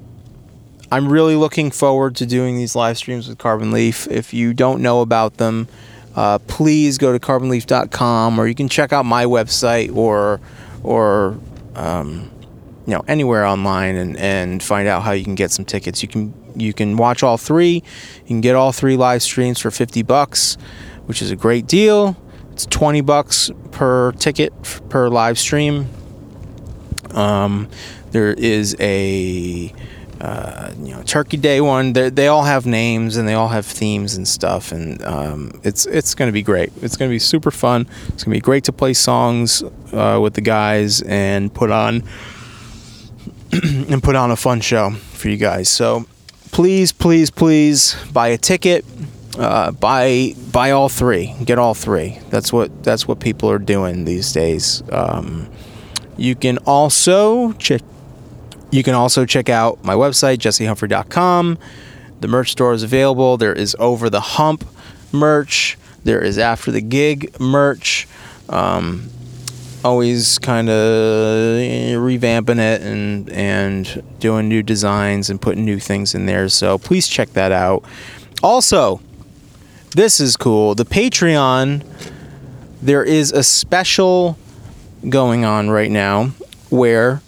I'm 0.89 1.12
really 1.12 1.36
looking 1.36 1.71
forward 1.71 2.15
to 2.17 2.26
doing 2.26 2.56
these 2.56 2.76
live 2.76 2.97
streams 2.97 3.28
with 3.28 3.38
Carbon 3.38 3.71
Leaf. 3.71 4.08
If 4.08 4.34
you 4.34 4.54
don't 4.54 4.82
know 4.82 5.02
about 5.02 5.36
them, 5.38 5.67
uh, 6.15 6.40
please 6.48 6.98
go 6.98 7.12
to 7.12 7.19
carbonleaf.com 7.19 8.40
or 8.40 8.48
you 8.48 8.56
can 8.56 8.69
check 8.69 8.94
out 8.94 9.06
my 9.06 9.25
website 9.25 9.94
or 9.96 10.40
or 10.83 11.38
um, 11.75 12.31
you 12.85 12.94
know 12.94 13.04
anywhere 13.08 13.46
online 13.46 13.96
and, 13.96 14.15
and 14.17 14.63
find 14.63 14.88
out 14.88 15.04
how 15.04 15.12
you 15.12 15.25
can 15.25 15.35
get 15.35 15.52
some 15.52 15.65
tickets. 15.65 16.02
You 16.02 16.08
can 16.08 16.33
you 16.56 16.73
can 16.73 16.96
watch 16.96 17.21
all 17.21 17.38
three. 17.38 17.83
You 18.21 18.25
can 18.25 18.42
get 18.42 18.56
all 18.56 18.71
three 18.71 18.96
live 18.96 19.21
streams 19.21 19.60
for 19.60 19.71
50 19.71 20.04
bucks, 20.04 20.56
which 21.06 21.21
is 21.21 21.31
a 21.31 21.35
great 21.35 21.67
deal. 21.67 22.15
It's 22.54 22.65
20 22.65 23.02
bucks 23.02 23.52
per 23.71 24.13
ticket 24.13 24.54
per 24.90 25.10
live 25.10 25.38
stream. 25.38 25.90
Um, 27.12 27.69
there 28.12 28.33
is 28.33 28.75
a 28.79 29.73
uh, 30.22 30.72
you 30.82 30.94
know 30.94 31.04
Turkey 31.04 31.38
Day 31.38 31.62
one. 31.62 31.94
They 31.94 32.28
all 32.28 32.44
have 32.44 32.65
names 32.65 33.18
and 33.18 33.28
they 33.28 33.34
all 33.34 33.50
have 33.50 33.65
themes 33.65 34.15
and 34.15 34.28
stuff, 34.28 34.72
and 34.72 35.04
um, 35.04 35.60
it's 35.63 35.86
it's 35.86 36.15
going 36.15 36.28
to 36.28 36.34
be 36.34 36.42
great. 36.42 36.72
It's 36.82 36.98
going 36.98 37.10
to 37.10 37.13
be 37.13 37.20
super 37.20 37.52
fun. 37.52 37.88
It's 38.10 38.24
going 38.24 38.34
to 38.34 38.38
be 38.38 38.42
great 38.42 38.63
to 38.65 38.72
play 38.72 38.94
songs 38.94 39.63
uh, 39.94 40.20
with 40.22 40.34
the 40.34 40.42
guys 40.42 41.02
and 41.04 41.54
put 41.54 41.72
on 41.72 42.04
and 43.52 44.02
put 44.04 44.15
on 44.15 44.32
a 44.32 44.36
fun 44.36 44.62
show 44.62 44.92
for 44.92 45.30
you 45.30 45.38
guys. 45.38 45.70
So 45.70 46.06
please, 46.52 46.92
please, 46.92 47.30
please 47.30 47.96
buy 48.12 48.30
a 48.30 48.38
ticket. 48.38 48.86
uh, 49.38 49.72
buy 49.72 50.34
buy 50.52 50.72
all 50.72 50.90
three. 50.90 51.36
Get 51.46 51.60
all 51.60 51.74
three. 51.74 52.20
That's 52.30 52.52
what 52.52 52.84
that's 52.84 53.08
what 53.08 53.20
people 53.20 53.50
are 53.52 53.60
doing 53.60 54.06
these 54.06 54.34
days. 54.34 54.82
Um, 54.92 55.50
you 56.18 56.36
can 56.36 56.58
also 56.65 57.54
check. 57.54 57.82
You 58.72 58.84
can 58.84 58.94
also 58.94 59.26
check 59.26 59.50
out 59.50 59.84
my 59.84 59.94
website 59.94 60.38
jessehumphrey.com. 60.38 61.58
The 62.20 62.28
merch 62.28 62.52
store 62.52 62.74
is 62.74 62.84
available. 62.84 63.38
There 63.38 63.54
is 63.54 63.76
over 63.80 64.10
the 64.10 64.22
hump 64.22 64.65
merch. 65.12 65.78
There 66.04 66.22
is 66.22 66.38
after 66.38 66.72
the 66.72 66.82
gig 66.82 67.40
merch. 67.40 68.08
Um, 68.50 69.10
always 69.84 70.38
kind 70.40 70.70
of 70.70 70.76
revamping 70.76 72.60
it 72.60 72.82
and 72.82 73.30
and 73.30 74.04
doing 74.20 74.50
new 74.50 74.63
designs 74.63 75.30
and 75.30 75.42
putting 75.42 75.63
new 75.63 75.80
things 75.80 76.15
in 76.15 76.26
there. 76.26 76.50
So 76.50 76.78
please 76.78 77.08
check 77.08 77.30
that 77.34 77.52
out. 77.52 77.84
Also, 78.44 79.02
this 79.96 80.20
is 80.20 80.36
cool. 80.36 80.76
The 80.76 80.86
Patreon, 80.86 81.86
there 82.82 83.04
is 83.04 83.32
a 83.32 83.44
special 83.44 84.38
going 85.08 85.46
on 85.46 85.70
right 85.70 85.92
now 85.92 86.32
where 86.70 87.22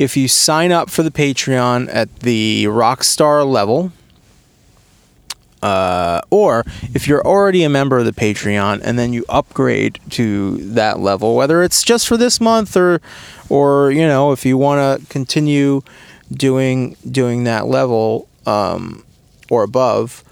if 0.00 0.16
you 0.16 0.26
sign 0.26 0.72
up 0.72 0.88
for 0.88 1.02
the 1.02 1.10
Patreon 1.10 1.90
at 1.92 2.20
the 2.20 2.64
Rockstar 2.64 3.46
level, 3.46 3.92
uh, 5.62 6.22
or 6.30 6.64
if 6.94 7.06
you're 7.06 7.20
already 7.22 7.62
a 7.64 7.68
member 7.68 7.98
of 7.98 8.06
the 8.06 8.12
Patreon 8.12 8.80
and 8.82 8.98
then 8.98 9.12
you 9.12 9.26
upgrade 9.28 10.00
to 10.08 10.56
that 10.72 11.00
level, 11.00 11.36
whether 11.36 11.62
it's 11.62 11.82
just 11.82 12.08
for 12.08 12.16
this 12.16 12.40
month 12.40 12.78
or, 12.78 13.02
or 13.50 13.90
you 13.90 14.06
know, 14.06 14.32
if 14.32 14.46
you 14.46 14.56
want 14.56 15.02
to 15.02 15.06
continue 15.08 15.82
doing 16.32 16.96
doing 17.10 17.44
that 17.44 17.66
level 17.66 18.26
um, 18.46 19.04
or 19.50 19.62
above, 19.62 20.24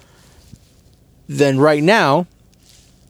then 1.29 1.59
right 1.59 1.83
now 1.83 2.27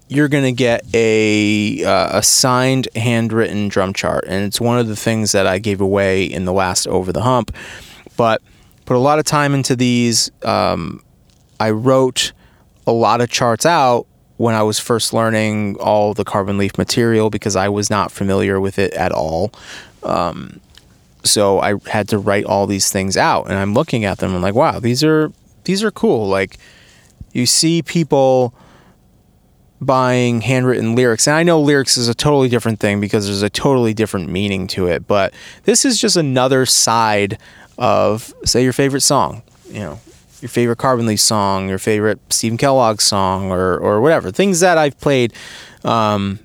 you're 0.09 0.29
going 0.29 0.45
to 0.45 0.53
get 0.53 0.83
a 0.95 1.85
uh, 1.85 2.19
a 2.19 2.23
signed 2.23 2.89
handwritten 2.97 3.69
drum 3.69 3.93
chart 3.93 4.25
and 4.27 4.45
it's 4.45 4.61
one 4.61 4.79
of 4.79 4.89
the 4.89 4.97
things 4.97 5.33
that 5.33 5.47
I 5.47 5.59
gave 5.59 5.81
away 5.81 6.25
in 6.25 6.45
the 6.45 6.53
last 6.53 6.87
over 6.87 7.13
the 7.13 7.23
hump 7.23 7.55
but 8.17 8.43
put 8.87 8.97
a 8.97 9.01
lot 9.01 9.19
of 9.19 9.25
time 9.25 9.55
into 9.55 9.77
these 9.77 10.31
um, 10.43 11.03
I 11.61 11.71
wrote 11.71 12.33
a 12.87 12.93
lot 12.93 13.21
of 13.21 13.31
charts 13.31 13.67
out 13.67 14.07
when 14.39 14.55
I 14.55 14.63
was 14.63 14.79
first 14.79 15.13
learning 15.13 15.77
all 15.79 16.15
the 16.15 16.25
Carbon 16.25 16.59
Leaf 16.59 16.79
material 16.79 17.29
because 17.29 17.57
I 17.57 17.69
was 17.69 17.91
not 17.91 18.11
familiar 18.11 18.61
with 18.61 18.79
it 18.79 18.95
at 18.95 19.13
all. 19.13 19.53
Um, 20.05 20.61
so 21.25 21.59
I 21.61 21.75
had 21.87 22.09
to 22.11 22.19
write 22.19 22.45
all 22.45 22.67
these 22.67 22.91
things 22.91 23.17
out, 23.17 23.49
and 23.51 23.55
I'm 23.55 23.75
looking 23.75 24.05
at 24.05 24.19
them. 24.19 24.35
I'm 24.35 24.41
like, 24.41 24.55
wow, 24.55 24.79
these 24.79 25.05
are 25.05 25.33
these 25.65 25.83
are 25.83 25.91
cool. 25.91 26.29
Like 26.29 26.57
you 27.33 27.45
see 27.45 27.83
people 27.83 28.55
buying 29.81 30.41
handwritten 30.41 30.95
lyrics, 30.95 31.27
and 31.27 31.37
I 31.37 31.43
know 31.43 31.61
lyrics 31.61 31.97
is 31.97 32.09
a 32.09 32.15
totally 32.15 32.49
different 32.49 32.81
thing 32.81 33.01
because 33.01 33.27
there's 33.27 33.43
a 33.43 33.51
totally 33.51 33.95
different 33.95 34.29
meaning 34.29 34.67
to 34.69 34.87
it. 34.87 35.07
But 35.07 35.33
this 35.65 35.85
is 35.85 36.01
just 36.01 36.17
another 36.17 36.67
side 36.67 37.39
of, 37.79 38.35
say, 38.45 38.63
your 38.63 38.73
favorite 38.73 39.03
song. 39.03 39.43
You 39.69 39.81
know, 39.81 40.01
your 40.41 40.49
favorite 40.49 40.79
Carbon 40.79 41.07
Leaf 41.07 41.21
song, 41.21 41.69
your 41.69 41.79
favorite 41.79 42.19
Stephen 42.31 42.59
Kellogg 42.59 43.01
song, 43.01 43.51
or 43.51 43.79
or 43.79 44.01
whatever 44.01 44.31
things 44.31 44.61
that 44.61 44.79
I've 44.79 44.99
played 44.99 45.33
um, 45.85 46.39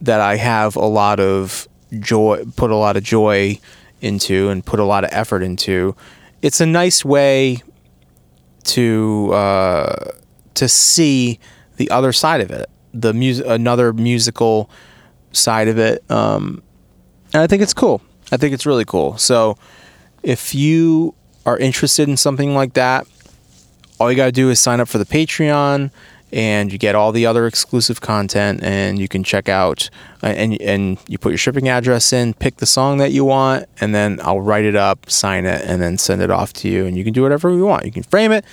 that 0.00 0.20
I 0.20 0.36
have 0.36 0.76
a 0.76 0.86
lot 0.86 1.20
of 1.20 1.68
joy, 2.00 2.44
put 2.56 2.70
a 2.70 2.76
lot 2.76 2.96
of 2.96 3.02
joy 3.02 3.58
into, 4.00 4.48
and 4.48 4.64
put 4.64 4.80
a 4.80 4.84
lot 4.84 5.04
of 5.04 5.10
effort 5.12 5.42
into. 5.42 5.94
It's 6.40 6.60
a 6.60 6.66
nice 6.66 7.04
way 7.04 7.62
to 8.64 9.30
uh, 9.32 10.12
to 10.54 10.68
see 10.68 11.38
the 11.76 11.90
other 11.90 12.12
side 12.12 12.40
of 12.40 12.50
it, 12.50 12.68
the 12.92 13.12
music, 13.12 13.46
another 13.46 13.92
musical 13.92 14.70
side 15.32 15.68
of 15.68 15.78
it, 15.78 16.02
um, 16.10 16.62
and 17.32 17.42
I 17.42 17.46
think 17.46 17.62
it's 17.62 17.74
cool. 17.74 18.02
I 18.30 18.36
think 18.36 18.54
it's 18.54 18.66
really 18.66 18.84
cool. 18.84 19.16
So 19.18 19.56
if 20.22 20.54
you 20.54 21.14
are 21.44 21.58
interested 21.58 22.08
in 22.08 22.16
something 22.16 22.54
like 22.54 22.74
that, 22.74 23.06
all 23.98 24.10
you 24.10 24.16
got 24.16 24.26
to 24.26 24.32
do 24.32 24.50
is 24.50 24.60
sign 24.60 24.80
up 24.80 24.88
for 24.88 24.98
the 24.98 25.04
Patreon 25.04 25.90
and 26.32 26.72
you 26.72 26.78
get 26.78 26.94
all 26.94 27.12
the 27.12 27.26
other 27.26 27.46
exclusive 27.46 28.00
content 28.00 28.62
and 28.62 28.98
you 28.98 29.06
can 29.06 29.22
check 29.22 29.48
out 29.48 29.90
uh, 30.22 30.28
and 30.28 30.60
and 30.62 30.98
you 31.06 31.18
put 31.18 31.28
your 31.28 31.38
shipping 31.38 31.68
address 31.68 32.12
in, 32.12 32.32
pick 32.34 32.56
the 32.56 32.66
song 32.66 32.98
that 32.98 33.12
you 33.12 33.24
want 33.24 33.66
and 33.80 33.94
then 33.94 34.18
I'll 34.22 34.40
write 34.40 34.64
it 34.64 34.74
up, 34.74 35.10
sign 35.10 35.44
it 35.44 35.62
and 35.66 35.80
then 35.82 35.98
send 35.98 36.22
it 36.22 36.30
off 36.30 36.52
to 36.54 36.68
you 36.68 36.86
and 36.86 36.96
you 36.96 37.04
can 37.04 37.12
do 37.12 37.22
whatever 37.22 37.50
you 37.50 37.64
want. 37.64 37.84
You 37.84 37.92
can 37.92 38.02
frame 38.02 38.32
it. 38.32 38.44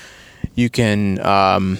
You 0.55 0.70
can 0.70 1.20
um, 1.26 1.80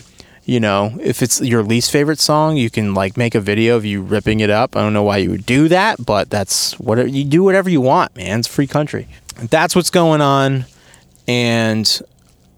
you 0.50 0.60
know, 0.60 0.98
if 1.00 1.22
it's 1.22 1.40
your 1.42 1.62
least 1.62 1.92
favorite 1.92 2.20
song, 2.20 2.58
you 2.58 2.72
can 2.72 2.96
like 2.96 3.18
make 3.18 3.36
a 3.36 3.40
video 3.40 3.76
of 3.76 3.86
you 3.86 4.02
ripping 4.02 4.40
it 4.40 4.50
up. 4.50 4.76
I 4.76 4.82
don't 4.82 4.94
know 4.94 5.04
why 5.04 5.18
you 5.18 5.30
would 5.30 5.46
do 5.46 5.68
that, 5.68 6.04
but 6.04 6.32
that's 6.32 6.74
whatever 6.80 7.08
you 7.08 7.24
do 7.24 7.44
whatever 7.44 7.70
you 7.70 7.82
want, 7.82 8.16
man. 8.16 8.40
It's 8.40 8.48
free 8.48 8.66
country. 8.66 9.08
That's 9.36 9.76
what's 9.76 9.92
going 9.92 10.22
on 10.22 10.66
and 11.28 12.02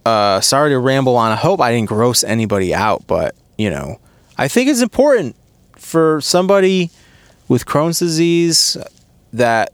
uh, 0.05 0.39
sorry 0.39 0.69
to 0.69 0.79
ramble 0.79 1.17
on. 1.17 1.33
I 1.33 1.35
hope 1.35 1.59
I 1.59 1.73
didn't 1.73 1.89
gross 1.89 2.23
anybody 2.23 2.73
out, 2.73 3.05
but 3.07 3.35
you 3.57 3.69
know, 3.69 3.99
I 4.37 4.47
think 4.47 4.69
it's 4.69 4.81
important 4.81 5.35
for 5.75 6.21
somebody 6.21 6.91
with 7.49 7.65
Crohn's 7.65 7.99
disease 7.99 8.77
that 9.33 9.73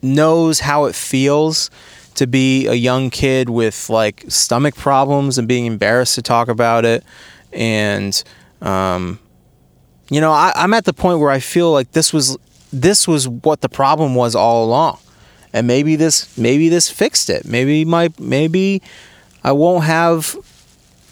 knows 0.00 0.60
how 0.60 0.86
it 0.86 0.94
feels 0.94 1.68
to 2.14 2.26
be 2.26 2.66
a 2.66 2.74
young 2.74 3.10
kid 3.10 3.48
with 3.48 3.88
like 3.88 4.24
stomach 4.28 4.76
problems 4.76 5.38
and 5.38 5.48
being 5.48 5.66
embarrassed 5.66 6.14
to 6.16 6.22
talk 6.22 6.48
about 6.48 6.84
it. 6.84 7.04
And, 7.52 8.22
um, 8.60 9.18
you 10.10 10.20
know, 10.20 10.32
I, 10.32 10.52
I'm 10.54 10.74
at 10.74 10.84
the 10.84 10.92
point 10.92 11.20
where 11.20 11.30
I 11.30 11.40
feel 11.40 11.72
like 11.72 11.92
this 11.92 12.12
was 12.12 12.36
this 12.72 13.06
was 13.06 13.28
what 13.28 13.60
the 13.60 13.68
problem 13.68 14.14
was 14.14 14.34
all 14.34 14.64
along, 14.64 14.98
and 15.52 15.66
maybe 15.66 15.96
this 15.96 16.36
maybe 16.38 16.68
this 16.68 16.90
fixed 16.90 17.30
it. 17.30 17.44
Maybe 17.44 17.84
my 17.84 18.10
maybe 18.18 18.82
I 19.44 19.52
won't 19.52 19.84
have, 19.84 20.36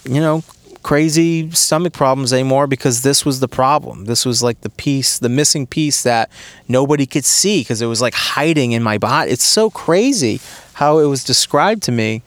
you 0.05 0.21
know, 0.21 0.43
crazy 0.83 1.51
stomach 1.51 1.93
problems 1.93 2.33
anymore 2.33 2.67
because 2.67 3.03
this 3.03 3.25
was 3.25 3.41
the 3.41 3.49
problem. 3.49 4.07
This 4.07 4.25
was 4.25 4.43
like 4.43 4.63
the 4.63 4.71
piece, 4.71 5.19
the 5.19 5.29
missing 5.29 5.67
piece 5.67 6.03
that 6.03 6.31
nobody 6.69 7.07
could 7.07 7.25
see 7.25 7.61
because 7.61 7.83
it 7.83 7.87
was 7.87 8.01
like 8.01 8.15
hiding 8.15 8.73
in 8.73 8.83
my 8.83 8.99
body. 8.99 9.31
It's 9.31 9.45
so 9.45 9.71
crazy 9.71 10.41
how 10.81 10.97
it 10.97 11.05
was 11.05 11.25
described 11.25 11.83
to 11.83 11.93
me 11.93 12.23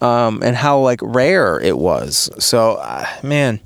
um, 0.00 0.44
and 0.44 0.54
how 0.54 0.78
like 0.78 1.00
rare 1.02 1.58
it 1.58 1.76
was. 1.76 2.30
So, 2.38 2.74
uh, 2.74 3.04
man, 3.24 3.58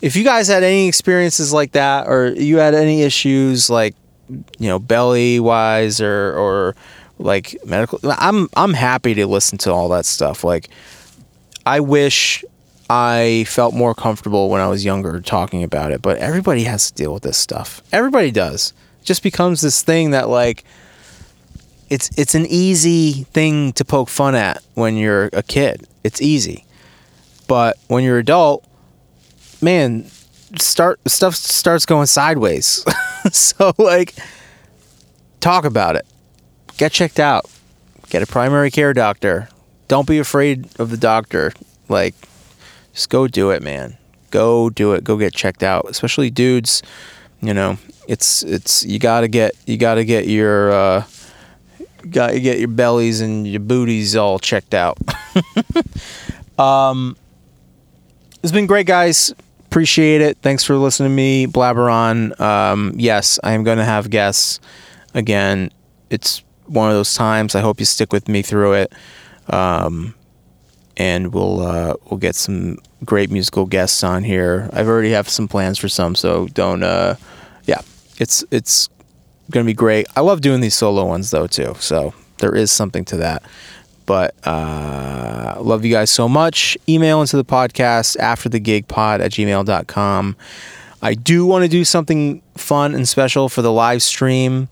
if 0.00 0.14
you 0.14 0.22
guys 0.22 0.46
had 0.46 0.62
any 0.62 0.86
experiences 0.86 1.52
like 1.52 1.72
that 1.72 2.06
or 2.06 2.28
you 2.28 2.58
had 2.58 2.72
any 2.72 3.02
issues 3.02 3.68
like, 3.68 3.96
you 4.28 4.68
know, 4.68 4.78
belly 4.78 5.40
wise 5.40 6.00
or, 6.00 6.38
or, 6.38 6.76
like 7.18 7.56
medical 7.64 8.00
I'm 8.04 8.48
I'm 8.56 8.74
happy 8.74 9.14
to 9.14 9.26
listen 9.26 9.58
to 9.58 9.72
all 9.72 9.88
that 9.90 10.06
stuff. 10.06 10.42
Like 10.42 10.70
I 11.66 11.78
wish 11.78 12.44
I 12.90 13.44
felt 13.46 13.74
more 13.74 13.94
comfortable 13.94 14.50
when 14.50 14.60
I 14.60 14.68
was 14.68 14.84
younger 14.84 15.20
talking 15.20 15.62
about 15.62 15.92
it, 15.92 16.00
but 16.00 16.18
everybody 16.18 16.64
has 16.64 16.90
to 16.90 16.94
deal 16.94 17.12
with 17.12 17.22
this 17.22 17.38
stuff. 17.38 17.80
Everybody 17.92 18.30
does. 18.30 18.72
It 19.00 19.04
just 19.04 19.22
becomes 19.22 19.60
this 19.60 19.82
thing 19.82 20.12
that 20.12 20.28
like 20.28 20.64
it's 21.92 22.10
it's 22.16 22.34
an 22.34 22.46
easy 22.46 23.24
thing 23.32 23.72
to 23.74 23.84
poke 23.84 24.08
fun 24.08 24.34
at 24.34 24.62
when 24.74 24.96
you're 24.96 25.28
a 25.32 25.42
kid. 25.42 25.86
It's 26.04 26.20
easy. 26.20 26.64
But 27.48 27.76
when 27.88 28.02
you're 28.04 28.18
adult, 28.18 28.64
man, 29.60 30.06
start 30.58 31.00
stuff 31.06 31.34
starts 31.34 31.86
going 31.86 32.06
sideways. 32.06 32.84
so 33.32 33.72
like 33.78 34.14
talk 35.40 35.64
about 35.64 35.96
it 35.96 36.06
get 36.76 36.92
checked 36.92 37.20
out. 37.20 37.48
Get 38.10 38.22
a 38.22 38.26
primary 38.26 38.70
care 38.70 38.92
doctor. 38.92 39.48
Don't 39.88 40.06
be 40.06 40.18
afraid 40.18 40.68
of 40.80 40.90
the 40.90 40.96
doctor. 40.96 41.52
Like, 41.88 42.14
just 42.92 43.08
go 43.08 43.28
do 43.28 43.50
it, 43.50 43.62
man. 43.62 43.96
Go 44.30 44.68
do 44.68 44.92
it. 44.92 45.04
Go 45.04 45.16
get 45.16 45.32
checked 45.32 45.62
out. 45.62 45.86
Especially 45.88 46.30
dudes. 46.30 46.82
You 47.40 47.54
know, 47.54 47.78
it's 48.08 48.42
it's 48.42 48.84
you 48.84 48.98
gotta 48.98 49.28
get 49.28 49.52
you 49.66 49.76
gotta 49.76 50.04
get 50.04 50.26
your 50.26 50.72
uh, 50.72 51.04
got 52.10 52.28
to 52.30 52.40
get 52.40 52.58
your 52.58 52.68
bellies 52.68 53.20
and 53.20 53.46
your 53.46 53.60
booties 53.60 54.16
all 54.16 54.38
checked 54.38 54.74
out. 54.74 54.98
um, 56.58 57.16
it's 58.42 58.52
been 58.52 58.66
great, 58.66 58.86
guys. 58.86 59.32
Appreciate 59.66 60.20
it. 60.20 60.38
Thanks 60.42 60.64
for 60.64 60.76
listening 60.76 61.10
to 61.10 61.14
me 61.14 61.46
blabber 61.46 61.88
on. 61.88 62.40
Um, 62.40 62.92
yes, 62.96 63.38
I 63.42 63.52
am 63.52 63.64
going 63.64 63.78
to 63.78 63.84
have 63.84 64.10
guests 64.10 64.60
again. 65.14 65.70
It's 66.10 66.42
one 66.66 66.90
of 66.90 66.96
those 66.96 67.14
times. 67.14 67.54
I 67.54 67.60
hope 67.60 67.80
you 67.80 67.86
stick 67.86 68.12
with 68.12 68.28
me 68.28 68.42
through 68.42 68.74
it, 68.74 68.92
um, 69.48 70.14
and 70.96 71.32
we'll 71.32 71.60
uh, 71.60 71.94
we'll 72.04 72.18
get 72.18 72.34
some 72.34 72.78
great 73.04 73.30
musical 73.30 73.64
guests 73.64 74.04
on 74.04 74.24
here. 74.24 74.68
I've 74.72 74.88
already 74.88 75.10
have 75.12 75.28
some 75.28 75.48
plans 75.48 75.78
for 75.78 75.88
some, 75.88 76.14
so 76.14 76.46
don't. 76.48 76.82
Uh, 76.82 77.16
yeah, 77.64 77.80
it's 78.18 78.44
it's 78.50 78.88
gonna 79.52 79.64
be 79.64 79.74
great. 79.74 80.06
I 80.16 80.20
love 80.20 80.40
doing 80.40 80.60
these 80.60 80.74
solo 80.74 81.04
ones 81.06 81.30
though 81.30 81.46
too, 81.46 81.74
so 81.78 82.14
there 82.38 82.54
is 82.54 82.70
something 82.70 83.04
to 83.06 83.18
that. 83.18 83.42
But 84.04 84.34
uh, 84.46 85.58
love 85.60 85.84
you 85.84 85.92
guys 85.92 86.10
so 86.10 86.28
much. 86.28 86.76
Email 86.88 87.20
into 87.20 87.36
the 87.36 87.44
podcast 87.44 88.16
after 88.18 88.48
the 88.48 88.58
gig 88.58 88.88
pod 88.88 89.20
at 89.20 89.30
gmail.com. 89.30 90.36
I 91.00 91.14
do 91.14 91.46
want 91.46 91.64
to 91.64 91.68
do 91.68 91.84
something 91.84 92.42
fun 92.56 92.94
and 92.94 93.08
special 93.08 93.48
for 93.48 93.62
the 93.62 93.72
live 93.72 94.02
stream 94.02 94.68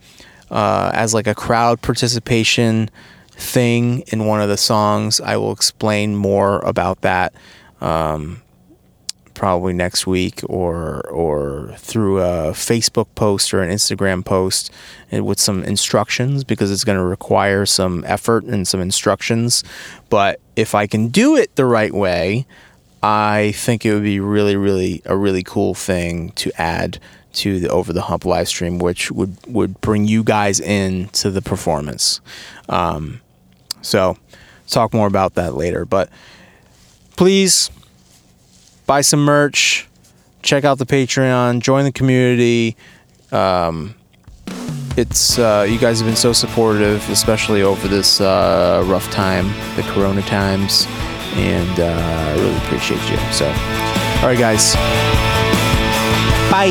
uh, 0.51 0.91
as 0.95 1.15
like 1.15 1.27
a 1.27 1.35
crowd 1.35 1.81
participation 1.81 2.91
thing 3.31 4.01
in 4.09 4.27
one 4.27 4.41
of 4.41 4.49
the 4.49 4.57
songs. 4.57 5.21
I 5.21 5.37
will 5.37 5.53
explain 5.53 6.17
more 6.17 6.59
about 6.61 7.01
that 7.01 7.33
um, 7.81 8.43
probably 9.41 9.73
next 9.73 10.07
week 10.07 10.43
or 10.51 11.01
or 11.09 11.73
through 11.79 12.19
a 12.19 12.51
Facebook 12.51 13.07
post 13.15 13.55
or 13.55 13.63
an 13.63 13.71
Instagram 13.71 14.23
post 14.23 14.71
with 15.11 15.41
some 15.41 15.65
instructions 15.65 16.45
because 16.45 16.71
it's 16.71 16.85
going 16.85 16.99
to 16.99 17.03
require 17.03 17.65
some 17.65 18.05
effort 18.07 18.45
and 18.45 18.69
some 18.69 18.83
instructions. 18.83 19.65
But 20.11 20.41
if 20.57 20.75
I 20.75 20.87
can 20.87 21.09
do 21.09 21.37
it 21.37 21.57
the 21.57 21.65
right 21.65 21.95
way, 21.95 22.45
I 23.03 23.53
think 23.57 23.87
it 23.87 23.95
would 23.95 24.03
be 24.03 24.21
really, 24.21 24.57
really 24.57 25.01
a 25.07 25.17
really 25.17 25.43
cool 25.43 25.73
thing 25.73 26.33
to 26.33 26.53
add 26.61 26.99
to 27.33 27.61
the 27.61 27.71
Over 27.71 27.95
the 27.95 28.03
Hump 28.03 28.27
live 28.27 28.47
stream, 28.47 28.79
which 28.79 29.11
would 29.11 29.39
would 29.47 29.81
bring 29.81 30.07
you 30.07 30.23
guys 30.23 30.61
in 30.61 31.09
to 31.15 31.31
the 31.31 31.41
performance. 31.41 32.21
Um, 32.69 33.23
so, 33.81 34.19
talk 34.67 34.93
more 34.93 35.07
about 35.07 35.37
that 35.37 35.55
later. 35.55 35.87
But 35.87 36.11
please 37.17 37.71
buy 38.91 39.03
some 39.03 39.25
merch, 39.25 39.87
check 40.43 40.65
out 40.65 40.79
the 40.79 40.85
Patreon, 40.85 41.61
join 41.61 41.85
the 41.85 41.93
community. 41.93 42.77
Um, 43.31 43.95
it's 44.97 45.39
uh, 45.39 45.65
you 45.71 45.79
guys 45.79 46.01
have 46.01 46.09
been 46.09 46.17
so 46.17 46.33
supportive, 46.33 47.09
especially 47.09 47.63
over 47.63 47.87
this 47.87 48.21
uh, 48.21 48.83
rough 48.87 49.09
time, 49.13 49.47
the 49.77 49.85
Corona 49.93 50.23
times, 50.23 50.87
and 51.35 51.79
uh, 51.79 51.85
I 51.85 52.35
really 52.35 52.57
appreciate 52.57 53.01
you. 53.09 53.17
So, 53.33 53.47
all 53.47 54.27
right, 54.27 54.37
guys, 54.37 54.75
bye. 56.51 56.67